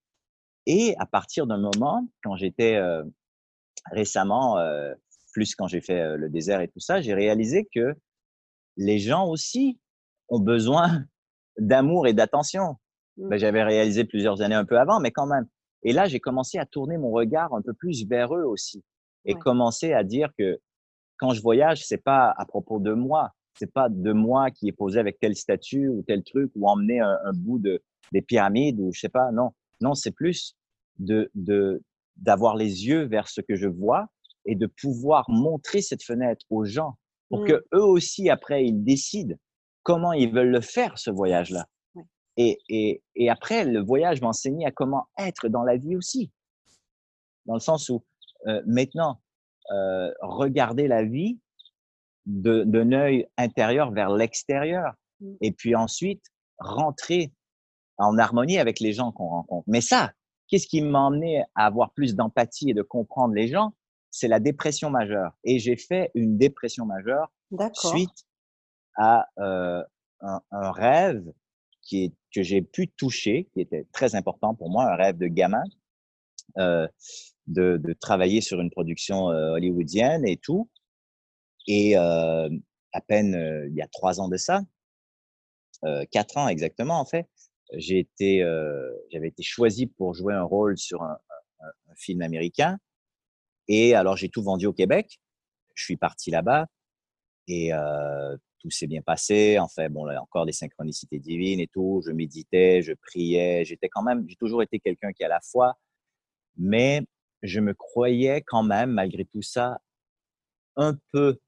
Et 0.68 0.96
à 1.00 1.06
partir 1.08 1.48
d'un 1.48 1.58
moment, 1.58 2.08
quand 2.24 2.36
j'étais 2.36 2.76
euh, 2.76 3.04
récemment, 3.92 4.58
euh, 4.58 4.94
plus 5.34 5.56
quand 5.56 5.68
j'ai 5.68 5.82
fait 5.82 6.02
euh, 6.02 6.18
le 6.18 6.30
désert 6.30 6.62
et 6.62 6.68
tout 6.68 6.80
ça, 6.80 7.02
j'ai 7.02 7.14
réalisé 7.14 7.68
que 7.74 7.96
les 8.78 9.00
gens 9.00 9.28
aussi 9.28 9.80
ont 10.30 10.40
besoin 10.40 11.06
d'amour 11.58 12.08
et 12.08 12.14
d'attention. 12.14 12.76
Mmh. 13.18 13.30
Ben, 13.30 13.38
j'avais 13.38 13.64
réalisé 13.64 14.06
plusieurs 14.06 14.42
années 14.42 14.56
un 14.56 14.66
peu 14.66 14.80
avant, 14.80 15.00
mais 15.00 15.12
quand 15.12 15.28
même. 15.28 15.48
Et 15.84 15.94
là, 15.94 16.06
j'ai 16.06 16.20
commencé 16.20 16.58
à 16.58 16.66
tourner 16.66 16.98
mon 16.98 17.12
regard 17.12 17.54
un 17.54 17.62
peu 17.62 17.74
plus 17.74 18.06
vers 18.08 18.36
eux 18.36 18.44
aussi 18.44 18.84
et 19.26 19.36
commencer 19.36 19.94
à 19.94 20.04
dire 20.04 20.30
que 20.38 20.60
quand 21.18 21.34
je 21.34 21.42
voyage, 21.42 21.86
c'est 21.86 22.04
pas 22.04 22.34
à 22.38 22.46
propos 22.46 22.80
de 22.80 22.94
moi, 22.94 23.32
c'est 23.54 23.72
pas 23.72 23.90
de 23.90 24.12
moi 24.12 24.50
qui 24.50 24.68
est 24.68 24.74
posé 24.74 25.00
avec 25.00 25.20
telle 25.20 25.36
statue 25.36 25.88
ou 25.88 26.04
tel 26.04 26.24
truc 26.24 26.52
ou 26.56 26.68
emmener 26.68 27.00
un, 27.00 27.34
bout 27.34 27.60
de 27.60 27.82
des 28.12 28.22
pyramides 28.22 28.80
ou 28.80 28.92
je 28.92 29.00
sais 29.00 29.10
pas. 29.10 29.32
Non, 29.32 29.52
non, 29.82 29.94
c'est 29.94 30.12
plus 30.12 30.56
de, 30.98 31.30
de 31.36 31.82
d'avoir 32.22 32.56
les 32.56 32.88
yeux 32.88 33.04
vers 33.04 33.28
ce 33.28 33.42
que 33.42 33.56
je 33.56 33.68
vois 33.68 34.08
et 34.46 34.56
de 34.56 34.68
pouvoir 34.68 35.30
montrer 35.30 35.82
cette 35.82 36.04
fenêtre 36.04 36.46
aux 36.50 36.64
gens 36.64 36.98
pour 37.30 37.46
que 37.46 37.66
eux 37.74 37.84
aussi, 37.84 38.30
après, 38.30 38.66
ils 38.66 38.84
décident 38.84 39.36
comment 39.84 40.12
ils 40.12 40.32
veulent 40.34 40.52
le 40.52 40.62
faire, 40.62 40.98
ce 40.98 41.10
voyage-là. 41.10 41.66
Et, 42.38 42.60
et, 42.70 43.04
et, 43.16 43.30
après, 43.30 43.66
le 43.66 43.82
voyage 43.82 44.22
m'a 44.22 44.28
enseigné 44.28 44.66
à 44.66 44.72
comment 44.72 45.06
être 45.18 45.48
dans 45.48 45.64
la 45.64 45.78
vie 45.78 45.96
aussi. 45.96 46.32
Dans 47.46 47.54
le 47.54 47.60
sens 47.60 47.90
où 47.90 48.04
euh, 48.48 48.62
maintenant, 48.66 49.22
euh, 49.72 50.12
regarder 50.22 50.88
la 50.88 51.04
vie 51.04 51.40
d'un 52.26 52.92
œil 52.92 53.28
intérieur 53.38 53.92
vers 53.92 54.10
l'extérieur. 54.10 54.94
Mmh. 55.20 55.34
Et 55.42 55.52
puis 55.52 55.76
ensuite, 55.76 56.24
rentrer 56.58 57.32
en 57.98 58.18
harmonie 58.18 58.60
avec 58.60 58.80
les 58.80 58.94
gens 58.94 59.12
qu'on 59.12 59.28
rencontre. 59.28 59.66
Mais 59.68 59.82
ça, 59.82 60.12
qu'est-ce 60.52 60.68
qui 60.68 60.82
m'a 60.82 61.00
emmené 61.00 61.44
à 61.56 61.66
avoir 61.66 61.94
plus 61.94 62.14
d'empathie 62.14 62.70
et 62.70 62.74
de 62.74 62.82
comprendre 62.82 63.34
les 63.34 63.48
gens? 63.48 63.74
C'est 64.12 64.28
la 64.28 64.42
dépression 64.42 64.90
majeure. 64.90 65.32
Et 65.46 65.58
j'ai 65.58 65.78
fait 65.78 66.12
une 66.14 66.38
dépression 66.38 66.86
majeure 66.86 67.32
suite 67.74 68.28
à 68.98 69.28
euh, 69.40 69.82
un, 70.20 70.42
un, 70.52 70.72
rêve 70.72 71.24
qui 71.82 72.04
est, 72.04 72.14
que 72.36 72.44
j'ai 72.44 72.62
pu 72.62 72.90
toucher, 72.90 73.50
qui 73.54 73.62
était 73.62 73.88
très 73.94 74.16
important 74.16 74.54
pour 74.54 74.70
moi, 74.70 74.92
un 74.92 74.96
rêve 74.96 75.18
de 75.18 75.28
gamin, 75.28 75.64
euh, 76.58 76.88
de, 77.48 77.78
de, 77.78 77.94
travailler 77.94 78.42
sur 78.42 78.60
une 78.60 78.70
production 78.70 79.30
euh, 79.30 79.54
hollywoodienne 79.54 80.28
et 80.28 80.36
tout. 80.36 80.70
Et 81.68 81.96
à 81.96 82.50
peine 83.08 83.68
il 83.70 83.76
y 83.76 83.82
a 83.82 83.88
trois 83.88 84.20
ans 84.20 84.28
de 84.28 84.36
ça, 84.36 84.62
quatre 86.10 86.38
ans 86.38 86.48
exactement 86.48 87.00
en 87.00 87.06
fait, 87.06 87.30
j'ai 87.74 88.00
été, 88.00 88.44
euh, 88.44 88.92
j'avais 89.12 89.30
été 89.30 89.44
choisi 89.44 89.88
pour 89.88 90.14
jouer 90.14 90.34
un 90.34 90.44
rôle 90.44 90.78
sur 90.78 91.04
un, 91.04 91.18
un, 91.60 91.68
un 91.90 91.96
film 91.96 92.22
américain. 92.22 92.78
Et 93.68 93.96
alors 93.96 94.18
j'ai 94.18 94.30
tout 94.30 94.44
vendu 94.44 94.66
au 94.66 94.74
Québec. 94.74 95.20
Je 95.76 95.84
suis 95.86 95.98
parti 95.98 96.32
là-bas 96.32 96.68
et 97.48 97.74
euh, 97.74 98.36
tout 98.60 98.70
s'est 98.70 98.88
bien 98.88 99.02
passé. 99.02 99.60
En 99.60 99.68
fait, 99.68 99.90
bon, 99.90 100.06
là, 100.06 100.22
encore 100.22 100.46
des 100.46 100.52
synchronicités 100.52 101.20
divines 101.20 101.60
et 101.60 101.68
tout. 101.68 102.02
Je 102.06 102.12
méditais, 102.12 102.82
je 102.82 102.94
priais. 102.94 103.66
J'étais 103.66 103.90
quand 103.90 104.04
même, 104.04 104.26
j'ai 104.28 104.36
toujours 104.36 104.64
été 104.64 104.80
quelqu'un 104.80 105.12
qui 105.14 105.24
a 105.24 105.28
la 105.28 105.40
foi, 105.42 105.78
mais 106.58 107.02
je 107.42 107.60
me 107.60 107.74
croyais 107.74 108.42
quand 108.42 108.64
même, 108.64 108.92
malgré 108.92 109.26
tout 109.26 109.42
ça, 109.42 109.80
un 110.76 110.98
peu 111.12 111.40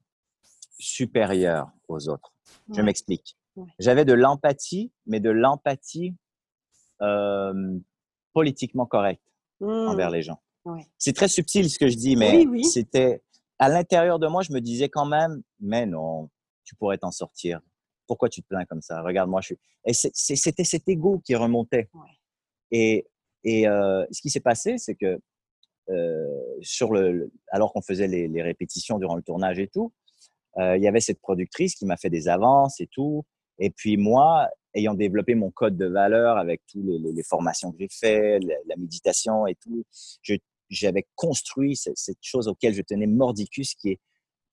supérieur 0.78 1.70
aux 1.88 2.08
autres. 2.08 2.32
Je 2.74 2.82
m'explique. 2.82 3.36
J'avais 3.78 4.04
de 4.04 4.12
l'empathie, 4.12 4.92
mais 5.06 5.20
de 5.20 5.30
l'empathie 5.30 6.14
euh, 7.02 7.78
politiquement 8.32 8.86
correcte 8.86 9.22
envers 9.60 10.10
mmh. 10.10 10.14
les 10.14 10.22
gens. 10.22 10.40
C'est 10.98 11.14
très 11.14 11.28
subtil 11.28 11.68
ce 11.70 11.78
que 11.78 11.88
je 11.88 11.96
dis, 11.96 12.16
mais 12.16 12.44
c'était 12.64 13.22
à 13.58 13.68
l'intérieur 13.68 14.18
de 14.18 14.26
moi, 14.26 14.42
je 14.42 14.52
me 14.52 14.60
disais 14.60 14.88
quand 14.88 15.06
même, 15.06 15.42
mais 15.60 15.86
non, 15.86 16.30
tu 16.64 16.74
pourrais 16.74 16.98
t'en 16.98 17.10
sortir. 17.10 17.60
Pourquoi 18.06 18.28
tu 18.28 18.42
te 18.42 18.48
plains 18.48 18.64
comme 18.64 18.82
ça? 18.82 19.02
Regarde-moi, 19.02 19.40
je 19.40 19.46
suis. 19.46 19.58
Et 19.86 19.92
c'était 19.92 20.64
cet 20.64 20.88
ego 20.88 21.20
qui 21.24 21.34
remontait. 21.34 21.88
Et, 22.70 23.06
et 23.44 23.68
euh, 23.68 24.04
ce 24.10 24.20
qui 24.20 24.30
s'est 24.30 24.40
passé, 24.40 24.78
c'est 24.78 24.94
que 24.94 25.20
euh, 25.90 26.26
sur 26.62 26.92
le, 26.92 27.30
alors 27.48 27.72
qu'on 27.72 27.82
faisait 27.82 28.08
les, 28.08 28.26
les, 28.26 28.42
répétitions 28.42 28.98
durant 28.98 29.16
le 29.16 29.22
tournage 29.22 29.58
et 29.58 29.68
tout, 29.68 29.92
euh, 30.56 30.76
il 30.76 30.82
y 30.82 30.88
avait 30.88 31.00
cette 31.00 31.20
productrice 31.20 31.74
qui 31.74 31.84
m'a 31.84 31.96
fait 31.96 32.08
des 32.08 32.28
avances 32.28 32.80
et 32.80 32.86
tout. 32.86 33.24
Et 33.58 33.70
puis 33.70 33.96
moi, 33.96 34.48
ayant 34.74 34.94
développé 34.94 35.34
mon 35.34 35.50
code 35.50 35.76
de 35.76 35.86
valeur 35.86 36.36
avec 36.36 36.62
toutes 36.66 36.84
les, 36.84 36.98
les, 36.98 37.22
formations 37.22 37.70
que 37.72 37.78
j'ai 37.78 37.88
fait, 37.88 38.40
la, 38.40 38.54
la, 38.66 38.76
méditation 38.76 39.46
et 39.46 39.54
tout, 39.54 39.84
j'avais 40.68 41.06
construit 41.14 41.76
cette, 41.76 41.96
cette, 41.96 42.18
chose 42.20 42.48
auquel 42.48 42.74
je 42.74 42.82
tenais 42.82 43.06
mordicus, 43.06 43.74
qui 43.74 43.90
est 43.90 44.00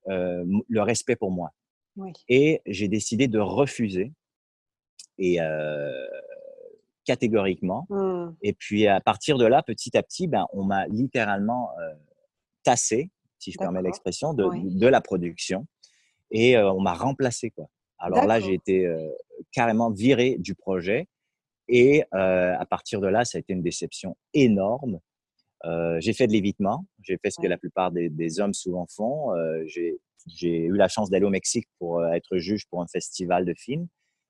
euh, 0.10 0.46
le 0.68 0.82
respect 0.82 1.16
pour 1.16 1.32
moi. 1.32 1.52
Oui. 1.96 2.12
Et 2.28 2.62
j'ai 2.66 2.88
décidé 2.88 3.28
de 3.28 3.40
refuser 3.40 4.14
et 5.18 5.42
euh, 5.42 6.08
catégoriquement. 7.06 7.86
Mmh. 7.90 8.32
Et 8.42 8.54
puis 8.54 8.88
à 8.88 9.02
partir 9.02 9.38
de 9.38 9.46
là, 9.46 9.62
petit 9.62 9.96
à 9.98 10.04
petit, 10.04 10.28
ben, 10.28 10.46
on 10.54 10.64
m'a 10.64 10.88
littéralement 10.88 11.70
euh, 11.80 11.94
tassé, 12.64 13.12
si 13.40 13.52
je 13.52 13.58
permets 13.58 13.82
l'expression, 13.82 14.34
de, 14.34 14.44
oui. 14.44 14.76
de, 14.76 14.88
la 14.88 15.02
production 15.02 15.68
et 16.32 16.58
on 16.58 16.80
m'a 16.80 16.94
remplacé 16.94 17.52
quoi. 17.52 17.68
Alors 18.02 18.26
là, 18.26 18.40
j'ai 18.40 18.54
été 18.54 18.86
euh, 18.86 19.10
carrément 19.52 19.92
viré 19.92 20.38
du 20.40 20.56
projet 20.56 21.08
et 21.68 22.04
euh, 22.14 22.56
à 22.58 22.66
partir 22.66 23.00
de 23.00 23.08
là, 23.08 23.24
ça 23.26 23.38
a 23.38 23.40
été 23.40 23.54
une 23.54 23.62
déception 23.62 24.18
énorme. 24.34 25.00
j'ai 26.00 26.14
fait 26.14 26.28
de 26.28 26.34
l'évitement, 26.34 26.86
j'ai 27.04 27.18
fait 27.22 27.30
ce 27.30 27.40
que 27.40 27.48
la 27.48 27.58
plupart 27.58 27.92
des, 27.92 28.10
des 28.10 28.40
hommes 28.40 28.54
souvent 28.54 28.88
font. 28.88 29.30
j'ai 29.68 30.66
eu 30.66 30.76
la 30.76 30.88
chance 30.88 31.10
d'aller 31.10 31.26
au 31.26 31.30
Mexique 31.30 31.68
pour 31.78 32.04
être 32.06 32.38
juge 32.38 32.66
pour 32.68 32.82
un 32.82 32.88
festival 32.88 33.46
de 33.46 33.54
films 33.54 33.88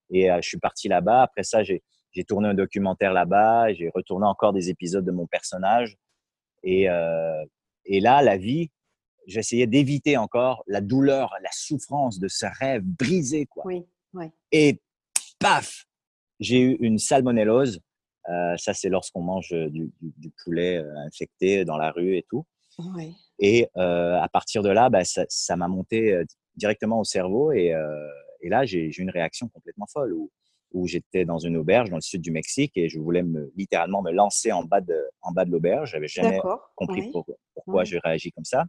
et 0.09 0.27
je 0.41 0.47
suis 0.47 0.59
parti 0.59 0.89
là-bas. 0.89 1.21
Après 1.23 1.43
ça, 1.43 1.63
j'ai 1.63 1.81
tourné 2.27 2.49
un 2.49 2.53
documentaire 2.53 3.13
là-bas, 3.13 3.73
j'ai 3.73 3.89
retourné 3.95 4.25
encore 4.27 4.51
des 4.51 4.69
épisodes 4.69 5.05
de 5.05 5.11
mon 5.11 5.25
personnage 5.25 5.95
et, 6.63 6.87
et 7.85 7.99
là, 8.01 8.21
la 8.21 8.37
vie 8.37 8.69
j'essayais 9.31 9.67
d'éviter 9.67 10.17
encore 10.17 10.63
la 10.67 10.81
douleur, 10.81 11.33
la 11.41 11.49
souffrance 11.51 12.19
de 12.19 12.27
ce 12.27 12.45
rêve 12.59 12.83
brisé. 12.83 13.45
Quoi. 13.45 13.63
Oui, 13.65 13.83
oui. 14.13 14.25
Et 14.51 14.81
paf, 15.39 15.85
j'ai 16.39 16.59
eu 16.59 16.77
une 16.81 16.99
salmonellose. 16.99 17.79
Euh, 18.29 18.55
ça, 18.57 18.73
c'est 18.73 18.89
lorsqu'on 18.89 19.21
mange 19.21 19.49
du, 19.49 19.91
du, 19.99 20.13
du 20.17 20.31
poulet 20.43 20.77
euh, 20.77 20.93
infecté 21.07 21.65
dans 21.65 21.77
la 21.77 21.91
rue 21.91 22.17
et 22.17 22.25
tout. 22.29 22.45
Oui. 22.95 23.15
Et 23.39 23.67
euh, 23.77 24.19
à 24.19 24.29
partir 24.29 24.61
de 24.61 24.69
là, 24.69 24.89
bah, 24.89 25.01
ça 25.03 25.55
m'a 25.55 25.67
monté 25.67 26.13
euh, 26.13 26.23
directement 26.55 26.99
au 26.99 27.03
cerveau. 27.03 27.51
Et, 27.51 27.73
euh, 27.73 28.07
et 28.41 28.49
là, 28.49 28.65
j'ai 28.65 28.85
eu 28.85 28.91
une 28.99 29.09
réaction 29.09 29.49
complètement 29.49 29.87
folle 29.91 30.13
où, 30.13 30.31
où 30.73 30.87
j'étais 30.87 31.25
dans 31.25 31.39
une 31.39 31.57
auberge 31.57 31.89
dans 31.89 31.97
le 31.97 32.01
sud 32.01 32.21
du 32.21 32.31
Mexique 32.31 32.73
et 32.75 32.87
je 32.87 32.99
voulais 32.99 33.23
me, 33.23 33.51
littéralement 33.55 34.01
me 34.01 34.11
lancer 34.11 34.51
en 34.51 34.63
bas 34.63 34.81
de, 34.81 34.97
en 35.21 35.31
bas 35.31 35.45
de 35.45 35.51
l'auberge. 35.51 35.91
J'avais 35.91 36.07
jamais 36.07 36.39
compris 36.75 37.01
oui. 37.01 37.09
pourquoi, 37.11 37.35
pourquoi 37.55 37.81
oui. 37.81 37.87
je 37.87 37.97
réagis 38.03 38.31
comme 38.31 38.45
ça. 38.45 38.65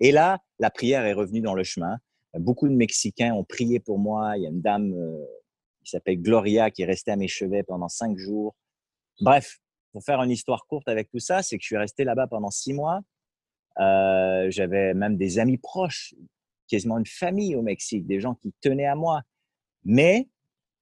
Et 0.00 0.12
là, 0.12 0.38
la 0.58 0.70
prière 0.70 1.04
est 1.04 1.12
revenue 1.12 1.40
dans 1.40 1.54
le 1.54 1.64
chemin. 1.64 1.98
Beaucoup 2.34 2.68
de 2.68 2.74
Mexicains 2.74 3.34
ont 3.34 3.44
prié 3.44 3.80
pour 3.80 3.98
moi. 3.98 4.36
Il 4.36 4.42
y 4.42 4.46
a 4.46 4.50
une 4.50 4.60
dame 4.60 4.92
euh, 4.92 5.24
qui 5.84 5.90
s'appelle 5.90 6.20
Gloria 6.20 6.70
qui 6.70 6.82
est 6.82 6.86
restée 6.86 7.10
à 7.10 7.16
mes 7.16 7.28
chevets 7.28 7.62
pendant 7.62 7.88
cinq 7.88 8.18
jours. 8.18 8.54
Bref, 9.20 9.58
pour 9.92 10.04
faire 10.04 10.22
une 10.22 10.30
histoire 10.30 10.66
courte 10.66 10.88
avec 10.88 11.10
tout 11.10 11.18
ça, 11.18 11.42
c'est 11.42 11.56
que 11.56 11.62
je 11.62 11.68
suis 11.68 11.76
resté 11.76 12.04
là-bas 12.04 12.26
pendant 12.26 12.50
six 12.50 12.72
mois. 12.72 13.00
Euh, 13.80 14.50
J'avais 14.50 14.94
même 14.94 15.16
des 15.16 15.38
amis 15.38 15.58
proches, 15.58 16.14
quasiment 16.68 16.98
une 16.98 17.06
famille 17.06 17.56
au 17.56 17.62
Mexique, 17.62 18.06
des 18.06 18.20
gens 18.20 18.34
qui 18.34 18.52
tenaient 18.60 18.86
à 18.86 18.94
moi. 18.94 19.22
Mais 19.84 20.28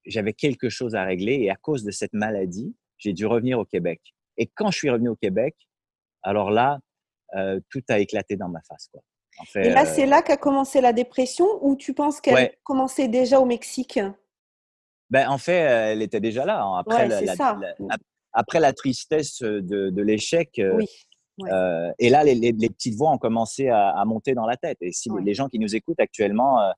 j'avais 0.05 0.33
quelque 0.33 0.69
chose 0.69 0.95
à 0.95 1.03
régler 1.03 1.35
et 1.35 1.49
à 1.49 1.55
cause 1.55 1.83
de 1.83 1.91
cette 1.91 2.13
maladie, 2.13 2.75
j'ai 2.97 3.13
dû 3.13 3.25
revenir 3.25 3.59
au 3.59 3.65
Québec. 3.65 4.01
Et 4.37 4.47
quand 4.47 4.71
je 4.71 4.77
suis 4.77 4.89
revenu 4.89 5.09
au 5.09 5.15
Québec, 5.15 5.55
alors 6.23 6.51
là, 6.51 6.79
euh, 7.35 7.59
tout 7.69 7.83
a 7.89 7.99
éclaté 7.99 8.35
dans 8.35 8.49
ma 8.49 8.61
face. 8.61 8.89
Quoi. 8.91 9.01
En 9.39 9.45
fait, 9.45 9.67
Et 9.67 9.69
là, 9.69 9.83
euh... 9.83 9.91
c'est 9.93 10.05
là 10.05 10.21
qu'a 10.21 10.37
commencé 10.37 10.81
la 10.81 10.93
dépression 10.93 11.47
ou 11.61 11.75
tu 11.75 11.93
penses 11.93 12.21
qu'elle 12.21 12.33
ouais. 12.33 12.57
commençait 12.63 13.07
déjà 13.07 13.39
au 13.39 13.45
Mexique? 13.45 13.99
Ben, 15.09 15.29
En 15.29 15.37
fait, 15.37 15.57
elle 15.57 16.01
était 16.01 16.19
déjà 16.19 16.45
là. 16.45 16.63
Hein. 16.63 16.79
Après, 16.79 17.03
ouais, 17.03 17.07
la, 17.07 17.21
la, 17.21 17.35
la, 17.35 17.97
après 18.33 18.59
la 18.59 18.73
tristesse 18.73 19.41
de, 19.41 19.89
de 19.89 20.01
l'échec. 20.01 20.59
Euh, 20.59 20.75
oui. 20.75 20.85
Ouais. 21.39 21.51
Euh, 21.51 21.91
et 21.99 22.09
là, 22.09 22.23
les, 22.23 22.33
les, 22.33 22.51
les, 22.51 22.69
petites 22.69 22.95
voix 22.95 23.11
ont 23.11 23.19
commencé 23.19 23.69
à, 23.69 23.89
à, 23.89 24.05
monter 24.05 24.33
dans 24.33 24.47
la 24.47 24.57
tête. 24.57 24.77
Et 24.81 24.91
si 24.91 25.11
ouais. 25.11 25.21
les 25.21 25.35
gens 25.35 25.49
qui 25.49 25.59
nous 25.59 25.75
écoutent 25.75 25.99
actuellement, 25.99 26.61
euh, 26.61 26.71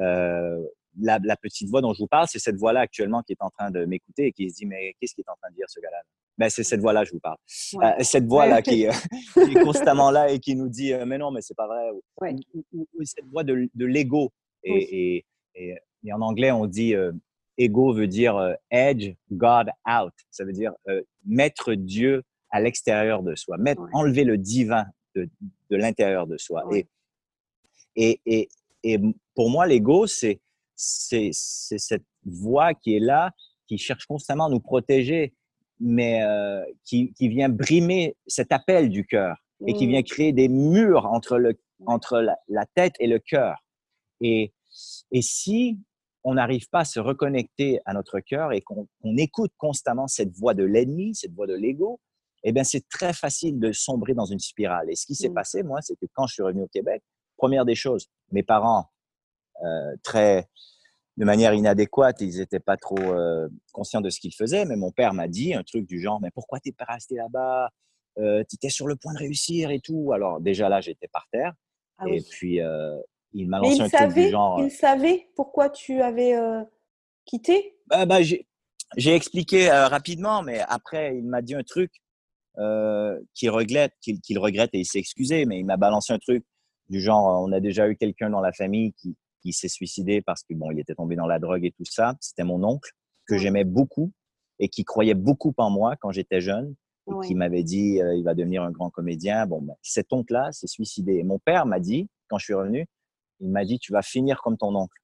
euh, 0.00 0.58
la, 1.00 1.18
la, 1.22 1.36
petite 1.36 1.68
voix 1.68 1.80
dont 1.80 1.92
je 1.92 1.98
vous 1.98 2.06
parle, 2.06 2.26
c'est 2.28 2.38
cette 2.38 2.56
voix-là 2.56 2.80
actuellement 2.80 3.22
qui 3.22 3.32
est 3.32 3.42
en 3.42 3.50
train 3.50 3.70
de 3.70 3.84
m'écouter 3.84 4.26
et 4.26 4.32
qui 4.32 4.50
se 4.50 4.56
dit 4.56 4.66
mais 4.66 4.94
qu'est-ce 5.00 5.14
qu'il 5.14 5.24
est 5.26 5.30
en 5.30 5.36
train 5.36 5.50
de 5.50 5.56
dire 5.56 5.66
ce 5.68 5.80
gars-là? 5.80 5.98
Ben, 6.38 6.48
c'est 6.48 6.64
cette 6.64 6.80
voix-là 6.80 7.04
je 7.04 7.12
vous 7.12 7.20
parle. 7.20 7.36
Ouais. 7.74 7.86
Euh, 7.86 8.02
cette 8.02 8.26
voix-là 8.26 8.62
qui, 8.62 8.86
euh, 8.86 8.92
qui, 9.34 9.56
est 9.56 9.62
constamment 9.62 10.10
là 10.10 10.30
et 10.30 10.38
qui 10.38 10.54
nous 10.54 10.68
dit 10.68 10.92
euh, 10.92 11.04
mais 11.06 11.18
non, 11.18 11.30
mais 11.30 11.40
c'est 11.40 11.56
pas 11.56 11.66
vrai. 11.66 11.90
Ouais. 12.20 12.34
Ou, 12.54 12.64
ou, 12.72 12.86
ou, 12.94 13.04
cette 13.04 13.26
voix 13.26 13.44
de, 13.44 13.68
de 13.74 13.86
l'ego. 13.86 14.32
Et, 14.64 14.72
oui. 14.72 14.86
et, 14.90 15.26
et, 15.54 15.78
et, 16.04 16.12
en 16.12 16.20
anglais, 16.20 16.50
on 16.50 16.66
dit 16.66 16.94
euh, 16.94 17.12
ego 17.58 17.92
veut 17.92 18.06
dire 18.06 18.56
edge 18.70 19.14
God 19.30 19.68
out. 19.88 20.14
Ça 20.30 20.44
veut 20.44 20.52
dire 20.52 20.72
mettre 21.26 21.74
Dieu 21.74 22.22
à 22.50 22.60
l'extérieur 22.60 23.22
de 23.22 23.34
soi, 23.34 23.56
mettre, 23.56 23.82
enlever 23.92 24.24
le 24.24 24.38
divin 24.38 24.86
de, 25.14 25.28
de 25.70 25.76
l'intérieur 25.76 26.26
de 26.26 26.36
soi. 26.38 26.64
Et, 26.72 26.86
et, 27.96 28.20
et, 28.26 28.48
et 28.84 28.98
pour 29.34 29.50
moi, 29.50 29.66
l'ego, 29.66 30.06
c'est 30.06 30.40
c'est 30.82 31.30
cette 31.32 32.04
voix 32.24 32.74
qui 32.74 32.96
est 32.96 33.00
là, 33.00 33.30
qui 33.68 33.78
cherche 33.78 34.06
constamment 34.06 34.46
à 34.46 34.50
nous 34.50 34.60
protéger, 34.60 35.34
mais 35.80 36.22
euh, 36.22 36.62
qui, 36.84 37.12
qui, 37.14 37.28
vient 37.28 37.48
brimer 37.48 38.16
cet 38.26 38.52
appel 38.52 38.88
du 38.88 39.06
cœur 39.06 39.36
mmh. 39.60 39.68
et 39.68 39.74
qui 39.74 39.86
vient 39.86 40.02
créer 40.02 40.32
des 40.32 40.48
murs 40.48 41.06
entre, 41.06 41.38
le, 41.38 41.58
entre 41.86 42.20
la, 42.20 42.36
la 42.48 42.66
tête 42.74 42.94
et 43.00 43.06
le 43.06 43.18
cœur. 43.18 43.56
Et, 44.20 44.52
et 45.10 45.22
si 45.22 45.78
on 46.24 46.34
n'arrive 46.34 46.68
pas 46.68 46.80
à 46.80 46.84
se 46.84 47.00
reconnecter 47.00 47.80
à 47.84 47.94
notre 47.94 48.20
cœur 48.20 48.52
et 48.52 48.60
qu'on 48.60 48.86
qu 49.02 49.08
écoute 49.18 49.52
constamment 49.56 50.06
cette 50.06 50.32
voix 50.32 50.54
de 50.54 50.64
l'ennemi, 50.64 51.14
cette 51.14 51.32
voix 51.32 51.46
de 51.46 51.54
l'ego, 51.54 52.00
eh 52.44 52.52
bien, 52.52 52.64
c'est 52.64 52.88
très 52.88 53.12
facile 53.12 53.60
de 53.60 53.72
sombrer 53.72 54.14
dans 54.14 54.24
une 54.24 54.40
spirale. 54.40 54.90
Et 54.90 54.96
ce 54.96 55.06
qui 55.06 55.14
s'est 55.14 55.28
Mmh. 55.28 55.34
passé, 55.34 55.62
moi, 55.62 55.80
c'est 55.80 55.94
que 55.96 56.06
quand 56.12 56.26
je 56.26 56.34
suis 56.34 56.42
revenu 56.42 56.62
au 56.62 56.68
Québec, 56.68 57.02
première 57.36 57.64
des 57.64 57.74
choses, 57.74 58.08
mes 58.30 58.42
parents, 58.42 58.86
euh, 59.64 59.96
très, 60.02 60.48
de 61.18 61.24
manière 61.24 61.52
inadéquate, 61.52 62.20
ils 62.20 62.38
n'étaient 62.38 62.60
pas 62.60 62.76
trop 62.76 62.98
euh, 62.98 63.48
conscients 63.72 64.00
de 64.00 64.08
ce 64.10 64.18
qu'ils 64.18 64.34
faisaient, 64.34 64.64
mais 64.64 64.76
mon 64.76 64.90
père 64.90 65.12
m'a 65.12 65.28
dit 65.28 65.54
un 65.54 65.62
truc 65.62 65.86
du 65.86 66.00
genre, 66.00 66.20
mais 66.20 66.30
pourquoi 66.30 66.58
t'es 66.58 66.72
pas 66.72 66.86
resté 66.86 67.16
là-bas? 67.16 67.70
Euh, 68.18 68.42
Tu 68.48 68.56
étais 68.56 68.70
sur 68.70 68.86
le 68.86 68.96
point 68.96 69.12
de 69.12 69.18
réussir 69.18 69.70
et 69.70 69.80
tout. 69.80 70.12
Alors 70.12 70.40
déjà 70.40 70.68
là, 70.68 70.80
j'étais 70.80 71.08
par 71.08 71.26
terre. 71.30 71.52
Ah 71.98 72.04
et 72.08 72.12
oui. 72.12 72.26
puis, 72.30 72.60
euh, 72.60 72.98
il 73.32 73.48
m'a 73.48 73.58
lancé 73.58 73.76
il 73.76 73.82
un 73.82 73.88
truc 73.88 74.08
du 74.08 74.14
savait, 74.14 74.30
genre... 74.30 74.60
il 74.60 74.70
savait 74.70 75.28
pourquoi 75.36 75.68
tu 75.70 76.00
avais 76.00 76.34
quitté? 77.24 77.76
Bah, 77.86 78.06
bah, 78.06 78.22
j'ai 78.22 79.14
expliqué 79.14 79.70
rapidement, 79.70 80.42
mais 80.42 80.60
après, 80.60 81.16
il 81.16 81.24
m'a 81.24 81.40
dit 81.42 81.54
un 81.54 81.62
truc 81.62 81.92
qu'il 83.34 83.50
regrette, 83.50 83.92
qu'il 84.02 84.20
qu'il 84.20 84.38
regrette 84.38 84.70
et 84.74 84.80
il 84.80 84.84
s'est 84.84 84.98
excusé, 84.98 85.46
mais 85.46 85.58
il 85.58 85.64
m'a 85.64 85.78
balancé 85.78 86.12
un 86.12 86.18
truc 86.18 86.44
du 86.90 87.00
genre, 87.00 87.42
on 87.42 87.52
a 87.52 87.60
déjà 87.60 87.88
eu 87.88 87.96
quelqu'un 87.96 88.28
dans 88.28 88.42
la 88.42 88.52
famille 88.52 88.92
qui, 88.92 89.16
qui 89.42 89.52
s'est 89.52 89.68
suicidé 89.68 90.22
parce 90.22 90.42
que 90.42 90.54
bon, 90.54 90.70
il 90.70 90.78
était 90.80 90.94
tombé 90.94 91.16
dans 91.16 91.26
la 91.26 91.38
drogue 91.38 91.64
et 91.64 91.72
tout 91.72 91.84
ça. 91.84 92.14
C'était 92.20 92.44
mon 92.44 92.62
oncle 92.64 92.90
que 93.26 93.34
j'aimais 93.42 93.64
beaucoup 93.64 94.12
et 94.58 94.68
qui 94.68 94.84
croyait 94.84 95.14
beaucoup 95.14 95.52
en 95.58 95.70
moi 95.70 95.96
quand 96.00 96.12
j'étais 96.12 96.40
jeune 96.40 96.74
et 97.24 97.26
qui 97.26 97.34
m'avait 97.34 97.64
dit, 97.64 98.00
euh, 98.00 98.14
il 98.14 98.22
va 98.24 98.34
devenir 98.34 98.62
un 98.62 98.70
grand 98.70 98.90
comédien. 98.90 99.46
Bon, 99.46 99.60
ben, 99.60 99.74
cet 99.82 100.12
oncle-là 100.12 100.52
s'est 100.52 100.68
suicidé. 100.68 101.14
Et 101.14 101.24
mon 101.24 101.38
père 101.40 101.66
m'a 101.66 101.80
dit, 101.80 102.08
quand 102.28 102.38
je 102.38 102.44
suis 102.44 102.54
revenu, 102.54 102.86
il 103.40 103.50
m'a 103.50 103.64
dit, 103.64 103.78
tu 103.80 103.92
vas 103.92 104.02
finir 104.02 104.40
comme 104.40 104.56
ton 104.56 104.74
oncle. 104.76 104.96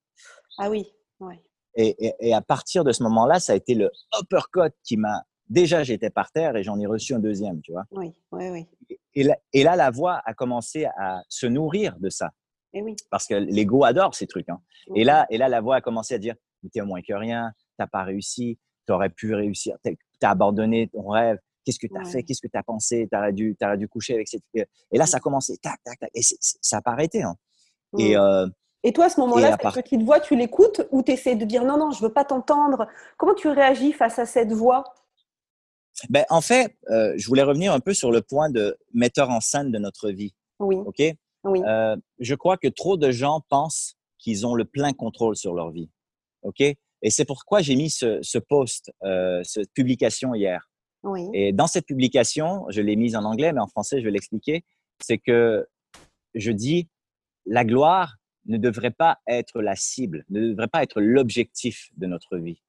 Ah 0.58 0.70
oui, 0.70 0.86
ouais. 1.20 1.40
Et, 1.74 2.06
et- 2.06 2.14
et 2.20 2.34
à 2.34 2.40
partir 2.40 2.84
de 2.84 2.92
ce 2.92 3.02
moment-là, 3.02 3.40
ça 3.40 3.52
a 3.52 3.56
été 3.56 3.74
le 3.74 3.90
uppercut 4.20 4.72
qui 4.84 4.96
m'a. 4.96 5.24
Déjà, 5.48 5.82
j'étais 5.82 6.10
par 6.10 6.30
terre 6.30 6.54
et 6.56 6.62
j'en 6.62 6.78
ai 6.78 6.86
reçu 6.86 7.14
un 7.14 7.18
deuxième, 7.20 7.60
tu 7.62 7.72
vois. 7.72 7.84
oui, 7.92 8.12
oui, 8.32 8.50
oui. 8.50 8.96
Et 9.14 9.22
là, 9.24 9.36
et 9.52 9.62
là, 9.64 9.74
la 9.76 9.90
voix 9.90 10.20
a 10.24 10.34
commencé 10.34 10.84
à 10.84 11.22
se 11.28 11.46
nourrir 11.46 11.98
de 11.98 12.10
ça. 12.10 12.30
Et 12.74 12.82
oui. 12.82 12.96
Parce 13.10 13.26
que 13.26 13.34
l'ego 13.34 13.84
adore 13.84 14.14
ces 14.14 14.26
trucs. 14.26 14.48
hein. 14.48 14.60
Et, 14.94 15.00
Mhm. 15.00 15.06
là, 15.06 15.26
et 15.30 15.38
là, 15.38 15.48
la 15.48 15.60
voix 15.60 15.76
a 15.76 15.80
commencé 15.80 16.14
à 16.14 16.18
dire 16.18 16.34
T'es 16.72 16.80
moins 16.82 17.00
que 17.02 17.12
rien, 17.14 17.52
t'as 17.78 17.86
pas 17.86 18.02
réussi, 18.02 18.58
t'aurais 18.84 19.10
pu 19.10 19.32
réussir, 19.32 19.76
t'as 19.84 19.92
as 20.22 20.30
abandonné 20.32 20.88
ton 20.88 21.08
rêve, 21.08 21.38
qu'est-ce 21.64 21.78
que 21.78 21.86
tu 21.86 21.96
as 21.96 22.00
Ouais. 22.00 22.04
fait, 22.10 22.22
qu'est-ce 22.24 22.40
que 22.42 22.48
tu 22.48 22.58
as 22.58 22.64
pensé, 22.64 23.06
t'aurais 23.12 23.32
dû, 23.32 23.56
dû 23.76 23.88
coucher 23.88 24.14
avec 24.14 24.26
cette. 24.26 24.42
Et 24.54 24.98
là, 24.98 25.06
ça 25.06 25.18
a 25.18 25.20
commencé, 25.20 25.56
tac, 25.58 25.78
tac, 25.84 26.00
tac, 26.00 26.10
et 26.14 26.20
ça 26.22 26.76
n'a 26.78 26.82
pas 26.82 26.90
arrêté. 26.90 27.22
hein. 27.22 27.36
Et, 27.96 28.16
Mhm. 28.16 28.20
euh, 28.22 28.46
Et 28.82 28.92
toi, 28.92 29.04
à 29.04 29.08
ce 29.08 29.20
moment-là, 29.20 29.52
cette 29.52 29.60
part- 29.62 29.72
petite 29.72 30.02
voix, 30.02 30.18
tu 30.18 30.34
l'écoutes 30.34 30.86
ou 30.90 31.02
tu 31.04 31.12
essaies 31.12 31.36
de 31.36 31.44
dire 31.44 31.64
non, 31.64 31.78
non, 31.78 31.92
je 31.92 32.02
veux 32.02 32.12
pas 32.12 32.24
t'entendre 32.24 32.88
Comment 33.16 33.34
tu 33.34 33.48
réagis 33.48 33.92
face 33.92 34.18
à 34.18 34.26
cette 34.26 34.52
voix? 34.52 34.82
Ben, 36.10 36.24
en 36.30 36.40
fait, 36.40 36.76
euh, 36.90 37.14
je 37.16 37.26
voulais 37.28 37.42
revenir 37.42 37.72
un 37.72 37.80
peu 37.80 37.92
sur 37.94 38.10
le 38.10 38.20
point 38.22 38.50
de 38.50 38.76
metteur 38.94 39.30
en 39.30 39.40
scène 39.40 39.70
de 39.72 39.78
notre 39.78 40.10
vie. 40.10 40.34
Oui, 40.60 40.76
OK? 40.76 41.02
Oui, 41.44 41.60
Euh, 41.64 41.96
je 42.18 42.34
crois 42.34 42.56
que 42.56 42.68
trop 42.68 42.96
de 42.96 43.10
gens 43.10 43.42
pensent 43.48 43.96
qu'ils 44.18 44.46
ont 44.46 44.54
le 44.54 44.64
plein 44.64 44.92
contrôle 44.92 45.36
sur 45.36 45.54
leur 45.54 45.70
vie. 45.70 45.90
OK? 46.42 46.60
Et 46.60 47.10
c'est 47.10 47.24
pourquoi 47.24 47.60
j'ai 47.60 47.76
mis 47.76 47.90
ce, 47.90 48.18
ce 48.22 48.38
post, 48.38 48.92
euh, 49.04 49.40
cette 49.44 49.72
publication 49.72 50.34
hier. 50.34 50.68
oui. 51.04 51.28
Et 51.32 51.52
dans 51.52 51.68
cette 51.68 51.86
publication, 51.86 52.64
je 52.70 52.80
l'ai 52.80 52.96
mise 52.96 53.14
en 53.14 53.24
anglais, 53.24 53.52
mais 53.52 53.60
en 53.60 53.68
français, 53.68 54.00
je 54.00 54.04
vais 54.04 54.10
l'expliquer. 54.10 54.64
C'est 55.00 55.18
que 55.18 55.66
je 56.34 56.50
dis, 56.50 56.88
la 57.46 57.64
gloire 57.64 58.16
ne 58.46 58.56
devrait 58.58 58.90
pas 58.90 59.18
être 59.28 59.60
la 59.62 59.76
cible, 59.76 60.24
ne 60.30 60.48
devrait 60.48 60.68
pas 60.68 60.82
être 60.82 61.00
l'objectif 61.00 61.90
de 61.96 62.06
notre 62.06 62.36
vie. 62.38 62.60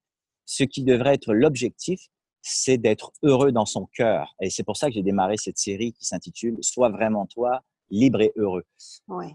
Ce 0.46 0.64
qui 0.64 0.84
devrait 0.84 1.16
être 1.16 1.34
l'objectif, 1.34 2.00
c'est 2.42 2.78
d'être 2.78 3.12
heureux 3.24 3.52
dans 3.52 3.66
son 3.66 3.86
cœur. 3.88 4.36
Et 4.42 4.50
c'est 4.50 4.64
pour 4.64 4.78
ça 4.78 4.88
que 4.88 4.94
j'ai 4.94 5.04
démarré 5.04 5.38
cette 5.38 5.58
série 5.58 5.94
qui 5.94 6.06
s'intitule 6.06 6.58
Sois 6.62 6.90
vraiment 6.90 7.26
toi, 7.26 7.64
libre 7.90 8.22
et 8.22 8.32
heureux. 8.36 8.64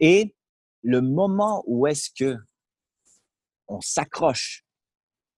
Et 0.00 0.34
le 0.82 1.00
moment 1.00 1.62
où 1.66 1.86
est-ce 1.86 2.10
que 2.16 2.36
on 3.68 3.80
s'accroche 3.80 4.64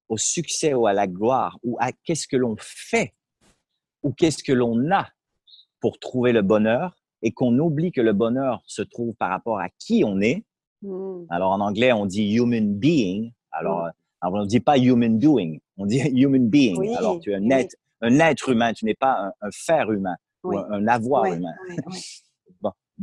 au 0.09 0.17
succès 0.17 0.75
ou 0.75 0.87
à 0.87 0.93
la 0.93 1.07
gloire 1.07 1.59
ou 1.63 1.77
à 1.81 1.93
qu'est-ce 1.93 2.27
que 2.29 2.37
l'on 2.37 2.57
fait 2.59 3.15
ou 4.03 4.13
qu'est-ce 4.13 4.43
que 4.43 4.53
l'on 4.53 4.91
a 4.91 5.09
pour 5.81 5.99
trouver 5.99 6.33
le 6.33 6.43
bonheur 6.43 6.97
et 7.23 7.33
qu'on 7.33 7.59
oublie 7.59 7.93
que 7.93 8.01
le 8.01 8.13
bonheur 8.13 8.63
se 8.67 8.83
trouve 8.83 9.15
par 9.15 9.31
rapport 9.31 9.59
à 9.61 9.69
qui 9.79 10.03
on 10.05 10.21
est. 10.21 10.45
Mhm. 10.83 11.27
Alors 11.31 11.51
en 11.53 11.61
anglais, 11.61 11.93
on 11.93 12.07
dit 12.07 12.35
human 12.35 12.75
being. 12.75 13.33
Alors, 13.53 13.85
Mm. 13.85 13.87
euh, 13.87 13.91
alors, 14.21 14.35
on 14.35 14.43
ne 14.43 14.47
dit 14.47 14.61
pas 14.61 14.77
human 14.79 15.19
doing, 15.19 15.59
on 15.77 15.87
dit 15.87 15.99
human 16.15 16.49
being. 16.49 16.77
Oui, 16.79 16.95
Alors 16.95 17.19
tu 17.21 17.31
es 17.33 17.37
un 17.37 17.43
oui, 17.43 17.53
être, 17.53 17.77
un 18.03 18.19
être 18.21 18.49
humain, 18.51 18.73
tu 18.73 18.85
n'es 18.85 18.95
pas 18.95 19.19
un, 19.19 19.33
un 19.41 19.51
faire 19.53 19.91
humain 19.91 20.17
Oui. 20.45 20.57
ou 20.57 20.59
un, 20.59 20.73
un 20.73 20.87
avoir 20.89 21.25
humain. 21.27 21.55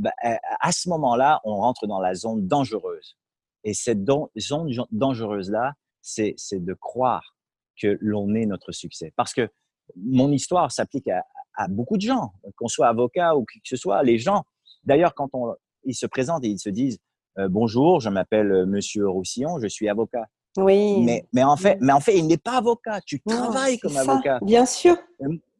euh, 0.05 0.35
à 0.59 0.71
ce 0.71 0.89
moment-là, 0.89 1.41
on 1.43 1.55
rentre 1.55 1.87
dans 1.87 1.99
la 1.99 2.13
zone 2.15 2.47
dangereuse. 2.47 3.17
Et 3.63 3.73
cette 3.73 4.03
don- 4.03 4.29
zone 4.37 4.69
dangereuse-là, 4.91 5.73
c'est 6.01 6.35
de 6.53 6.73
croire 6.73 7.35
que 7.81 7.97
l'on 8.01 8.33
est 8.35 8.45
notre 8.45 8.71
succès. 8.71 9.13
Parce 9.15 9.33
que 9.33 9.47
mon 9.95 10.31
histoire 10.31 10.71
s'applique 10.71 11.07
à, 11.07 11.23
à 11.55 11.67
beaucoup 11.67 11.97
de 11.97 12.01
gens, 12.01 12.33
qu'on 12.57 12.67
soit 12.67 12.87
avocat 12.87 13.35
ou 13.35 13.45
qui 13.45 13.59
que 13.61 13.67
ce 13.69 13.75
soit. 13.77 14.03
Les 14.03 14.17
gens, 14.17 14.43
d'ailleurs, 14.83 15.13
quand 15.13 15.29
on, 15.33 15.55
ils 15.85 15.95
se 15.95 16.05
présentent 16.05 16.43
et 16.43 16.49
ils 16.49 16.59
se 16.59 16.69
disent 16.69 16.99
euh, 17.39 17.47
Bonjour, 17.49 17.99
je 17.99 18.09
m'appelle 18.09 18.51
euh, 18.51 18.65
Monsieur 18.65 19.07
Roussillon, 19.07 19.59
je 19.61 19.67
suis 19.67 19.87
avocat. 19.89 20.25
Oui. 20.57 21.01
Mais, 21.03 21.25
mais, 21.33 21.43
en 21.43 21.55
fait, 21.57 21.75
Mm. 21.75 21.85
mais 21.85 21.93
en 21.93 21.99
fait, 21.99 22.17
il 22.17 22.27
n'est 22.27 22.37
pas 22.37 22.57
avocat. 22.57 23.01
Tu 23.01 23.21
Non, 23.25 23.35
travailles 23.37 23.79
comme 23.79 23.91
ça, 23.93 24.01
avocat. 24.01 24.39
Bien 24.43 24.65
sûr. 24.65 24.95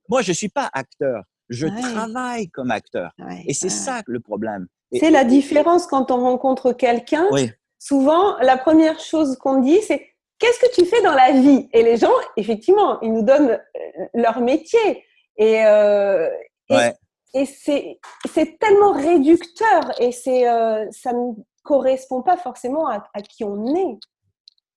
Moi, 0.10 0.22
je 0.22 0.32
ne 0.32 0.36
suis 0.36 0.50
pas 0.50 0.70
acteur. 0.74 1.24
Je 1.54 1.68
Ouais. 1.68 1.82
travaille 1.82 2.50
comme 2.50 2.72
acteur. 2.72 3.12
Ouais, 3.20 3.44
Et 3.48 3.54
c'est 3.54 3.66
ouais. 3.66 3.70
ça 3.72 4.02
le 4.08 4.20
problème. 4.20 4.68
C'est 5.00 5.12
la 5.12 5.24
différence 5.24 5.88
quand 5.88 6.12
on 6.12 6.18
rencontre 6.20 6.72
quelqu'un. 6.74 7.28
Oui. 7.32 7.52
Souvent, 7.80 8.38
la 8.40 8.58
première 8.58 9.00
chose 9.00 9.38
qu'on 9.38 9.60
dit, 9.62 9.82
c'est 9.82 10.08
qu'est-ce 10.40 10.60
que 10.60 10.74
tu 10.74 10.86
fais 10.86 11.02
dans 11.02 11.14
la 11.14 11.32
vie? 11.32 11.68
Et 11.74 11.84
les 11.84 11.98
gens, 11.98 12.14
effectivement, 12.38 13.00
ils 13.02 13.12
nous 13.12 13.24
donnent 13.24 13.52
euh, 13.52 14.06
leur 14.14 14.40
métier. 14.42 15.04
Et, 15.38 15.66
euh, 15.66 16.30
et, 16.70 16.76
Ouais. 16.76 16.94
et 17.34 17.46
c'est 17.46 18.60
tellement 18.60 18.94
réducteur 18.94 20.00
et 20.00 20.12
c'est 20.12 20.48
euh, 20.48 20.86
ça 20.92 21.12
ne 21.14 21.34
correspond 21.64 22.22
pas 22.22 22.38
forcément 22.38 22.88
à, 22.88 23.04
à 23.14 23.22
qui 23.22 23.44
on 23.44 23.66
est. 23.76 23.98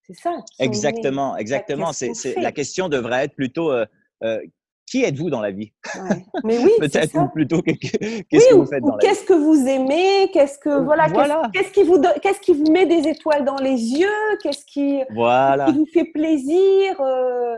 C'est 0.07 0.15
ça. 0.19 0.37
Exactement, 0.59 1.37
exactement. 1.37 1.93
C'est, 1.93 2.13
la 2.41 2.53
question 2.53 2.89
devrait 2.89 3.25
être 3.25 3.35
plutôt 3.35 3.71
euh, 3.73 3.85
euh, 4.23 4.41
qui 4.87 5.03
êtes-vous 5.05 5.31
dans 5.31 5.41
la 5.41 5.51
vie? 5.51 5.73
Ouais. 5.97 6.25
Mais 6.45 6.59
oui, 6.59 6.71
Peut-être 6.79 7.33
plutôt 7.33 7.61
que- 7.63 7.73
que- 7.73 8.23
qu'est-ce 8.23 8.45
Oui, 8.45 8.51
que 8.51 8.55
ou- 8.55 8.61
vous 8.61 8.67
faites 8.67 8.83
dans 8.83 8.97
la 8.97 8.99
vie? 8.99 9.07
qu'est-ce 9.07 9.25
que 9.25 9.33
vous 9.35 9.67
aimez? 9.67 10.31
Qu'est-ce 10.33 10.59
que 10.59 10.79
voilà, 10.81 11.05
qu'est-ce- 11.05 11.15
Voilà. 11.15 11.43
Qu'est-ce 11.53 11.71
qui 11.73 11.83
vous 11.83 12.01
qu'est-ce 12.23 12.41
qui 12.41 12.53
vous 12.55 12.71
met 12.71 12.87
des 12.87 13.09
étoiles 13.09 13.45
dans 13.45 13.57
les 13.57 13.73
yeux? 13.73 14.09
Qu'est-ce 14.43 14.65
qui, 14.65 15.01
Voilà. 15.11 15.67
qui 15.67 15.73
vous 15.73 15.87
fait 15.93 16.05
plaisir 16.05 17.01
euh, 17.01 17.57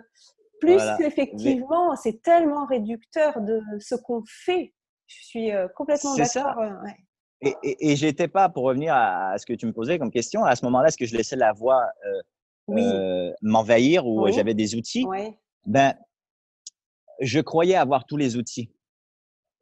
Plus 0.61 0.75
Voilà. 0.75 0.97
qu'effectivement, 0.97 1.95
c'est 1.97 2.21
tellement 2.23 2.67
réducteur 2.67 3.41
de 3.41 3.61
ce 3.79 3.95
qu'on 3.95 4.23
fait. 4.27 4.73
Je 5.07 5.25
suis 5.25 5.53
euh, 5.53 5.69
complètement 5.77 6.15
d'accord. 6.17 6.59
euh, 6.61 6.71
ouais. 6.85 6.97
Et, 7.41 7.55
et, 7.63 7.93
et 7.93 7.97
j'étais 7.97 8.27
pas, 8.27 8.49
pour 8.49 8.65
revenir 8.65 8.93
à, 8.93 9.31
à 9.31 9.39
ce 9.39 9.47
que 9.47 9.53
tu 9.53 9.67
me 9.67 9.73
posais 9.73 9.97
comme 9.99 10.11
question, 10.11 10.45
à 10.45 10.57
ce 10.57 10.65
moment-là, 10.65 10.89
est-ce 10.89 10.99
que 10.99 11.07
je 11.07 11.17
laissais 11.17 11.37
la 11.37 11.53
voix 11.53 11.85
euh, 12.07 12.21
Oui, 12.67 12.83
euh, 12.85 13.31
m'envahir 13.43 14.05
ou 14.07 14.25
Oui. 14.25 14.33
j'avais 14.33 14.55
des 14.55 14.75
outils? 14.75 15.07
Ouais. 15.07 15.39
Ben, 15.65 15.95
je 17.21 17.41
croyais 17.41 17.75
avoir 17.75 18.07
tous 18.07 18.17
les 18.17 18.37
outils. 18.37 18.71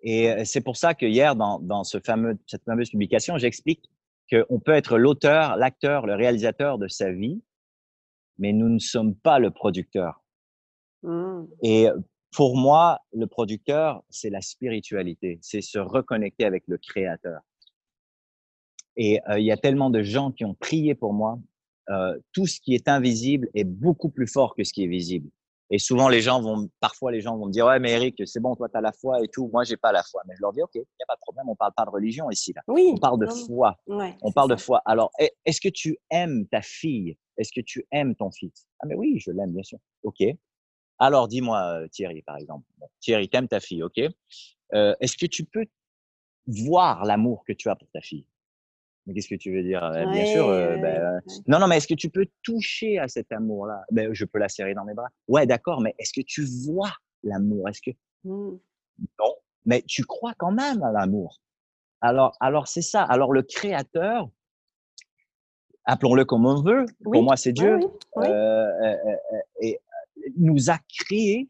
Et 0.03 0.45
c'est 0.45 0.61
pour 0.61 0.77
ça 0.77 0.95
que 0.95 1.07
hier, 1.07 1.35
dans, 1.35 1.59
dans 1.59 1.83
ce 1.83 1.99
fameux, 1.99 2.39
cette 2.47 2.65
fameuse 2.65 2.91
publication, 2.91 3.39
j'explique 3.39 3.91
qu'on 4.31 4.61
peut 4.61 4.73
être 4.73 4.99
l'auteur, 4.99 5.57
l'acteur, 5.57 6.07
le 6.07 6.15
réalisateur 6.15 6.79
de 6.79 6.89
sa 6.89 7.11
vie, 7.11 7.43
mais 8.39 8.53
nous 8.53 8.69
ne 8.69 8.79
sommes 8.79 9.15
pas 9.15 9.39
le 9.39 9.51
producteur. 9.51 10.23
Mm. 11.03 11.45
Et 11.63 11.89
pour 12.37 12.57
moi, 12.57 13.01
le 13.13 13.27
producteur, 13.27 14.03
c'est 14.11 14.31
la 14.31 14.41
spiritualité, 14.41 15.39
c'est 15.41 15.63
se 15.63 15.79
reconnecter 15.79 16.45
avec 16.45 16.65
le 16.67 16.79
créateur. 16.79 17.41
Et 18.97 19.21
euh, 19.29 19.39
il 19.39 19.45
y 19.45 19.53
a 19.53 19.57
tellement 19.57 19.91
de 19.91 20.03
gens 20.03 20.33
qui 20.33 20.45
ont 20.45 20.55
prié 20.55 20.95
pour 20.95 21.13
moi. 21.13 21.39
Euh, 21.89 22.19
tout 22.33 22.47
ce 22.47 22.61
qui 22.61 22.75
est 22.75 22.89
invisible 22.89 23.49
est 23.55 23.65
beaucoup 23.65 24.09
plus 24.09 24.27
fort 24.27 24.55
que 24.57 24.65
ce 24.65 24.73
qui 24.73 24.85
est 24.85 24.89
visible. 24.89 25.31
Et 25.71 25.79
souvent, 25.79 26.09
les 26.09 26.21
gens 26.21 26.41
vont, 26.41 26.69
parfois, 26.81 27.11
les 27.11 27.21
gens 27.21 27.37
vont 27.37 27.47
me 27.47 27.51
dire, 27.53 27.67
ouais, 27.67 27.81
mais 27.81 27.91
Eric, 27.93 28.23
c'est 28.27 28.39
bon, 28.41 28.55
toi, 28.55 28.69
tu 28.69 28.77
as 28.77 28.81
la 28.81 28.93
foi 28.93 29.21
et 29.23 29.29
tout. 29.29 29.49
Moi, 29.53 29.65
j'ai 29.65 29.77
pas 29.77 29.91
la 29.91 30.03
foi. 30.05 30.23
Mais 30.29 30.35
je 30.37 30.41
leur 30.43 30.53
dis, 30.53 30.63
OK, 30.63 30.71
il 30.75 30.79
n'y 30.79 30.85
a 31.03 31.07
pas 31.09 31.17
de 31.17 31.21
problème. 31.21 31.49
On 31.49 31.57
parle 31.57 31.73
pas 31.77 31.85
de 31.85 31.91
religion 31.91 32.31
ici, 32.31 32.53
là. 32.55 32.63
Oui. 32.69 32.91
On 32.93 32.99
parle 32.99 33.19
de 33.19 33.27
non, 33.27 33.35
foi. 33.47 33.77
ouais, 33.89 34.17
On 34.23 34.31
parle 34.31 34.51
de 34.51 34.57
foi. 34.57 34.81
Alors, 34.85 35.11
est- 35.19 35.35
est-ce 35.45 35.61
que 35.61 35.69
tu 35.69 35.99
aimes 36.11 36.47
ta 36.47 36.63
fille? 36.63 37.17
Est-ce 37.37 37.51
que 37.53 37.61
tu 37.61 37.85
aimes 37.91 38.15
ton 38.15 38.31
fils? 38.31 38.67
Ah, 38.79 38.87
mais 38.87 38.95
oui, 38.95 39.19
je 39.19 39.31
l'aime, 39.33 39.53
bien 39.53 39.65
sûr. 39.65 39.79
OK. 40.05 40.23
Alors, 40.99 41.27
dis-moi, 41.27 41.59
euh, 41.83 41.89
Thierry, 41.89 42.23
par 42.23 42.37
exemple. 42.37 42.65
Bon, 42.79 42.87
Thierry, 43.01 43.29
t'aimes 43.29 43.49
ta 43.49 43.59
fille, 43.61 43.83
OK. 43.83 44.01
Euh, 44.75 44.95
est-ce 45.01 45.17
que 45.17 45.27
tu 45.27 45.45
peux 45.45 45.67
voir 46.47 47.05
l'amour 47.05 47.45
que 47.47 47.53
tu 47.53 47.69
as 47.69 47.75
pour 47.77 47.89
ta 47.91 48.01
fille? 48.01 48.25
Mais 49.07 49.15
qu'est-ce 49.15 49.29
que 49.29 49.37
tu 49.37 49.55
veux 49.55 49.63
dire? 49.63 49.85
Euh, 49.85 50.05
bien 50.07 50.27
sûr. 50.27 50.49
Euh, 50.49 50.77
ben, 50.79 51.15
ouais. 51.15 51.35
non, 51.47 51.59
non, 51.61 51.69
mais 51.69 51.77
est-ce 51.77 51.87
que 51.87 51.95
tu 51.95 52.11
peux 52.11 52.27
toucher 52.43 52.99
à 52.99 53.09
cet 53.09 53.31
amour-là? 53.33 53.83
Ben, 53.93 54.13
je 54.13 54.25
peux 54.25 54.39
la 54.39 54.49
serrer 54.49 54.75
dans 54.75 54.85
mes 54.85 54.95
bras. 54.95 55.09
Ouais, 55.29 55.47
d'accord, 55.47 55.81
mais 55.81 55.95
est-ce 55.99 56.13
que 56.13 56.25
tu 56.27 56.45
vois 56.67 56.93
l'amour? 57.23 57.69
Est-ce 57.69 57.81
que 57.83 57.97
Mm. 58.27 58.59
Non, 59.19 59.35
mais 59.65 59.83
tu 59.83 60.05
crois 60.05 60.35
quand 60.37 60.53
même 60.53 60.83
à 60.83 60.93
l'amour. 60.93 61.41
Alors, 62.01 62.37
alors 62.41 62.69
c'est 62.69 62.83
ça. 62.83 63.03
Alors 63.03 63.33
le 63.33 63.43
Créateur, 63.43 64.29
appelons-le 65.85 66.25
comme 66.25 66.47
on 66.47 66.63
veut. 66.63 66.87
Pour 67.05 67.23
moi, 67.23 67.37
c'est 67.37 67.53
Dieu. 67.53 67.79
Euh, 68.17 68.23
euh, 68.23 68.97
euh, 69.07 69.39
et 69.61 69.81
nous 70.37 70.71
a 70.71 70.79
créés 70.99 71.49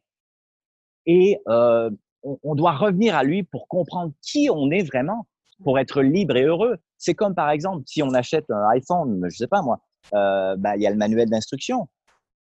et 1.07 1.41
on, 1.47 2.55
doit 2.55 2.73
revenir 2.73 3.15
à 3.15 3.23
lui 3.23 3.43
pour 3.43 3.69
comprendre 3.69 4.13
qui 4.21 4.49
on 4.51 4.71
est 4.71 4.83
vraiment, 4.83 5.27
pour 5.63 5.79
être 5.79 6.03
libre 6.03 6.37
et 6.37 6.45
heureux. 6.45 6.77
C'est 6.99 7.15
comme 7.15 7.35
par 7.35 7.51
exemple 7.51 7.83
si 7.87 8.03
on 8.03 8.13
achète 8.15 8.51
un 8.51 8.69
iPhone, 8.71 9.27
je 9.31 9.37
sais 9.37 9.47
pas 9.47 9.63
moi, 9.63 9.81
bah, 10.13 10.77
il 10.77 10.83
y 10.83 10.87
a 10.87 10.91
le 10.91 10.97
manuel 10.97 11.29
d'instruction. 11.29 11.89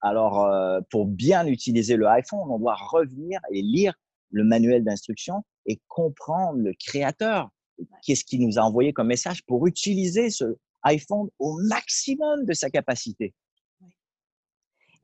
Alors 0.01 0.49
pour 0.91 1.07
bien 1.07 1.47
utiliser 1.47 1.97
le 1.97 2.07
iPhone, 2.07 2.49
on 2.51 2.59
doit 2.59 2.77
revenir 2.77 3.41
et 3.53 3.63
lire 3.63 3.95
le 4.31 4.45
manuel 4.45 4.85
d'instruction 4.85 5.45
et 5.67 5.81
comprendre 5.89 6.59
le 6.59 6.73
créateur. 6.79 7.49
Qu'est-ce 8.05 8.25
qu'il 8.25 8.47
nous 8.47 8.59
a 8.59 8.63
envoyé 8.63 8.93
comme 8.93 9.09
message 9.09 9.45
pour 9.47 9.67
utiliser 9.67 10.31
ce, 10.31 10.57
iPhone 10.85 11.29
au 11.39 11.59
maximum 11.63 12.45
de 12.45 12.53
sa 12.53 12.71
capacité. 12.71 13.35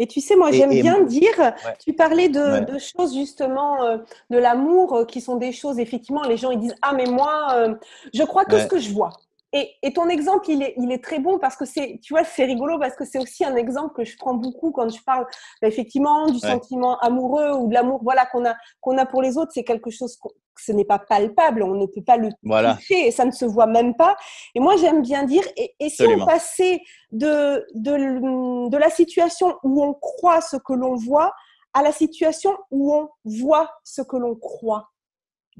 Et 0.00 0.06
tu 0.06 0.22
sais, 0.22 0.34
moi, 0.34 0.50
j'aime 0.50 0.70
bien 0.70 1.02
dire, 1.02 1.52
tu 1.78 1.92
parlais 1.92 2.30
de, 2.30 2.78
choses 2.78 3.14
justement, 3.14 3.84
euh, 3.84 3.98
de 4.30 4.38
l'amour, 4.38 4.94
euh, 4.94 5.04
qui 5.04 5.20
sont 5.20 5.36
des 5.36 5.52
choses, 5.52 5.78
effectivement, 5.78 6.22
les 6.22 6.38
gens, 6.38 6.50
ils 6.50 6.58
disent, 6.58 6.74
ah, 6.80 6.94
mais 6.94 7.04
moi, 7.04 7.48
euh, 7.52 7.74
je 8.14 8.22
crois 8.22 8.46
que 8.46 8.58
ce 8.58 8.66
que 8.66 8.78
je 8.78 8.90
vois. 8.92 9.10
Et, 9.52 9.68
et, 9.82 9.92
ton 9.92 10.08
exemple, 10.08 10.48
il 10.48 10.62
est, 10.62 10.74
il 10.76 10.92
est 10.92 11.02
très 11.02 11.18
bon 11.18 11.38
parce 11.38 11.56
que 11.56 11.64
c'est, 11.64 11.98
tu 12.02 12.14
vois, 12.14 12.22
c'est 12.22 12.44
rigolo 12.44 12.78
parce 12.78 12.94
que 12.94 13.04
c'est 13.04 13.18
aussi 13.18 13.44
un 13.44 13.56
exemple 13.56 13.94
que 13.94 14.04
je 14.04 14.16
prends 14.16 14.34
beaucoup 14.34 14.70
quand 14.70 14.88
je 14.88 15.02
parle 15.02 15.26
bah, 15.60 15.66
effectivement 15.66 16.26
du 16.26 16.38
sentiment 16.38 16.98
amoureux 17.00 17.50
ou 17.56 17.68
de 17.68 17.74
l'amour, 17.74 18.00
voilà, 18.02 18.26
qu'on 18.26 18.44
a, 18.46 18.54
qu'on 18.80 18.96
a 18.96 19.06
pour 19.06 19.22
les 19.22 19.36
autres. 19.36 19.50
C'est 19.52 19.64
quelque 19.64 19.90
chose 19.90 20.16
que 20.22 20.28
ce 20.56 20.70
n'est 20.70 20.84
pas 20.84 21.00
palpable, 21.00 21.64
on 21.64 21.74
ne 21.74 21.86
peut 21.86 22.02
pas 22.02 22.16
le 22.16 22.30
toucher 22.76 23.08
et 23.08 23.10
ça 23.10 23.24
ne 23.24 23.32
se 23.32 23.44
voit 23.44 23.66
même 23.66 23.96
pas. 23.96 24.16
Et 24.54 24.60
moi, 24.60 24.76
j'aime 24.76 25.02
bien 25.02 25.24
dire, 25.24 25.42
et, 25.56 25.74
et 25.80 25.88
si 25.88 26.02
on 26.02 26.24
passait 26.24 26.80
de, 27.10 27.66
de, 27.74 28.68
de 28.68 28.76
la 28.76 28.90
situation 28.90 29.56
où 29.64 29.82
on 29.82 29.94
croit 29.94 30.40
ce 30.40 30.56
que 30.56 30.74
l'on 30.74 30.94
voit 30.94 31.32
à 31.72 31.82
la 31.82 31.92
situation 31.92 32.56
où 32.70 32.94
on 32.94 33.08
voit 33.24 33.70
ce 33.84 34.02
que 34.02 34.16
l'on 34.16 34.36
croit? 34.36 34.89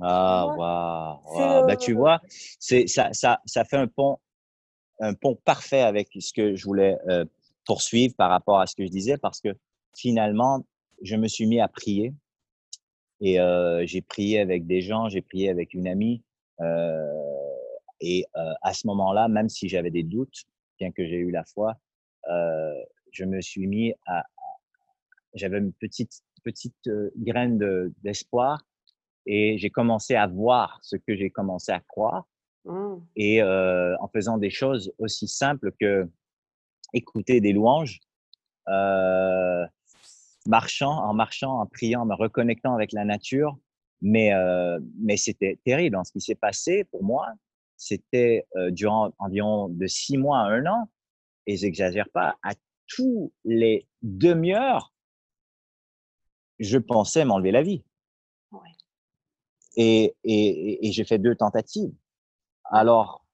Ah, 0.00 0.46
waouh. 0.56 1.66
Bah, 1.66 1.76
tu 1.76 1.92
vois, 1.94 2.20
c'est 2.58 2.86
ça, 2.86 3.12
ça, 3.12 3.40
ça 3.44 3.64
fait 3.64 3.76
un 3.76 3.86
pont, 3.86 4.18
un 5.00 5.14
pont 5.14 5.36
parfait 5.44 5.80
avec 5.80 6.08
ce 6.18 6.32
que 6.32 6.54
je 6.54 6.64
voulais 6.64 6.96
euh, 7.08 7.24
poursuivre 7.66 8.14
par 8.16 8.30
rapport 8.30 8.60
à 8.60 8.66
ce 8.66 8.74
que 8.74 8.84
je 8.84 8.90
disais, 8.90 9.18
parce 9.18 9.40
que 9.40 9.50
finalement, 9.96 10.64
je 11.02 11.16
me 11.16 11.28
suis 11.28 11.46
mis 11.46 11.60
à 11.60 11.68
prier 11.68 12.12
et 13.20 13.40
euh, 13.40 13.84
j'ai 13.86 14.00
prié 14.00 14.40
avec 14.40 14.66
des 14.66 14.80
gens, 14.80 15.08
j'ai 15.08 15.22
prié 15.22 15.50
avec 15.50 15.74
une 15.74 15.86
amie. 15.86 16.22
Euh, 16.60 17.06
et 18.00 18.24
euh, 18.36 18.52
à 18.62 18.72
ce 18.72 18.86
moment-là, 18.86 19.28
même 19.28 19.48
si 19.48 19.68
j'avais 19.68 19.90
des 19.90 20.02
doutes, 20.02 20.44
bien 20.78 20.90
que 20.90 21.06
j'ai 21.06 21.16
eu 21.16 21.30
la 21.30 21.44
foi, 21.44 21.74
euh, 22.30 22.74
je 23.12 23.24
me 23.24 23.40
suis 23.40 23.66
mis 23.66 23.92
à, 24.06 24.24
j'avais 25.34 25.58
une 25.58 25.72
petite 25.72 26.22
petite 26.42 26.86
euh, 26.86 27.10
graine 27.16 27.58
d'espoir 28.02 28.62
et 29.26 29.58
j'ai 29.58 29.70
commencé 29.70 30.14
à 30.14 30.26
voir 30.26 30.78
ce 30.82 30.96
que 30.96 31.16
j'ai 31.16 31.30
commencé 31.30 31.72
à 31.72 31.80
croire. 31.80 32.26
Mmh. 32.64 32.96
Et 33.16 33.42
euh, 33.42 33.96
en 34.00 34.08
faisant 34.08 34.36
des 34.38 34.50
choses 34.50 34.92
aussi 34.98 35.28
simples 35.28 35.72
que 35.80 36.08
écouter 36.92 37.40
des 37.40 37.52
louanges, 37.52 38.00
euh, 38.68 39.66
marchant, 40.46 40.92
en 40.92 41.14
marchant, 41.14 41.60
en 41.60 41.66
priant, 41.66 42.02
en 42.02 42.06
me 42.06 42.14
reconnectant 42.14 42.74
avec 42.74 42.92
la 42.92 43.04
nature. 43.04 43.58
Mais, 44.02 44.32
euh, 44.32 44.78
mais 44.98 45.16
c'était 45.16 45.58
terrible. 45.64 45.96
En 45.96 46.04
ce 46.04 46.12
qui 46.12 46.20
s'est 46.20 46.34
passé 46.34 46.84
pour 46.84 47.04
moi, 47.04 47.28
c'était 47.76 48.46
euh, 48.56 48.70
durant 48.70 49.12
environ 49.18 49.68
de 49.68 49.86
six 49.86 50.16
mois 50.16 50.38
à 50.40 50.44
un 50.44 50.66
an, 50.66 50.88
et 51.46 51.56
j'exagère 51.56 52.08
pas, 52.10 52.36
à 52.42 52.52
tous 52.86 53.32
les 53.44 53.86
demi-heures, 54.02 54.92
je 56.58 56.78
pensais 56.78 57.24
m'enlever 57.24 57.52
la 57.52 57.62
vie. 57.62 57.82
Et, 59.76 60.14
et, 60.24 60.86
et 60.86 60.92
j'ai 60.92 61.04
fait 61.04 61.18
deux 61.18 61.34
tentatives. 61.34 61.92
Alors, 62.64 63.24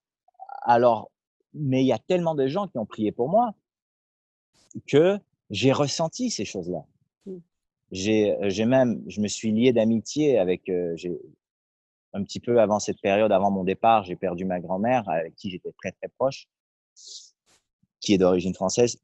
alors, 0.63 1.11
mais 1.55 1.83
il 1.83 1.87
y 1.87 1.93
a 1.93 1.99
tellement 1.99 2.35
de 2.35 2.47
gens 2.47 2.69
qui 2.69 2.79
ont 2.79 2.87
prié 2.87 3.13
pour 3.13 3.29
moi 3.29 3.55
que 4.87 5.19
j'ai 5.51 5.73
ressenti 5.73 6.31
ces 6.31 6.45
choses-là. 6.45 6.85
Mmh. 7.25 7.37
J'ai, 7.93 8.37
j'ai 8.43 8.65
même, 8.65 9.03
je 9.09 9.21
me 9.21 9.29
suis 9.29 9.53
lié 9.53 9.73
d'amitié 9.73 10.39
avec, 10.39 10.69
euh, 10.69 10.97
un 12.13 12.23
petit 12.25 12.41
peu 12.41 12.61
avant 12.61 12.79
cette 12.79 13.01
période, 13.01 13.31
avant 13.33 13.51
mon 13.51 13.65
départ, 13.65 14.05
j'ai 14.05 14.17
perdu 14.17 14.45
ma 14.45 14.61
grand-mère 14.61 15.09
avec 15.09 15.35
qui 15.37 15.51
j'étais 15.51 15.73
très 15.73 15.93
très 15.93 16.09
proche, 16.09 16.49
qui 18.01 18.15
est 18.15 18.19
d'origine 18.19 18.55
française. 18.55 18.99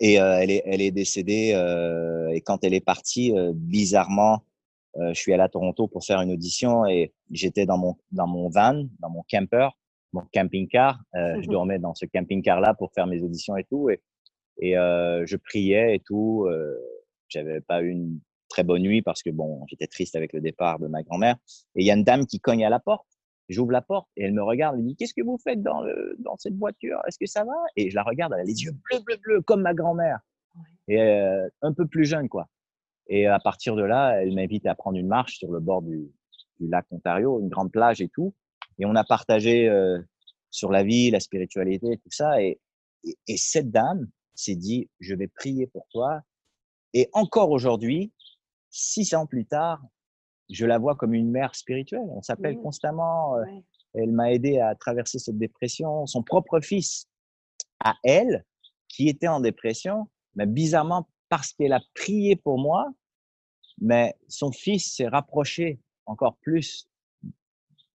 Et 0.00 0.20
euh, 0.20 0.38
elle, 0.38 0.50
est, 0.50 0.62
elle 0.64 0.80
est 0.80 0.92
décédée. 0.92 1.52
Euh, 1.54 2.28
et 2.28 2.40
quand 2.40 2.62
elle 2.62 2.74
est 2.74 2.84
partie, 2.84 3.36
euh, 3.36 3.52
bizarrement, 3.54 4.44
je 4.98 5.14
suis 5.14 5.32
allé 5.32 5.42
à 5.42 5.48
Toronto 5.48 5.86
pour 5.88 6.04
faire 6.04 6.20
une 6.20 6.32
audition 6.32 6.86
et 6.86 7.12
j'étais 7.30 7.66
dans 7.66 7.78
mon, 7.78 7.96
dans 8.12 8.26
mon 8.26 8.48
van, 8.48 8.84
dans 9.00 9.10
mon 9.10 9.22
camper, 9.30 9.68
mon 10.12 10.22
camping-car. 10.32 11.00
Euh, 11.14 11.40
je 11.42 11.48
dormais 11.50 11.78
dans 11.78 11.94
ce 11.94 12.06
camping-car-là 12.06 12.74
pour 12.74 12.92
faire 12.92 13.06
mes 13.06 13.22
auditions 13.22 13.56
et 13.56 13.64
tout. 13.64 13.90
Et, 13.90 14.00
et 14.58 14.76
euh, 14.76 15.24
je 15.26 15.36
priais 15.36 15.94
et 15.94 16.00
tout. 16.00 16.46
Euh, 16.48 16.76
J'avais 17.28 17.60
pas 17.60 17.82
eu 17.82 17.90
une 17.90 18.20
très 18.48 18.64
bonne 18.64 18.82
nuit 18.82 19.02
parce 19.02 19.22
que 19.22 19.30
bon, 19.30 19.64
j'étais 19.68 19.86
triste 19.86 20.16
avec 20.16 20.32
le 20.32 20.40
départ 20.40 20.78
de 20.78 20.86
ma 20.86 21.02
grand-mère. 21.02 21.36
Et 21.74 21.82
il 21.82 21.86
y 21.86 21.90
a 21.90 21.94
une 21.94 22.04
dame 22.04 22.26
qui 22.26 22.40
cogne 22.40 22.64
à 22.64 22.70
la 22.70 22.80
porte. 22.80 23.06
J'ouvre 23.48 23.72
la 23.72 23.80
porte 23.80 24.08
et 24.16 24.24
elle 24.24 24.34
me 24.34 24.42
regarde. 24.42 24.76
Elle 24.76 24.82
me 24.82 24.88
dit 24.88 24.96
Qu'est-ce 24.96 25.14
que 25.14 25.22
vous 25.22 25.38
faites 25.38 25.62
dans, 25.62 25.80
le, 25.80 26.16
dans 26.18 26.36
cette 26.36 26.54
voiture? 26.56 27.00
Est-ce 27.06 27.18
que 27.18 27.26
ça 27.26 27.44
va? 27.44 27.54
Et 27.76 27.90
je 27.90 27.94
la 27.94 28.02
regarde. 28.02 28.32
Elle 28.34 28.40
a 28.40 28.44
les 28.44 28.62
yeux 28.62 28.72
bleus, 28.72 29.00
bleus, 29.04 29.16
bleus, 29.16 29.40
comme 29.42 29.62
ma 29.62 29.74
grand-mère. 29.74 30.18
Et 30.88 31.00
euh, 31.00 31.48
un 31.62 31.72
peu 31.72 31.86
plus 31.86 32.04
jeune, 32.04 32.28
quoi. 32.28 32.48
Et 33.08 33.26
à 33.26 33.38
partir 33.38 33.74
de 33.76 33.82
là, 33.82 34.22
elle 34.22 34.34
m'invite 34.34 34.66
à 34.66 34.74
prendre 34.74 34.98
une 34.98 35.06
marche 35.06 35.38
sur 35.38 35.50
le 35.50 35.60
bord 35.60 35.82
du, 35.82 36.10
du, 36.60 36.68
lac 36.68 36.86
Ontario, 36.90 37.40
une 37.40 37.48
grande 37.48 37.72
plage 37.72 38.00
et 38.00 38.08
tout. 38.08 38.34
Et 38.78 38.86
on 38.86 38.94
a 38.94 39.04
partagé 39.04 39.68
euh, 39.68 39.98
sur 40.50 40.70
la 40.70 40.82
vie, 40.82 41.10
la 41.10 41.20
spiritualité, 41.20 41.96
tout 41.98 42.10
ça. 42.10 42.42
Et, 42.42 42.60
et, 43.04 43.16
et 43.26 43.36
cette 43.36 43.70
dame 43.70 44.08
s'est 44.34 44.56
dit, 44.56 44.90
je 45.00 45.14
vais 45.14 45.28
prier 45.28 45.66
pour 45.66 45.86
toi. 45.90 46.20
Et 46.92 47.08
encore 47.12 47.50
aujourd'hui, 47.50 48.12
six 48.70 49.14
ans 49.14 49.26
plus 49.26 49.46
tard, 49.46 49.82
je 50.50 50.66
la 50.66 50.78
vois 50.78 50.94
comme 50.94 51.14
une 51.14 51.30
mère 51.30 51.54
spirituelle. 51.54 52.06
On 52.10 52.22
s'appelle 52.22 52.56
mmh. 52.56 52.62
constamment. 52.62 53.36
Euh, 53.36 53.44
elle 53.94 54.12
m'a 54.12 54.32
aidé 54.32 54.58
à 54.58 54.74
traverser 54.74 55.18
cette 55.18 55.38
dépression. 55.38 56.06
Son 56.06 56.22
propre 56.22 56.60
fils, 56.60 57.06
à 57.80 57.94
elle, 58.04 58.44
qui 58.88 59.08
était 59.08 59.28
en 59.28 59.40
dépression, 59.40 60.08
mais 60.34 60.46
bizarrement, 60.46 61.08
parce 61.28 61.52
qu'elle 61.52 61.72
a 61.72 61.80
prié 61.94 62.36
pour 62.36 62.58
moi, 62.58 62.92
mais 63.80 64.14
son 64.28 64.52
fils 64.52 64.94
s'est 64.94 65.08
rapproché 65.08 65.78
encore 66.06 66.36
plus 66.38 66.88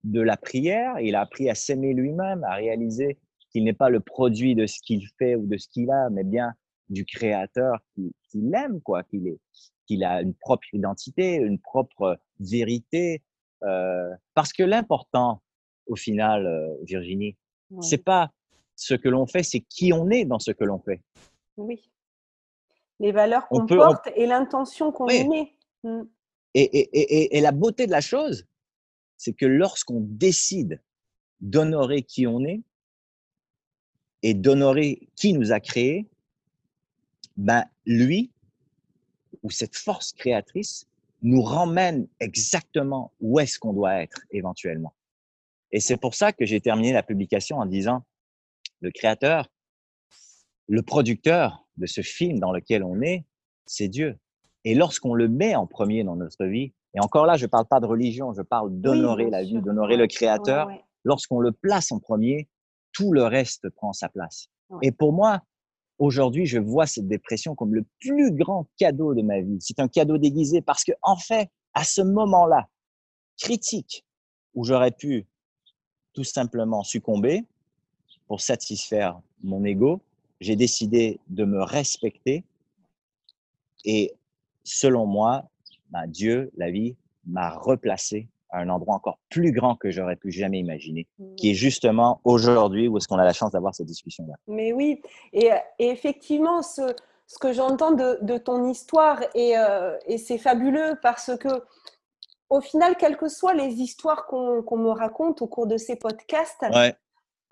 de 0.04 0.22
la 0.22 0.38
prière. 0.38 1.00
Il 1.00 1.16
a 1.16 1.22
appris 1.22 1.50
à 1.50 1.56
s'aimer 1.56 1.94
lui-même, 1.94 2.44
à 2.44 2.56
réaliser 2.56 3.18
qu'il 3.50 3.64
n'est 3.64 3.74
pas 3.74 3.90
le 3.90 4.00
produit 4.00 4.56
de 4.56 4.66
ce 4.66 4.80
qu'il 4.82 5.08
fait 5.18 5.36
ou 5.36 5.46
de 5.46 5.58
ce 5.58 5.68
qu'il 5.68 5.92
a, 5.92 6.10
mais 6.10 6.24
bien 6.24 6.54
du 6.90 7.06
créateur 7.06 7.80
qu'il 8.30 8.54
aime, 8.54 8.82
quoi, 8.82 9.04
qu'il 9.04 9.28
est, 9.28 9.40
qu'il 9.88 10.04
a 10.04 10.22
une 10.22 10.34
propre 10.34 10.68
identité, 10.74 11.36
une 11.36 11.60
propre 11.60 12.18
vérité. 12.40 13.24
Euh, 13.64 14.10
parce 14.34 14.54
que 14.54 14.64
l'important, 14.64 15.42
au 15.88 15.96
final, 15.96 16.46
euh, 16.46 16.76
Virginie, 16.84 17.38
c'est 17.82 18.04
pas 18.04 18.32
ce 18.76 18.94
que 18.94 19.10
l'on 19.10 19.26
fait, 19.26 19.44
c'est 19.44 19.62
qui 19.62 19.94
on 19.94 20.10
est 20.10 20.26
dans 20.26 20.40
ce 20.40 20.52
que 20.52 20.64
l'on 20.64 20.80
fait. 20.80 21.02
Oui 21.58 21.82
les 23.00 23.12
valeurs 23.12 23.48
qu'on 23.48 23.66
porte 23.66 24.08
et 24.16 24.26
l'intention 24.26 24.92
qu'on 24.92 25.06
met. 25.06 25.54
Mmh. 25.84 26.04
Et, 26.56 26.62
et, 26.62 26.90
et, 26.94 27.38
et, 27.38 27.42
la 27.42 27.52
beauté 27.52 27.88
de 27.88 27.92
la 27.92 28.02
chose, 28.02 28.46
c'est 29.18 29.34
que 29.34 29.46
lorsqu'on 29.46 30.00
décide 30.02 30.82
d'honorer 31.42 32.04
qui 32.04 32.28
on 32.28 32.46
est 32.46 32.62
et 34.22 34.34
d'honorer 34.34 35.10
qui 35.16 35.34
nous 35.34 35.52
a 35.52 35.60
créés, 35.60 36.08
ben 37.36 37.66
lui 37.86 38.32
ou 39.42 39.50
cette 39.50 39.76
force 39.76 40.14
créatrice 40.14 40.88
nous 41.24 41.42
ramène 41.42 42.08
exactement 42.20 43.12
où 43.20 43.40
est-ce 43.40 43.58
qu'on 43.58 43.74
doit 43.74 44.02
être 44.02 44.22
éventuellement. 44.32 44.94
Et 45.72 45.80
c'est 45.80 45.98
pour 45.98 46.14
ça 46.14 46.32
que 46.34 46.46
j'ai 46.46 46.62
terminé 46.62 46.94
la 46.94 47.02
publication 47.02 47.58
en 47.58 47.66
disant, 47.66 48.04
le 48.82 48.92
créateur, 48.92 49.50
le 50.74 50.82
producteur, 50.82 51.68
de 51.78 51.86
ce 51.86 52.02
film 52.02 52.40
dans 52.40 52.52
lequel 52.52 52.84
on 52.84 53.00
est, 53.02 53.26
c'est 53.68 53.88
Dieu. 53.88 54.18
Et 54.64 54.74
lorsqu'on 54.74 55.14
le 55.14 55.28
met 55.28 55.56
en 55.56 55.68
premier 55.68 56.04
dans 56.04 56.16
notre 56.16 56.46
vie, 56.46 56.74
et 56.96 57.00
encore 57.00 57.28
là, 57.28 57.38
je 57.38 57.46
ne 57.46 57.50
parle 57.52 57.68
pas 57.68 57.80
de 57.80 57.86
religion, 57.86 58.34
je 58.34 58.42
parle 58.42 58.72
d'honorer 58.82 59.30
la 59.30 59.44
vie, 59.44 59.62
d'honorer 59.62 59.98
le 59.98 60.08
Créateur. 60.08 60.68
Lorsqu'on 61.04 61.40
le 61.42 61.52
place 61.52 61.92
en 61.92 62.00
premier, 62.00 62.50
tout 62.92 63.14
le 63.14 63.22
reste 63.24 63.70
prend 63.70 63.94
sa 63.94 64.10
place. 64.10 64.48
Et 64.82 64.92
pour 64.92 65.14
moi, 65.14 65.44
aujourd'hui, 66.00 66.48
je 66.48 66.58
vois 66.58 66.88
cette 66.88 67.08
dépression 67.08 67.54
comme 67.54 67.76
le 67.76 67.86
plus 68.00 68.32
grand 68.32 68.68
cadeau 68.78 69.14
de 69.14 69.22
ma 69.22 69.42
vie. 69.42 69.58
C'est 69.60 69.80
un 69.80 69.88
cadeau 69.88 70.18
déguisé 70.18 70.62
parce 70.62 70.84
que, 70.84 70.94
en 71.04 71.18
fait, 71.18 71.52
à 71.76 71.84
ce 71.84 72.02
moment-là, 72.02 72.68
critiques 73.38 74.08
où 74.56 74.64
j'aurais 74.64 74.92
pu 74.92 75.28
tout 76.14 76.24
simplement 76.24 76.82
succomber 76.82 77.46
pour 78.28 78.42
satisfaire 78.42 79.22
mon 79.44 79.64
ego, 79.66 80.02
j'ai 80.44 80.56
décidé 80.56 81.20
de 81.30 81.46
me 81.46 81.62
respecter 81.64 82.44
et 83.86 84.14
selon 84.64 85.06
moi, 85.06 85.44
bah, 85.90 86.08
Dieu, 86.08 86.52
la 86.58 86.72
vie, 86.72 86.96
m'a 87.26 87.52
replacé 87.52 88.28
à 88.50 88.60
un 88.60 88.70
endroit 88.70 88.96
encore 88.96 89.18
plus 89.30 89.52
grand 89.52 89.76
que 89.76 89.90
j'aurais 89.90 90.16
pu 90.16 90.32
jamais 90.32 90.60
imaginer, 90.60 91.08
qui 91.38 91.50
est 91.50 91.54
mmh. 91.54 91.56
justement 91.56 92.22
aujourd'hui 92.24 92.88
où 92.88 92.98
est-ce 92.98 93.08
qu'on 93.08 93.18
a 93.18 93.26
la 93.26 93.34
chance 93.34 93.52
d'avoir 93.52 93.74
cette 93.74 93.88
discussion-là. 93.88 94.36
Mais 94.48 94.74
oui, 94.74 95.02
et, 95.32 95.50
effectivement, 95.80 96.62
ce, 96.62 96.94
ce 97.26 97.40
que 97.40 97.52
j'entends 97.54 97.92
de, 97.92 98.38
ton 98.38 98.70
histoire, 98.70 99.22
et, 99.34 99.58
euh, 99.58 99.98
et 100.06 100.18
c'est 100.18 100.38
fabuleux 100.38 101.00
parce 101.02 101.32
que 101.38 101.64
au 102.50 102.62
final, 102.62 102.96
quelles 102.98 103.18
que 103.18 103.30
soient 103.30 103.56
les 103.56 103.82
histoires 103.82 104.28
qu'on 104.28 104.78
me 104.78 104.92
raconte 104.92 105.42
au 105.42 105.48
cours 105.48 105.66
de 105.66 105.78
ces 105.78 105.96
podcasts, 105.96 106.64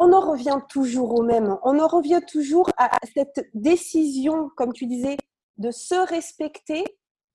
on 0.01 0.13
en 0.13 0.19
revient 0.19 0.57
toujours 0.67 1.13
au 1.13 1.21
même. 1.21 1.57
On 1.61 1.77
en 1.77 1.87
revient 1.87 2.21
toujours 2.27 2.67
à 2.77 2.89
cette 3.13 3.47
décision, 3.53 4.49
comme 4.55 4.73
tu 4.73 4.87
disais, 4.87 5.15
de 5.57 5.69
se 5.69 5.93
respecter, 5.93 6.83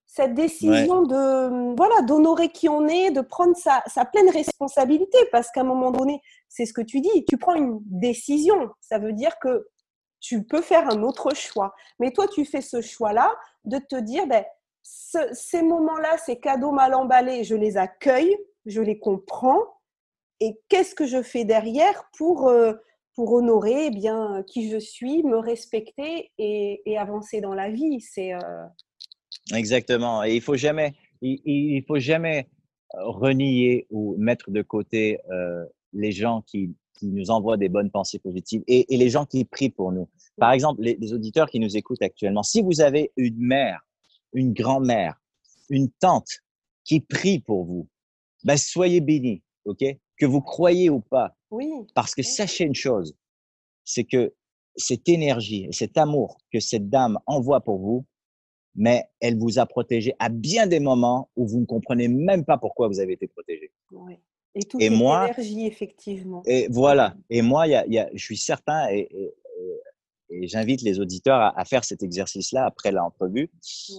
cette 0.04 0.34
décision 0.34 1.02
de 1.02 1.76
voilà 1.76 2.02
d'honorer 2.02 2.48
qui 2.48 2.68
on 2.68 2.88
est, 2.88 3.12
de 3.12 3.20
prendre 3.20 3.56
sa, 3.56 3.84
sa 3.86 4.04
pleine 4.04 4.30
responsabilité, 4.30 5.16
parce 5.30 5.50
qu'à 5.52 5.60
un 5.60 5.64
moment 5.64 5.92
donné, 5.92 6.20
c'est 6.48 6.66
ce 6.66 6.72
que 6.72 6.80
tu 6.80 7.00
dis, 7.00 7.24
tu 7.28 7.38
prends 7.38 7.54
une 7.54 7.78
décision. 7.82 8.70
Ça 8.80 8.98
veut 8.98 9.12
dire 9.12 9.38
que 9.38 9.68
tu 10.18 10.42
peux 10.44 10.62
faire 10.62 10.88
un 10.90 11.04
autre 11.04 11.36
choix. 11.36 11.72
Mais 12.00 12.10
toi, 12.10 12.26
tu 12.26 12.44
fais 12.44 12.62
ce 12.62 12.80
choix-là 12.80 13.32
de 13.64 13.78
te 13.78 13.94
dire, 13.94 14.26
ben, 14.26 14.44
ces 14.82 15.62
moments-là, 15.62 16.18
ces 16.18 16.40
cadeaux 16.40 16.72
mal 16.72 16.94
emballés, 16.94 17.44
je 17.44 17.54
les 17.54 17.76
accueille, 17.76 18.36
je 18.64 18.80
les 18.80 18.98
comprends. 18.98 19.62
Et 20.40 20.58
qu'est-ce 20.68 20.94
que 20.94 21.06
je 21.06 21.22
fais 21.22 21.44
derrière 21.44 22.04
pour, 22.16 22.48
euh, 22.48 22.74
pour 23.14 23.32
honorer 23.32 23.86
eh 23.86 23.90
bien, 23.90 24.44
qui 24.46 24.70
je 24.70 24.78
suis, 24.78 25.22
me 25.22 25.38
respecter 25.38 26.30
et, 26.38 26.98
avancer 26.98 27.40
dans 27.40 27.54
la 27.54 27.70
vie? 27.70 28.00
C'est 28.00 28.34
euh, 28.34 28.66
Exactement. 29.54 30.24
Et 30.24 30.34
il 30.34 30.42
faut 30.42 30.56
jamais, 30.56 30.94
il, 31.22 31.82
faut 31.86 31.98
jamais 31.98 32.48
euh, 32.94 33.04
renier 33.04 33.86
ou 33.90 34.16
mettre 34.18 34.50
de 34.50 34.62
côté 34.62 35.18
les 35.92 36.12
gens 36.12 36.42
qui, 36.42 36.74
nous 37.02 37.30
envoient 37.30 37.58
des 37.58 37.68
bonnes 37.68 37.90
pensées 37.90 38.18
positives 38.18 38.62
et, 38.66 38.86
les 38.88 39.10
gens 39.10 39.26
qui 39.26 39.44
prient 39.44 39.70
pour 39.70 39.92
nous. 39.92 40.08
Par 40.38 40.52
exemple, 40.52 40.82
les 40.82 41.12
auditeurs 41.12 41.50
qui 41.50 41.60
nous 41.60 41.76
écoutent 41.76 42.02
actuellement, 42.02 42.42
si 42.42 42.62
vous 42.62 42.80
avez 42.80 43.12
une 43.16 43.38
mère 43.38 43.86
une 44.36 44.52
grand-mère, 44.52 45.20
une 45.70 45.90
tante 45.90 46.42
qui 46.84 47.00
prie 47.00 47.40
pour 47.40 47.64
vous, 47.64 47.88
ben, 48.44 48.56
soyez 48.56 49.00
bénis, 49.00 49.42
OK? 49.64 49.82
Que 50.18 50.26
vous 50.26 50.40
croyez 50.40 50.90
ou 50.90 51.00
pas. 51.00 51.36
Oui. 51.50 51.70
Parce 51.94 52.14
que 52.14 52.22
sachez 52.22 52.64
une 52.64 52.74
chose, 52.74 53.14
c'est 53.84 54.04
que 54.04 54.34
cette 54.76 55.08
énergie 55.08 55.66
et 55.68 55.72
cet 55.72 55.96
amour 55.96 56.38
que 56.52 56.60
cette 56.60 56.88
dame 56.88 57.18
envoie 57.26 57.60
pour 57.60 57.78
vous, 57.78 58.04
mais 58.74 59.04
elle 59.20 59.38
vous 59.38 59.58
a 59.58 59.66
protégé 59.66 60.14
à 60.18 60.28
bien 60.28 60.66
des 60.66 60.80
moments 60.80 61.30
où 61.36 61.46
vous 61.46 61.60
ne 61.60 61.66
comprenez 61.66 62.08
même 62.08 62.44
pas 62.44 62.58
pourquoi 62.58 62.88
vous 62.88 63.00
avez 63.00 63.14
été 63.14 63.26
protégé. 63.26 63.72
Oui. 63.90 64.18
Et 64.54 64.64
toute 64.64 64.80
et 64.80 64.88
moi, 64.88 65.28
énergie, 65.28 65.66
effectivement. 65.66 66.42
Et 66.46 66.66
voilà. 66.70 67.14
Et 67.28 67.42
moi, 67.42 67.66
y 67.66 67.72
y 67.72 67.98
a, 67.98 68.10
je 68.14 68.24
suis 68.24 68.38
certain, 68.38 68.88
et, 68.90 69.06
et 69.10 69.34
j'invite 70.30 70.82
les 70.82 71.00
auditeurs 71.00 71.52
à, 71.56 71.64
faire 71.64 71.84
cet 71.84 72.02
exercice-là 72.02 72.66
après 72.66 72.92
l'entrevue, 72.92 73.50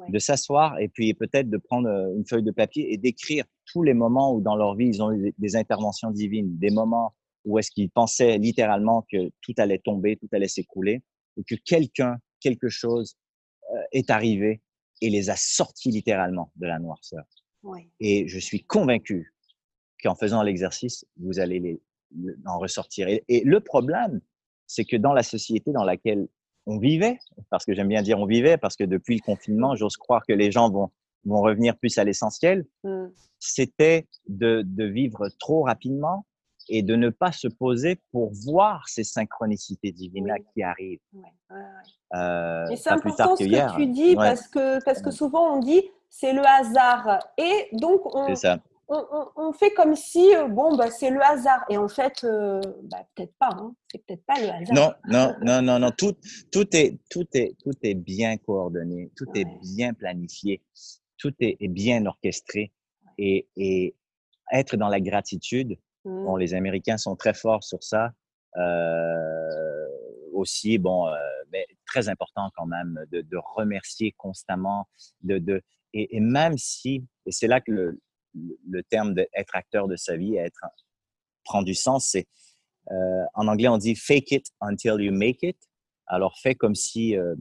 de 0.10 0.20
s'asseoir 0.20 0.80
et 0.80 0.88
puis 0.88 1.14
peut-être 1.14 1.50
de 1.50 1.58
prendre 1.58 1.90
euh, 1.90 2.16
une 2.16 2.26
feuille 2.26 2.44
de 2.44 2.52
papier 2.52 2.94
et 2.94 2.98
d'écrire 2.98 3.46
tous 3.66 3.84
les 3.84 3.94
moments 3.94 4.34
où 4.34 4.42
dans 4.42 4.56
leur 4.56 4.76
vie 4.76 4.88
ils 4.88 5.02
ont 5.02 5.12
eu 5.12 5.34
des, 5.38 5.56
interventions 5.56 6.12
divines, 6.12 6.58
des 6.58 6.70
moments 6.70 7.14
où 7.46 7.58
est-ce 7.60 7.72
qu'ils 7.72 7.90
pensaient 7.90 8.38
littéralement 8.38 9.06
que 9.12 9.30
tout 9.42 9.54
allait 9.58 9.80
tomber, 9.80 10.18
tout 10.18 10.28
allait 10.34 10.50
s'écrouler, 10.50 11.02
ou 11.38 11.44
que 11.48 11.56
quelqu'un, 11.56 12.18
quelque 12.42 12.68
chose 12.68 13.16
euh, 13.74 13.82
est 13.94 14.10
arrivé 14.10 14.62
et 15.02 15.10
les 15.10 15.30
a 15.30 15.36
sortis 15.36 15.92
littéralement 15.92 16.52
de 16.56 16.66
la 16.68 16.80
noirceur. 16.80 17.24
Et 18.00 18.28
je 18.28 18.40
suis 18.40 18.64
convaincu 18.64 19.34
qu'en 20.02 20.16
faisant 20.16 20.42
l'exercice, 20.42 21.06
vous 21.18 21.40
allez 21.40 21.60
les, 21.60 21.82
en 22.46 22.60
ressortir. 22.60 23.08
et 23.10 23.42
le 23.44 23.60
problème, 23.60 24.22
c'est 24.68 24.86
que 24.86 24.96
dans 24.96 25.14
la 25.14 25.24
société 25.24 25.72
dans 25.72 25.84
laquelle 25.84 26.28
on 26.66 26.78
vivait, 26.78 27.18
parce 27.50 27.66
que 27.66 27.74
j'aime 27.74 27.88
bien 27.88 28.02
dire 28.02 28.20
on 28.20 28.26
vivait, 28.26 28.58
parce 28.58 28.76
que 28.76 28.84
depuis 28.84 29.16
le 29.16 29.22
confinement, 29.22 29.76
j'ose 29.76 29.98
croire 29.98 30.24
que 30.28 30.34
les 30.34 30.52
gens 30.52 30.70
vont, 30.70 30.92
vont 31.26 31.42
revenir 31.42 31.78
plus 31.78 31.98
à 31.98 32.04
l'essentiel, 32.04 32.66
mmh. 32.84 33.06
c'était 33.40 34.08
de, 34.28 34.64
de, 34.66 34.84
vivre 34.84 35.30
trop 35.40 35.64
rapidement 35.64 36.26
et 36.70 36.84
de 36.84 36.96
ne 36.98 37.10
pas 37.10 37.32
se 37.32 37.48
poser 37.48 38.02
pour 38.12 38.34
voir 38.34 38.88
ces 38.90 39.06
synchronicités 39.06 39.94
divines-là 39.94 40.36
qui 40.54 40.62
arrivent. 40.62 41.00
Ouais, 41.14 41.22
ouais, 41.52 41.58
euh, 42.16 42.76
c'est 42.76 42.90
important 42.90 43.38
ce 43.38 43.44
que 43.46 43.76
tu 43.78 43.88
dis, 43.88 44.16
parce, 44.16 44.50
que, 44.50 44.84
parce 44.84 45.02
que 45.02 45.12
souvent 45.12 45.56
on 45.56 45.60
dit 45.60 45.84
c'est 46.10 46.34
le 46.34 46.46
hasard. 46.46 47.20
Et 47.38 47.70
donc, 47.74 48.02
on, 48.16 48.34
ça 48.90 49.06
on, 49.36 49.54
fait 49.54 49.72
comme 49.72 49.96
si, 49.96 50.36
euh, 50.36 50.48
bon, 50.48 50.76
bah, 50.78 50.90
c'est 50.92 51.10
le 51.10 51.22
hasard. 51.22 51.64
Et 51.70 51.78
en 51.78 51.88
fait, 51.88 52.24
euh, 52.24 52.62
bah, 52.84 53.06
peut-être 53.16 53.34
pas. 53.38 53.50
Hein. 53.52 53.76
C'est 53.92 54.06
peut-être 54.06 54.26
pas 54.26 54.40
le 54.40 54.50
hasard. 54.50 54.76
Non, 54.76 54.94
non, 55.06 55.36
non, 55.42 55.62
non, 55.62 55.80
non. 55.80 55.92
Tout, 55.92 56.16
tout, 56.52 56.68
est, 56.76 56.98
tout, 57.10 57.28
est, 57.34 57.56
tout 57.62 57.74
est 57.84 57.96
bien 57.96 58.38
coordonné. 58.38 59.12
Tout 59.16 59.28
est 59.36 59.46
bien 59.62 59.94
planifié. 59.94 60.64
Tout 61.18 61.34
est, 61.40 61.68
bien 61.68 62.06
orchestré. 62.06 62.72
Et, 63.18 63.48
et, 63.56 63.96
être 64.54 64.78
dans 64.78 64.88
la 64.88 65.02
gratitude, 65.02 65.78
bon, 66.06 66.38
mmh. 66.38 66.40
les 66.40 66.54
Américains 66.54 66.98
sont 66.98 67.18
très 67.18 67.34
forts 67.34 67.64
sur 67.64 67.84
ça. 67.84 68.12
Euh, 68.56 69.88
aussi, 70.32 70.78
bon, 70.78 71.08
mais 71.52 71.68
très 71.86 72.08
important 72.08 72.50
quand 72.56 72.66
même 72.66 73.04
de, 73.12 73.22
de 73.22 73.38
remercier 73.56 74.14
constamment, 74.18 74.88
de, 75.22 75.40
de 75.40 75.62
et, 75.94 76.16
et, 76.16 76.20
même 76.20 76.58
si, 76.58 77.06
et 77.26 77.32
c'est 77.32 77.48
là 77.48 77.60
que 77.60 77.72
le, 77.72 78.00
le 78.70 78.84
terme 78.84 79.14
d'être 79.14 79.56
acteur 79.56 79.88
de 79.88 79.96
sa 79.96 80.16
vie, 80.16 80.36
être, 80.36 80.66
prend 81.44 81.62
du 81.62 81.74
sens. 81.74 82.10
C'est 82.12 82.28
euh, 82.92 83.24
en 83.34 83.48
anglais 83.48 83.68
on 83.68 83.78
dit 83.78 83.96
fake 83.96 84.32
it 84.32 84.48
until 84.62 84.96
you 85.00 85.12
make 85.12 85.44
it. 85.44 85.58
Alors 86.10 86.38
fais 86.42 86.56
comme 86.56 86.76
si 86.76 87.18
euh, 87.18 87.36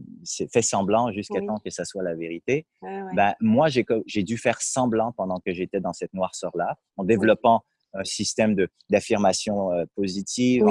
fais 0.53 0.63
semblant 0.63 1.13
jusqu'à 1.13 1.41
temps 1.41 1.59
que 1.59 1.71
ça 1.71 1.85
soit 1.85 2.03
la 2.03 2.15
vérité. 2.15 2.67
Ben 2.83 3.35
moi 3.41 3.69
j'ai 3.69 4.23
dû 4.25 4.37
faire 4.39 4.61
semblant 4.61 5.13
pendant 5.13 5.39
que 5.39 5.53
j'étais 5.53 5.81
dans 5.81 5.93
cette 5.93 6.13
noirceur 6.15 6.51
là, 6.57 6.77
en 6.97 7.05
développant 7.05 7.63
un 7.95 8.05
système 8.05 8.57
d'affirmation 8.91 9.73
euh, 9.73 9.85
positive. 9.95 10.65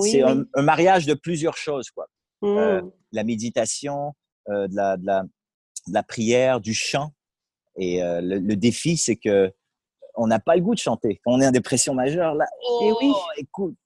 c'est 0.00 0.22
un, 0.22 0.46
mariage 0.56 1.06
de 1.06 1.14
plusieurs 1.14 1.56
choses 1.56 1.90
quoi. 1.90 2.06
Euh, 2.42 2.80
mmh. 2.80 2.90
la 3.12 3.24
méditation, 3.24 4.14
de 4.48 4.74
la, 4.74 4.96
de, 4.96 5.04
la, 5.04 5.22
de, 5.22 5.92
la, 5.92 6.02
prière, 6.02 6.60
du 6.60 6.72
chant. 6.72 7.12
Et 7.76 8.00
le, 8.00 8.38
le, 8.38 8.56
défi, 8.56 8.96
c'est 8.96 9.16
que 9.16 9.52
on 10.16 10.26
n'a 10.26 10.38
pas 10.38 10.56
le 10.56 10.62
goût 10.62 10.74
de 10.74 10.80
chanter. 10.80 11.20
Quand 11.24 11.32
on 11.32 11.40
est 11.40 11.46
en 11.46 11.52
dépression 11.52 11.94
majeure, 11.94 12.34
là, 12.34 12.46
oh, 12.68 12.96
oui. 13.00 13.12
écoute, 13.38 13.76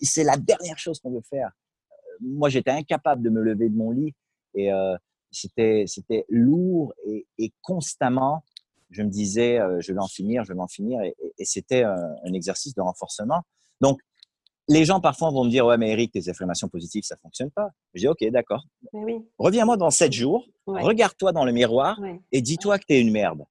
c'est 0.00 0.24
la 0.24 0.36
dernière 0.36 0.78
chose 0.78 1.00
qu'on 1.00 1.12
veut 1.12 1.22
faire. 1.28 1.50
Euh, 1.90 1.94
moi, 2.20 2.48
j'étais 2.48 2.70
incapable 2.70 3.22
de 3.22 3.30
me 3.30 3.40
lever 3.40 3.68
de 3.68 3.76
mon 3.76 3.90
lit 3.90 4.14
et 4.54 4.72
euh, 4.72 4.96
c'était 5.30 5.84
c'était 5.86 6.26
lourd 6.28 6.92
et, 7.06 7.52
constamment, 7.62 8.44
je 8.90 9.02
me 9.02 9.08
disais, 9.08 9.58
euh, 9.58 9.80
je 9.80 9.92
vais 9.92 10.00
en 10.00 10.08
finir, 10.08 10.44
je 10.44 10.52
vais 10.52 10.60
en 10.60 10.68
finir, 10.68 11.00
et, 11.02 11.14
c'était 11.44 11.82
un, 11.82 12.32
exercice 12.34 12.74
de 12.74 12.82
renforcement. 12.82 13.42
Donc, 13.80 14.00
les 14.68 14.84
gens 14.84 15.00
parfois 15.00 15.30
vont 15.30 15.44
me 15.44 15.50
dire, 15.50 15.66
ouais, 15.66 15.76
mais 15.76 15.90
Eric, 15.90 16.12
tes 16.12 16.28
affirmations 16.28 16.68
positives, 16.68 17.02
ça 17.02 17.16
fonctionne 17.16 17.50
pas. 17.50 17.70
Je 17.94 18.02
dis, 18.02 18.08
ok, 18.08 18.24
d'accord. 18.30 18.64
Reviens-moi 19.38 19.76
dans 19.76 19.90
sept 19.90 20.12
jours, 20.12 20.46
regarde-toi 20.66 21.32
dans 21.32 21.44
le 21.44 21.52
miroir 21.52 21.98
et 22.30 22.42
dis-toi 22.42 22.78
que 22.78 22.84
tu 22.86 22.94
es 22.94 23.00
une 23.00 23.10
merde 23.10 23.44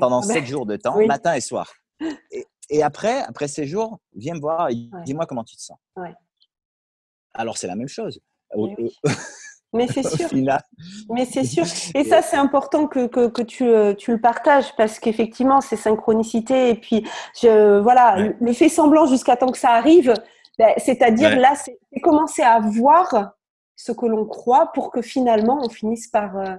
pendant 0.00 0.22
sept 0.22 0.46
jours 0.46 0.66
de 0.66 0.76
temps, 0.76 1.04
matin 1.06 1.34
et 1.34 1.40
soir. 1.40 1.72
Et, 2.70 2.82
après, 2.82 3.20
après 3.22 3.48
ces 3.48 3.66
jours, 3.66 3.98
viens 4.14 4.34
me 4.34 4.40
voir 4.40 4.70
et 4.70 4.88
dis-moi 5.04 5.26
comment 5.26 5.44
tu 5.44 5.56
te 5.56 5.60
sens. 5.60 5.76
Alors, 7.34 7.58
c'est 7.58 7.66
la 7.66 7.74
même 7.74 7.88
chose. 7.88 8.18
Mais 9.74 9.86
c'est 9.92 10.02
sûr. 10.16 10.28
Mais 11.10 11.26
c'est 11.26 11.44
sûr. 11.44 11.64
Et 11.94 12.04
ça, 12.04 12.22
c'est 12.22 12.36
important 12.36 12.86
que, 12.86 13.08
que, 13.08 13.28
que 13.28 13.42
tu, 13.42 13.64
euh, 13.64 13.92
tu, 13.92 14.12
le 14.12 14.20
partages 14.20 14.74
parce 14.76 14.98
qu'effectivement, 14.98 15.60
c'est 15.60 15.76
synchronicité. 15.76 16.70
Et 16.70 16.74
puis, 16.74 17.06
je, 17.40 17.78
voilà, 17.80 18.16
le 18.40 18.52
fait 18.54 18.70
semblant 18.70 19.06
jusqu'à 19.06 19.36
temps 19.36 19.50
que 19.52 19.58
ça 19.58 19.72
arrive, 19.72 20.14
ben, 20.58 20.72
c'est-à-dire 20.78 21.38
là, 21.38 21.54
c'est 21.54 21.78
commencer 22.00 22.42
à 22.42 22.58
voir 22.60 23.34
ce 23.76 23.92
que 23.92 24.06
l'on 24.06 24.24
croit 24.26 24.72
pour 24.72 24.90
que 24.90 25.02
finalement, 25.02 25.60
on 25.62 25.68
finisse 25.68 26.08
par, 26.08 26.36
euh, 26.38 26.54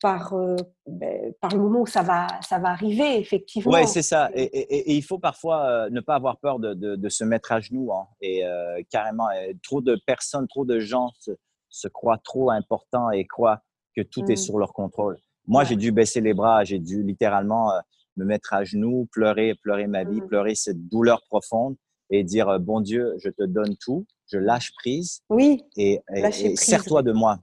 par, 0.00 0.32
euh, 0.32 0.56
ben, 0.86 1.32
par 1.40 1.52
le 1.54 1.60
moment 1.60 1.82
où 1.82 1.86
ça 1.86 2.02
va, 2.02 2.26
ça 2.42 2.58
va 2.58 2.70
arriver, 2.70 3.18
effectivement. 3.18 3.72
Oui, 3.72 3.86
c'est 3.86 4.02
ça. 4.02 4.30
Et, 4.34 4.42
et, 4.42 4.96
il 4.96 5.02
faut 5.02 5.18
parfois 5.18 5.66
euh, 5.68 5.90
ne 5.90 6.00
pas 6.00 6.14
avoir 6.14 6.38
peur 6.38 6.58
de, 6.58 6.74
de, 6.74 7.08
se 7.08 7.22
mettre 7.22 7.52
à 7.52 7.60
genoux. 7.60 7.92
Hein. 7.92 8.06
Et 8.20 8.44
euh, 8.44 8.80
carrément, 8.90 9.28
trop 9.62 9.80
de 9.80 10.00
personnes, 10.06 10.48
trop 10.48 10.64
de 10.64 10.80
gens 10.80 11.10
se, 11.18 11.32
se, 11.68 11.88
croient 11.88 12.20
trop 12.22 12.50
importants 12.50 13.10
et 13.10 13.26
croient 13.26 13.60
que 13.94 14.02
tout 14.02 14.24
est 14.30 14.34
mmh. 14.34 14.36
sur 14.36 14.58
leur 14.58 14.72
contrôle. 14.72 15.18
Moi, 15.46 15.64
j'ai 15.64 15.76
dû 15.76 15.92
baisser 15.92 16.20
les 16.20 16.34
bras, 16.34 16.64
j'ai 16.64 16.78
dû 16.78 17.02
littéralement 17.02 17.72
me 18.16 18.24
mettre 18.24 18.54
à 18.54 18.64
genoux, 18.64 19.08
pleurer, 19.12 19.54
pleurer 19.62 19.86
ma 19.86 20.04
vie, 20.04 20.20
mmh 20.20 20.28
pleurer 20.28 20.54
cette 20.54 20.88
douleur 20.88 21.22
profonde 21.28 21.76
et 22.10 22.24
dire 22.24 22.58
bon 22.60 22.80
Dieu, 22.80 23.14
je 23.22 23.30
te 23.30 23.42
donne 23.44 23.76
tout, 23.76 24.06
je 24.26 24.38
lâche 24.38 24.72
prise. 24.72 25.22
Oui. 25.28 25.62
Et, 25.76 26.00
et, 26.14 26.56
sers-toi 26.56 27.02
de 27.02 27.12
moi. 27.12 27.40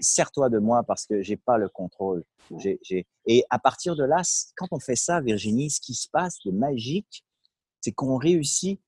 Sers-toi 0.00 0.48
de 0.48 0.58
moi 0.58 0.82
parce 0.82 1.06
que 1.06 1.22
j'ai 1.22 1.36
pas 1.36 1.58
le 1.58 1.68
contrôle. 1.68 2.24
Et 3.26 3.44
à 3.50 3.58
partir 3.58 3.96
de 3.96 4.04
là, 4.04 4.22
quand 4.56 4.68
on 4.70 4.80
fait 4.80 4.96
ça, 4.96 5.20
Virginie, 5.20 5.70
ce 5.70 5.80
qui 5.80 5.94
se 5.94 6.08
passe 6.08 6.38
de 6.44 6.50
magique, 6.50 7.24
c'est 7.80 7.92
qu'on 7.92 8.16
réussit 8.16 8.80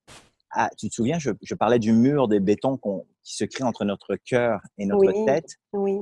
à. 0.51 0.71
Tu 0.79 0.89
te 0.89 0.95
souviens, 0.95 1.19
je, 1.19 1.55
parlais 1.55 1.79
du 1.79 1.93
mur 1.93 2.29
des 2.29 2.41
bétons 2.41 2.79
qui 3.23 3.37
se 3.37 3.45
crée 3.45 3.65
entre 3.65 3.85
notre 3.85 4.17
cœur 4.17 4.61
et 4.79 4.87
notre 4.87 5.25
tête 5.27 5.57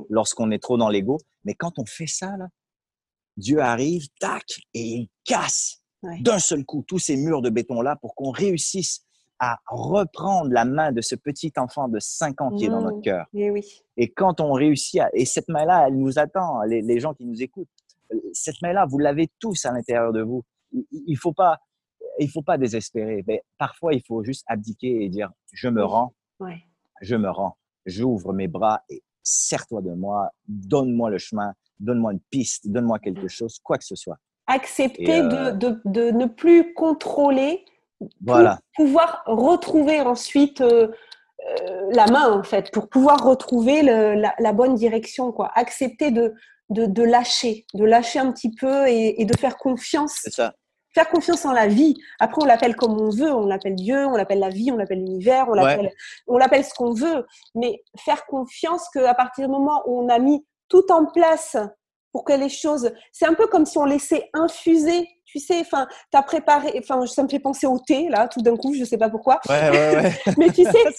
lorsqu'on 0.09 0.51
est 0.51 0.59
trop 0.59 0.77
dans 0.77 0.89
l'ego. 0.89 1.17
Mais 1.43 1.53
quand 1.53 1.77
on 1.77 1.85
fait 1.85 2.07
ça, 2.07 2.37
là, 2.37 2.47
Dieu 3.37 3.59
arrive, 3.59 4.07
tac, 4.19 4.45
et 4.73 4.81
il 4.81 5.09
casse 5.25 5.81
d'un 6.21 6.39
seul 6.39 6.63
coup 6.65 6.83
tous 6.87 6.99
ces 6.99 7.17
murs 7.17 7.41
de 7.41 7.49
béton-là 7.49 7.95
pour 7.97 8.15
qu'on 8.15 8.31
réussisse 8.31 9.04
à 9.39 9.59
reprendre 9.67 10.51
la 10.51 10.65
main 10.65 10.91
de 10.91 11.01
ce 11.01 11.15
petit 11.15 11.51
enfant 11.57 11.87
de 11.87 11.99
5 11.99 12.41
ans 12.41 12.51
qui 12.51 12.65
est 12.65 12.69
dans 12.69 12.81
notre 12.81 12.99
mmh. 12.99 13.01
cœur. 13.01 13.25
Et, 13.33 13.51
oui. 13.51 13.83
et 13.97 14.09
quand 14.09 14.39
on 14.39 14.53
réussit, 14.53 15.01
à, 15.01 15.09
et 15.13 15.25
cette 15.25 15.49
main-là, 15.49 15.87
elle 15.87 15.97
nous 15.97 16.17
attend, 16.19 16.61
les, 16.63 16.99
gens 16.99 17.13
qui 17.13 17.25
nous 17.25 17.41
écoutent, 17.41 17.69
cette 18.33 18.61
main-là, 18.61 18.85
vous 18.85 18.97
l'avez 18.97 19.29
tous 19.39 19.65
à 19.65 19.71
l'intérieur 19.71 20.13
de 20.13 20.21
vous. 20.21 20.43
Il 20.71 21.03
ne 21.07 21.15
faut 21.15 21.33
pas, 21.33 21.59
il 22.19 22.29
faut 22.29 22.41
pas 22.41 22.57
désespérer. 22.57 23.23
Mais 23.27 23.43
parfois, 23.57 23.93
il 23.93 24.01
faut 24.05 24.23
juste 24.23 24.43
abdiquer 24.47 25.03
et 25.03 25.09
dire, 25.09 25.31
je 25.51 25.67
me 25.67 25.83
rends, 25.83 26.13
je 27.01 27.15
me 27.15 27.29
rends, 27.29 27.57
j'ouvre 27.85 28.33
mes 28.33 28.47
bras 28.47 28.81
et 28.89 29.03
serre-toi 29.23 29.81
de 29.81 29.93
moi, 29.93 30.29
donne-moi 30.47 31.09
le 31.09 31.17
chemin, 31.17 31.53
donne-moi 31.79 32.13
une 32.13 32.19
piste, 32.29 32.69
donne-moi 32.69 32.99
quelque 32.99 33.27
chose, 33.27 33.59
quoi 33.59 33.77
que 33.77 33.85
ce 33.85 33.95
soit. 33.95 34.17
Accepter 34.47 35.21
euh, 35.21 35.51
de, 35.51 35.81
de, 35.85 36.11
ne 36.11 36.27
plus 36.27 36.73
contrôler, 36.73 37.65
voilà. 38.21 38.59
pour 38.75 38.85
pouvoir 38.85 39.23
retrouver 39.25 40.01
ensuite 40.01 40.61
euh, 40.61 40.89
euh, 41.47 41.89
la 41.91 42.07
main, 42.07 42.31
en 42.31 42.43
fait, 42.43 42.71
pour 42.71 42.89
pouvoir 42.89 43.23
retrouver 43.23 43.81
la, 43.83 44.53
bonne 44.53 44.75
direction. 44.75 45.31
Quoi. 45.31 45.51
Accepter 45.55 46.11
de, 46.11 46.33
de, 46.69 47.03
lâcher, 47.03 47.65
de 47.73 47.85
lâcher 47.85 48.19
un 48.19 48.31
petit 48.31 48.51
peu 48.53 48.87
et, 48.87 49.23
de 49.23 49.37
faire 49.37 49.57
confiance. 49.57 50.21
Ça. 50.31 50.53
Faire 50.93 51.09
confiance 51.09 51.45
en 51.45 51.51
la 51.51 51.67
vie. 51.67 51.95
Après, 52.19 52.41
on 52.41 52.45
l'appelle 52.45 52.75
comme 52.75 52.99
on 52.99 53.09
veut, 53.09 53.33
on 53.33 53.45
l'appelle 53.45 53.75
Dieu, 53.75 54.05
on 54.05 54.15
l'appelle 54.15 54.39
la 54.39 54.49
vie, 54.49 54.71
on 54.71 54.77
l'appelle 54.77 54.99
l'univers, 54.99 55.47
on 55.49 56.37
l'appelle 56.37 56.63
ce 56.63 56.73
qu'on 56.73 56.93
veut. 56.93 57.25
Mais 57.53 57.83
faire 57.99 58.25
confiance 58.25 58.87
qu'à 58.93 59.13
partir 59.13 59.47
du 59.47 59.51
moment 59.51 59.83
où 59.87 60.01
on 60.01 60.09
a 60.09 60.19
mis 60.19 60.45
tout 60.69 60.89
en 60.91 61.05
place 61.05 61.57
pour 62.11 62.23
que 62.23 62.31
les 62.31 62.49
choses. 62.49 62.91
C'est 63.11 63.25
un 63.25 63.33
peu 63.33 63.47
comme 63.47 63.65
si 63.65 63.77
on 63.77 63.83
laissait 63.83 64.29
infuser, 64.33 65.05
tu 65.39 65.45
sais, 65.45 65.59
enfin, 65.59 65.87
tu 66.11 66.17
as 66.17 66.23
préparé, 66.23 66.73
enfin, 66.79 67.05
ça 67.05 67.23
me 67.23 67.27
fait 67.27 67.39
penser 67.39 67.67
au 67.67 67.77
thé, 67.79 68.07
là, 68.09 68.27
tout 68.27 68.41
d'un 68.41 68.55
coup, 68.55 68.73
je 68.73 68.83
sais 68.83 68.97
pas 68.97 69.09
pourquoi. 69.09 69.39
Ouais, 69.49 69.69
ouais, 69.69 69.95
ouais. 69.95 70.19
Mais 70.37 70.49
tu 70.49 70.63
sais, 70.63 70.71
je 70.87 70.93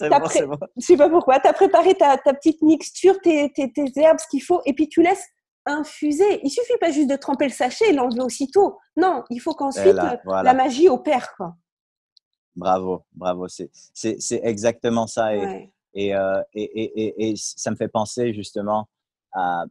sais 0.79 0.97
pas 0.97 1.09
pourquoi, 1.09 1.39
tu 1.39 1.47
as 1.47 1.53
préparé 1.53 1.95
ta, 1.95 2.17
ta, 2.17 2.33
petite 2.33 2.61
mixture, 2.61 3.19
tes, 3.21 3.51
tes, 3.51 3.71
tes 3.71 3.91
herbes, 3.95 4.19
ce 4.19 4.27
qu'il 4.27 4.43
faut, 4.43 4.61
et 4.65 4.73
puis 4.73 4.87
tu 4.87 5.01
laisses 5.01 5.25
infuser. 5.65 6.39
Il 6.43 6.49
suffit 6.49 6.77
pas 6.79 6.91
juste 6.91 7.09
de 7.09 7.15
tremper 7.15 7.45
le 7.45 7.51
sachet 7.51 7.89
et 7.89 7.93
l'enlever 7.93 8.21
aussitôt. 8.21 8.77
Non, 8.95 9.23
il 9.29 9.39
faut 9.39 9.53
qu'ensuite 9.53 9.95
la 9.95 10.53
magie 10.53 10.87
opère. 10.87 11.33
Quoi. 11.35 11.55
Bravo, 12.55 13.03
bravo. 13.13 13.47
C'est 13.47 13.69
exactement 14.43 15.07
ça. 15.07 15.35
Et, 15.35 15.71
et, 15.93 16.15
euh, 16.15 16.41
et, 16.53 17.31
et, 17.31 17.33
ça 17.35 17.71
me 17.71 17.75
fait 17.75 17.87
penser 17.87 18.33
justement 18.33 18.87
à 19.33 19.65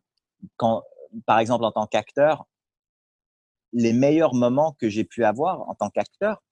quand, 0.57 0.83
par 1.25 1.39
exemple, 1.39 1.65
en 1.65 1.73
tant 1.73 1.87
qu'acteur, 1.87 2.47
les 3.77 3.93
meilleurs 3.93 4.35
moments 4.35 4.73
que 4.81 4.89
j'ai 4.89 5.05
pu 5.05 5.23
avoir 5.23 5.69
en 5.69 5.75
tant 5.75 5.91
qu'acteur, 5.91 6.43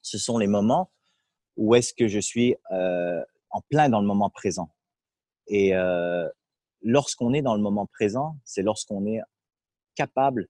ce 0.00 0.16
sont 0.16 0.38
les 0.38 0.46
moments 0.46 0.90
où 1.56 1.74
est-ce 1.74 1.92
que 1.92 2.08
je 2.08 2.18
suis 2.18 2.56
euh, 2.72 3.22
en 3.50 3.60
plein 3.68 3.90
dans 3.90 4.00
le 4.00 4.06
moment 4.06 4.30
présent. 4.30 4.74
Et 5.46 5.74
euh, 5.74 6.26
lorsqu'on 6.80 7.34
est 7.34 7.42
dans 7.42 7.54
le 7.54 7.60
moment 7.60 7.86
présent, 7.86 8.38
c'est 8.46 8.62
lorsqu'on 8.62 9.04
est 9.04 9.20
capable 9.94 10.48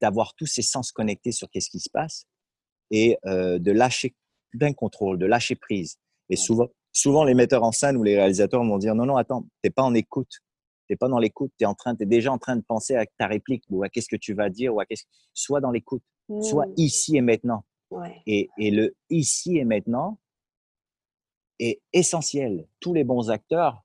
d'avoir 0.00 0.34
tous 0.34 0.46
ses 0.46 0.62
sens 0.62 0.90
connectés 0.90 1.30
sur 1.30 1.48
qu'est-ce 1.48 1.70
qui 1.70 1.78
se 1.78 1.88
passe 1.88 2.26
et 2.90 3.16
euh, 3.24 3.60
de 3.60 3.70
lâcher 3.70 4.16
d'un 4.52 4.72
contrôle, 4.72 5.16
de 5.16 5.26
lâcher 5.26 5.54
prise. 5.54 5.96
Et 6.28 6.34
souvent, 6.36 6.66
souvent, 6.90 7.22
les 7.22 7.34
metteurs 7.34 7.62
en 7.62 7.70
scène 7.70 7.96
ou 7.96 8.02
les 8.02 8.16
réalisateurs 8.16 8.64
vont 8.64 8.78
dire 8.78 8.96
non, 8.96 9.06
non, 9.06 9.16
attends, 9.16 9.46
t'es 9.62 9.70
pas 9.70 9.82
en 9.84 9.94
écoute 9.94 10.40
n'es 10.92 10.96
pas 10.96 11.08
dans 11.08 11.18
l'écoute, 11.18 11.52
tu 11.58 11.64
es, 11.64 11.66
en 11.66 11.74
train, 11.74 11.96
es 11.98 12.06
déjà 12.06 12.32
en 12.32 12.38
train 12.38 12.56
de 12.56 12.62
penser 12.62 12.94
à 12.94 13.06
ta 13.18 13.26
réplique 13.26 13.64
ou 13.70 13.82
à 13.82 13.88
qu'est-ce 13.88 14.08
que 14.08 14.16
tu 14.16 14.34
vas 14.34 14.50
dire 14.50 14.74
ou 14.74 14.80
à 14.80 14.86
qu'est-ce 14.86 15.04
Sois 15.34 15.60
dans 15.60 15.70
l'écoute, 15.70 16.02
soit 16.40 16.66
mmh. 16.66 16.74
ici 16.76 17.16
et 17.16 17.20
maintenant. 17.20 17.64
Et, 18.26 18.48
et, 18.56 18.70
le 18.70 18.96
ici 19.10 19.58
et 19.58 19.64
maintenant 19.64 20.18
est 21.58 21.80
essentiel. 21.92 22.66
Tous 22.80 22.94
les 22.94 23.04
bons 23.04 23.30
acteurs 23.30 23.84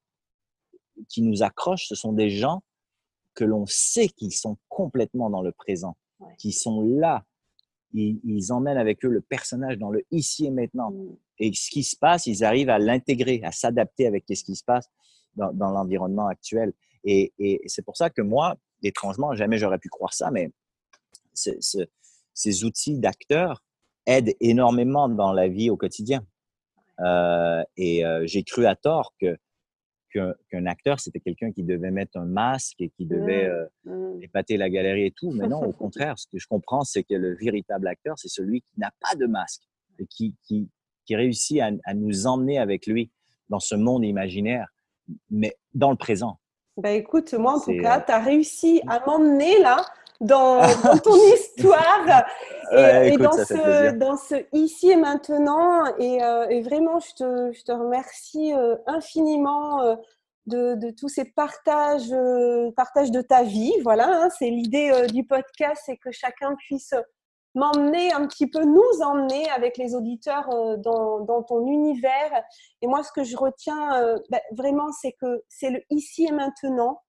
qui 1.10 1.22
nous 1.22 1.44
accrochent, 1.44 1.88
ce 1.88 1.96
sont 1.96 2.14
des 2.14 2.30
gens 2.30 2.64
que 3.36 3.44
l'on 3.44 3.66
sait 3.66 4.08
qu'ils 4.08 4.34
sont 4.34 4.58
complètement 4.70 5.30
dans 5.30 5.42
le 5.42 5.52
présent, 5.52 5.96
qui 6.38 6.52
sont 6.52 6.82
là. 6.82 7.26
Ils, 7.94 8.52
emmènent 8.52 8.78
avec 8.78 9.04
eux 9.06 9.10
le 9.10 9.22
personnage 9.22 9.78
dans 9.78 9.90
le 9.90 10.04
ici 10.12 10.46
et 10.46 10.52
maintenant. 10.52 10.92
Mmh. 10.92 11.16
Et 11.40 11.54
ce 11.54 11.70
qui 11.70 11.84
se 11.84 11.96
passe, 11.96 12.26
ils 12.28 12.44
arrivent 12.44 12.70
à 12.70 12.80
l'intégrer, 12.80 13.42
à 13.44 13.52
s'adapter 13.52 14.08
avec 14.08 14.26
ce 14.28 14.44
qui 14.44 14.56
se 14.56 14.64
passe 14.64 14.90
dans, 15.36 15.54
dans 15.54 15.70
l'environnement 15.70 16.28
actuel. 16.28 16.74
Et, 17.10 17.62
c'est 17.68 17.84
pour 17.84 17.96
ça 17.96 18.10
que 18.10 18.22
moi, 18.22 18.58
étrangement, 18.84 19.34
jamais 19.34 19.58
j'aurais 19.58 19.80
pu 19.80 19.90
croire 19.90 20.14
ça, 20.14 20.30
mais 20.30 20.52
ces 21.34 22.64
outils 22.64 23.00
d'acteurs 23.00 23.64
aident 24.06 24.36
énormément 24.40 25.08
dans 25.08 25.32
la 25.32 25.48
vie 25.48 25.70
au 25.70 25.78
quotidien. 25.78 26.26
Euh, 27.00 27.64
et 27.76 28.06
euh, 28.06 28.24
j'ai 28.26 28.44
cru 28.44 28.66
à 28.66 28.76
tort 28.76 29.14
que 29.20 29.38
qu'un 30.50 30.66
acteur, 30.66 31.00
c'était 31.00 31.20
quelqu'un 31.20 31.52
qui 31.52 31.64
devait 31.64 31.92
mettre 31.92 32.18
un 32.18 32.26
masque 32.26 32.78
et 32.80 32.90
qui 32.90 33.06
devait 33.06 33.48
mmh, 33.48 33.68
euh, 33.92 34.16
mmh. 34.16 34.24
épater 34.24 34.58
la 34.58 34.68
galerie 34.68 35.06
et 35.06 35.12
tout. 35.12 35.32
Mais 35.32 35.48
non, 35.48 35.62
au 35.62 35.74
contraire, 35.74 36.18
ce 36.18 36.26
que 36.28 36.40
je 36.40 36.48
comprends, 36.48 36.84
c'est 36.84 37.04
que 37.04 37.14
le 37.14 37.36
véritable 37.36 37.88
acteur, 37.88 38.18
c'est 38.18 38.30
celui 38.30 38.62
qui 38.62 38.80
n'a 38.80 38.92
pas 39.00 39.16
de 39.16 39.28
masque 39.28 39.62
et 40.00 40.08
qui, 40.08 40.36
qui, 40.44 40.70
qui 41.06 41.16
réussit 41.16 41.60
à, 41.60 41.70
à, 41.84 41.94
nous 41.94 42.26
emmener 42.26 42.58
avec 42.58 42.88
lui 42.88 43.12
dans 43.50 43.60
ce 43.60 43.76
monde 43.76 44.04
imaginaire, 44.04 44.70
mais 45.30 45.56
dans 45.76 45.92
le 45.92 45.98
présent. 45.98 46.40
Bah 46.78 46.92
écoute, 46.92 47.34
moi 47.34 47.54
en 47.54 47.60
tout 47.60 47.76
cas, 47.82 47.98
euh, 47.98 48.04
tu 48.06 48.12
as 48.12 48.20
réussi 48.20 48.82
à 48.88 49.00
m'emmener 49.08 49.58
là 49.60 49.84
dans, 50.22 50.62
ton 51.04 51.16
histoire 51.34 52.24
et, 52.72 53.18
dans, 53.18 53.32
ce, 53.32 53.92
dans, 53.96 54.16
ce, 54.16 54.36
ici 54.54 54.92
et 54.92 54.96
maintenant. 54.96 55.86
Et, 55.98 56.24
euh, 56.24 56.62
vraiment, 56.62 57.00
je 57.00 57.16
te, 57.16 57.52
je 57.52 57.64
te 57.64 57.72
remercie 57.72 58.54
euh, 58.54 58.76
infiniment 58.86 59.98
de, 60.46 60.76
de, 60.76 60.92
tous 60.92 61.10
ces 61.10 61.26
partages, 61.26 62.14
partages 62.76 63.10
de 63.10 63.22
ta 63.22 63.42
vie. 63.42 63.74
Voilà, 63.84 64.08
hein, 64.08 64.30
c'est 64.38 64.50
l'idée 64.50 64.92
du 65.12 65.24
podcast, 65.26 65.82
c'est 65.84 65.98
que 65.98 66.12
chacun 66.12 66.56
puisse 66.56 66.94
m'emmener 67.56 68.14
un 68.14 68.28
petit 68.28 68.48
peu, 68.48 68.64
nous 68.64 69.02
emmener 69.04 69.50
avec 69.50 69.78
les 69.78 69.96
auditeurs 69.96 70.50
euh, 70.52 70.78
dans, 70.78 71.22
dans, 71.22 71.44
ton 71.44 71.66
univers. 71.66 72.44
Et 72.82 72.88
moi, 72.88 73.04
ce 73.04 73.12
que 73.12 73.24
je 73.24 73.36
retiens 73.36 74.02
euh, 74.02 74.20
ben, 74.30 74.40
vraiment, 74.52 74.92
c'est 74.92 75.14
que 75.14 75.44
c'est 75.48 75.72
le 75.72 75.82
ici 75.90 76.26
et 76.26 76.32
maintenant. 76.32 77.02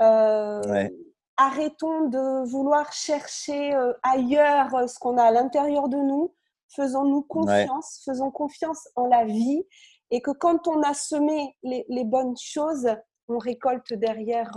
Euh, 0.00 0.88
arrêtons 1.36 2.08
de 2.08 2.48
vouloir 2.48 2.92
chercher 2.92 3.74
ailleurs 4.02 4.88
ce 4.88 4.98
qu'on 4.98 5.16
a 5.18 5.24
à 5.24 5.30
l'intérieur 5.30 5.88
de 5.88 5.96
nous. 5.96 6.34
Faisons-nous 6.76 7.22
confiance, 7.22 8.02
faisons 8.04 8.30
confiance 8.30 8.88
en 8.94 9.06
la 9.06 9.24
vie. 9.24 9.64
Et 10.10 10.20
que 10.20 10.30
quand 10.30 10.68
on 10.68 10.82
a 10.82 10.94
semé 10.94 11.56
les, 11.62 11.84
les 11.88 12.04
bonnes 12.04 12.36
choses, 12.36 12.88
on 13.28 13.38
récolte 13.38 13.94
derrière. 13.94 14.52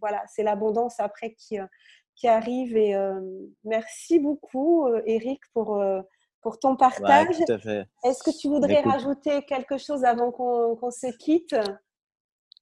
voilà, 0.00 0.22
c'est 0.26 0.42
l'abondance 0.42 0.98
après 0.98 1.34
qui, 1.34 1.58
qui 2.16 2.28
arrive. 2.28 2.76
Et 2.76 2.94
euh, 2.94 3.20
merci 3.64 4.18
beaucoup, 4.18 4.88
Eric, 5.06 5.40
pour, 5.52 5.80
pour 6.40 6.58
ton 6.58 6.76
partage. 6.76 7.40
Est-ce 8.04 8.22
que 8.22 8.36
tu 8.36 8.48
voudrais 8.48 8.80
rajouter 8.80 9.42
quelque 9.42 9.78
chose 9.78 10.04
avant 10.04 10.32
qu'on 10.32 10.90
se 10.90 11.16
quitte? 11.18 11.54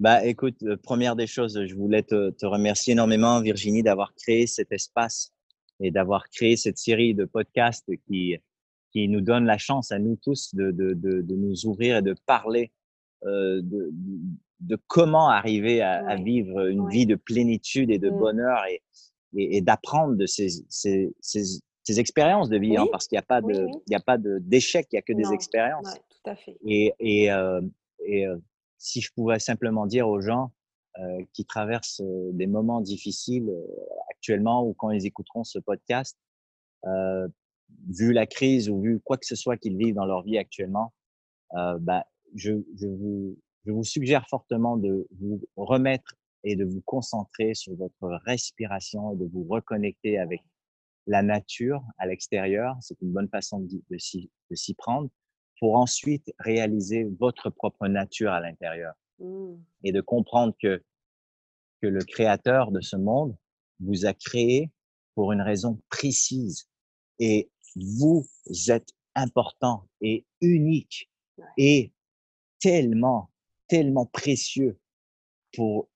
Bah, 0.00 0.24
écoute, 0.26 0.56
première 0.82 1.14
des 1.14 1.28
choses, 1.28 1.64
je 1.66 1.74
voulais 1.74 2.02
te, 2.02 2.30
te 2.30 2.46
remercier 2.46 2.92
énormément, 2.92 3.40
Virginie, 3.40 3.84
d'avoir 3.84 4.12
créé 4.14 4.46
cet 4.46 4.72
espace 4.72 5.32
et 5.80 5.92
d'avoir 5.92 6.28
créé 6.30 6.56
cette 6.56 6.78
série 6.78 7.14
de 7.14 7.24
podcasts 7.24 7.90
qui, 8.06 8.36
qui 8.90 9.08
nous 9.08 9.20
donne 9.20 9.44
la 9.44 9.58
chance 9.58 9.92
à 9.92 9.98
nous 10.00 10.16
tous 10.16 10.54
de, 10.54 10.72
de, 10.72 10.94
de, 10.94 11.20
de 11.20 11.34
nous 11.36 11.66
ouvrir 11.66 11.98
et 11.98 12.02
de 12.02 12.14
parler 12.26 12.72
euh, 13.24 13.60
de, 13.62 13.90
de 14.60 14.78
comment 14.88 15.28
arriver 15.28 15.80
à, 15.80 16.04
à 16.08 16.16
vivre 16.16 16.66
une 16.66 16.88
vie 16.88 17.06
de 17.06 17.14
plénitude 17.14 17.90
et 17.90 17.98
de 17.98 18.10
mmh. 18.10 18.18
bonheur 18.18 18.64
et, 18.66 18.82
et, 19.36 19.60
d'apprendre 19.60 20.16
de 20.16 20.26
ces, 20.26 20.48
ces, 20.68 21.14
ces, 21.20 22.00
expériences 22.00 22.48
de 22.48 22.58
vie, 22.58 22.76
hein, 22.76 22.86
parce 22.90 23.06
qu'il 23.06 23.16
n'y 23.16 23.20
a 23.20 23.26
pas 23.26 23.40
de, 23.40 23.66
il 23.86 23.92
y 23.92 23.94
a 23.94 24.00
pas 24.00 24.16
d'échec, 24.18 24.86
il 24.90 24.96
n'y 24.96 24.98
a 24.98 25.02
que 25.02 25.12
des 25.12 25.32
expériences. 25.32 25.94
tout 25.94 26.30
à 26.30 26.36
fait. 26.36 26.56
Et, 26.64 26.92
et, 26.98 27.30
euh, 27.30 27.60
et 28.04 28.26
euh, 28.26 28.36
si 28.78 29.00
je 29.00 29.12
pouvais 29.12 29.38
simplement 29.38 29.86
dire 29.86 30.08
aux 30.08 30.20
gens 30.20 30.50
euh, 30.98 31.22
qui 31.32 31.44
traversent 31.44 32.02
des 32.32 32.46
moments 32.46 32.80
difficiles 32.80 33.52
actuellement 34.10 34.64
ou 34.66 34.74
quand 34.74 34.90
ils 34.90 35.06
écouteront 35.06 35.44
ce 35.44 35.58
podcast, 35.58 36.18
vu 37.88 38.12
la 38.12 38.26
crise 38.26 38.68
ou 38.68 38.80
vu 38.80 39.00
quoi 39.00 39.16
que 39.16 39.26
ce 39.26 39.36
soit 39.36 39.56
qu'ils 39.56 39.76
vivent 39.76 39.94
dans 39.94 40.06
leur 40.06 40.22
vie 40.22 40.38
actuellement, 40.38 40.92
bah, 41.52 42.04
je, 42.34 42.52
je, 42.76 42.86
vous, 42.86 43.38
je 43.64 43.72
vous 43.72 43.84
suggère 43.84 44.26
fortement 44.28 44.76
de 44.76 45.06
vous 45.18 45.40
remettre 45.56 46.14
et 46.44 46.56
de 46.56 46.64
vous 46.64 46.82
concentrer 46.82 47.54
sur 47.54 47.74
votre 47.74 48.20
respiration 48.24 49.12
et 49.12 49.16
de 49.16 49.26
vous 49.26 49.44
reconnecter 49.44 50.18
avec 50.18 50.42
la 51.06 51.22
nature 51.22 51.82
à 51.98 52.06
l'extérieur. 52.06 52.76
C'est 52.80 53.00
une 53.02 53.12
bonne 53.12 53.28
façon 53.28 53.60
de, 53.60 53.82
de 53.90 54.54
s'y 54.54 54.74
prendre 54.74 55.10
pour 55.58 55.76
ensuite 55.76 56.32
réaliser 56.38 57.04
votre 57.18 57.50
propre 57.50 57.88
nature 57.88 58.32
à 58.32 58.40
l'intérieur 58.40 58.94
mmh. 59.18 59.54
et 59.84 59.92
de 59.92 60.00
comprendre 60.00 60.54
que, 60.60 60.82
que 61.80 61.86
le 61.86 62.04
créateur 62.04 62.70
de 62.70 62.80
ce 62.80 62.96
monde 62.96 63.36
vous 63.80 64.06
a 64.06 64.14
créé 64.14 64.70
pour 65.14 65.32
une 65.32 65.40
raison 65.40 65.80
précise 65.90 66.68
et 67.18 67.50
vous 67.76 68.26
êtes 68.68 68.90
important 69.14 69.88
et 70.00 70.26
unique 70.40 71.10
et 71.56 71.92
tellement, 72.60 73.30
tellement 73.68 74.06
précieux 74.06 74.78
pour, 75.54 75.88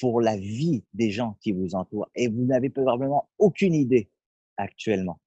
pour 0.00 0.20
la 0.20 0.36
vie 0.36 0.84
des 0.92 1.10
gens 1.10 1.36
qui 1.40 1.52
vous 1.52 1.74
entourent 1.74 2.08
et 2.14 2.28
vous 2.28 2.44
n'avez 2.44 2.70
probablement 2.70 3.28
aucune 3.38 3.74
idée 3.74 4.10
actuellement. 4.56 5.20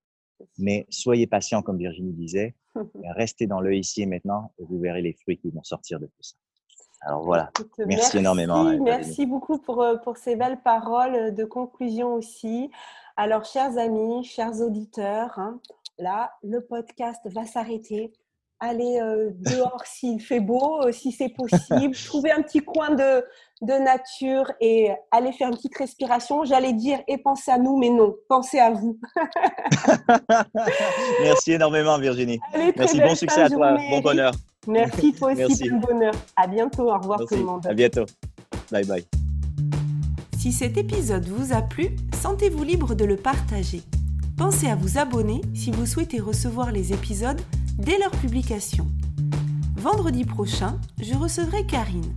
Mais 0.57 0.85
soyez 0.89 1.27
patient, 1.27 1.61
comme 1.61 1.77
Virginie 1.77 2.13
disait, 2.13 2.55
restez 3.15 3.47
dans 3.47 3.61
le 3.61 3.75
ici 3.75 4.01
et 4.01 4.05
maintenant 4.05 4.51
et 4.59 4.63
vous 4.63 4.79
verrez 4.79 5.01
les 5.01 5.13
fruits 5.13 5.37
qui 5.37 5.49
vont 5.49 5.63
sortir 5.63 5.99
de 5.99 6.05
tout 6.05 6.21
ça. 6.21 6.35
Alors 7.01 7.23
voilà, 7.23 7.51
merci, 7.85 8.17
énormément. 8.17 8.63
Merci 8.79 9.27
beaucoup 9.27 9.59
pour, 9.59 9.83
euh, 9.83 9.97
pour 9.97 10.17
ces 10.17 10.35
belles 10.35 10.61
paroles 10.61 11.33
de 11.33 11.45
conclusion 11.45 12.15
aussi. 12.15 12.71
Alors, 13.15 13.45
chers 13.45 13.77
amis, 13.77 14.23
chers 14.23 14.61
auditeurs, 14.61 15.37
hein, 15.37 15.61
là, 15.99 16.31
le 16.43 16.59
podcast 16.59 17.21
va 17.25 17.45
s'arrêter 17.45 18.13
aller 18.59 18.99
euh, 19.01 19.29
dehors 19.39 19.81
s'il 19.85 20.21
fait 20.21 20.39
beau, 20.39 20.81
euh, 20.83 20.91
si 20.91 21.11
c'est 21.11 21.29
possible, 21.29 21.95
trouver 22.05 22.31
un 22.31 22.41
petit 22.41 22.59
coin 22.59 22.91
de, 22.91 23.23
de, 23.61 23.83
nature 23.83 24.51
et 24.59 24.89
aller 25.11 25.31
faire 25.31 25.49
une 25.49 25.55
petite 25.55 25.77
respiration. 25.77 26.43
J'allais 26.43 26.73
dire 26.73 26.99
et 27.07 27.17
penser 27.17 27.51
à 27.51 27.57
nous, 27.57 27.77
mais 27.77 27.89
non, 27.89 28.15
pensez 28.29 28.59
à 28.59 28.71
vous. 28.71 28.99
Merci 31.21 31.53
énormément, 31.53 31.97
Virginie. 31.97 32.39
Merci, 32.75 32.99
bon 32.99 33.15
succès 33.15 33.43
à 33.43 33.49
toi, 33.49 33.77
bon 33.89 34.01
bonheur. 34.01 34.33
Merci, 34.67 35.13
toi 35.13 35.33
aussi, 35.33 35.69
bon 35.69 35.79
bonheur. 35.79 36.13
À 36.35 36.47
bientôt, 36.47 36.91
au 36.91 36.97
revoir 36.97 37.19
tout 37.19 37.35
le 37.35 37.43
monde. 37.43 37.65
À 37.67 37.73
bientôt. 37.73 38.05
Bye 38.71 38.85
bye. 38.85 39.05
Si 40.37 40.51
cet 40.51 40.77
épisode 40.77 41.25
vous 41.27 41.53
a 41.53 41.61
plu, 41.61 41.95
sentez-vous 42.21 42.63
libre 42.63 42.93
de 42.93 43.05
le 43.05 43.15
partager. 43.15 43.81
Pensez 44.37 44.67
à 44.67 44.75
vous 44.75 44.99
abonner 44.99 45.41
si 45.55 45.71
vous 45.71 45.85
souhaitez 45.85 46.19
recevoir 46.19 46.71
les 46.71 46.93
épisodes 46.93 47.41
dès 47.77 47.97
leur 47.99 48.11
publication. 48.11 48.87
Vendredi 49.75 50.25
prochain, 50.25 50.79
je 50.99 51.13
recevrai 51.13 51.65
Karine. 51.65 52.13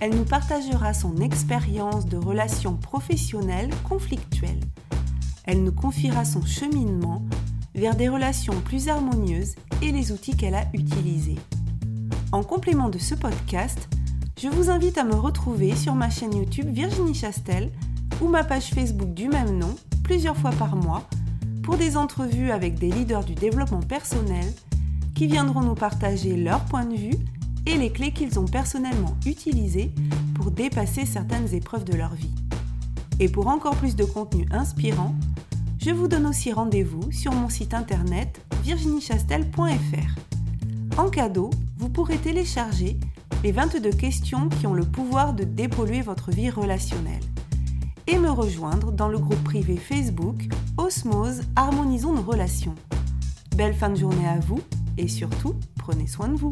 Elle 0.00 0.14
nous 0.14 0.24
partagera 0.24 0.94
son 0.94 1.16
expérience 1.18 2.06
de 2.06 2.16
relations 2.16 2.76
professionnelles 2.76 3.70
conflictuelles. 3.88 4.60
Elle 5.44 5.62
nous 5.62 5.72
confiera 5.72 6.24
son 6.24 6.44
cheminement 6.44 7.22
vers 7.74 7.94
des 7.94 8.08
relations 8.08 8.60
plus 8.62 8.88
harmonieuses 8.88 9.54
et 9.82 9.92
les 9.92 10.12
outils 10.12 10.36
qu'elle 10.36 10.54
a 10.54 10.66
utilisés. 10.72 11.38
En 12.32 12.42
complément 12.42 12.88
de 12.88 12.98
ce 12.98 13.14
podcast, 13.14 13.88
je 14.38 14.48
vous 14.48 14.70
invite 14.70 14.98
à 14.98 15.04
me 15.04 15.14
retrouver 15.14 15.76
sur 15.76 15.94
ma 15.94 16.10
chaîne 16.10 16.34
YouTube 16.34 16.68
Virginie 16.70 17.14
Chastel 17.14 17.70
ou 18.20 18.28
ma 18.28 18.44
page 18.44 18.70
Facebook 18.70 19.12
du 19.14 19.28
même 19.28 19.58
nom 19.58 19.74
plusieurs 20.02 20.36
fois 20.36 20.50
par 20.52 20.76
mois 20.76 21.02
pour 21.62 21.76
des 21.76 21.96
entrevues 21.96 22.50
avec 22.50 22.78
des 22.78 22.90
leaders 22.90 23.24
du 23.24 23.34
développement 23.34 23.80
personnel 23.80 24.46
qui 25.16 25.26
viendront 25.26 25.62
nous 25.62 25.74
partager 25.74 26.36
leur 26.36 26.64
point 26.66 26.84
de 26.84 26.94
vue 26.94 27.18
et 27.64 27.76
les 27.76 27.90
clés 27.90 28.12
qu'ils 28.12 28.38
ont 28.38 28.44
personnellement 28.44 29.16
utilisées 29.24 29.90
pour 30.34 30.50
dépasser 30.50 31.06
certaines 31.06 31.52
épreuves 31.54 31.84
de 31.84 31.96
leur 31.96 32.14
vie. 32.14 32.34
Et 33.18 33.30
pour 33.30 33.48
encore 33.48 33.76
plus 33.76 33.96
de 33.96 34.04
contenu 34.04 34.46
inspirant, 34.52 35.14
je 35.80 35.90
vous 35.90 36.06
donne 36.06 36.26
aussi 36.26 36.52
rendez-vous 36.52 37.10
sur 37.10 37.32
mon 37.32 37.48
site 37.48 37.72
internet 37.72 38.42
virginiechastel.fr. 38.62 41.00
En 41.00 41.08
cadeau, 41.08 41.50
vous 41.78 41.88
pourrez 41.88 42.18
télécharger 42.18 42.98
les 43.42 43.52
22 43.52 43.90
questions 43.90 44.50
qui 44.50 44.66
ont 44.66 44.74
le 44.74 44.84
pouvoir 44.84 45.32
de 45.32 45.44
dépolluer 45.44 46.02
votre 46.02 46.30
vie 46.30 46.50
relationnelle 46.50 47.22
et 48.06 48.18
me 48.18 48.30
rejoindre 48.30 48.92
dans 48.92 49.08
le 49.08 49.18
groupe 49.18 49.42
privé 49.44 49.76
Facebook 49.76 50.46
Osmose 50.76 51.40
Harmonisons 51.56 52.12
nos 52.12 52.22
relations. 52.22 52.74
Belle 53.56 53.74
fin 53.74 53.88
de 53.88 53.96
journée 53.96 54.28
à 54.28 54.38
vous 54.38 54.60
et 54.98 55.08
surtout, 55.08 55.54
prenez 55.78 56.06
soin 56.06 56.28
de 56.28 56.36
vous. 56.36 56.50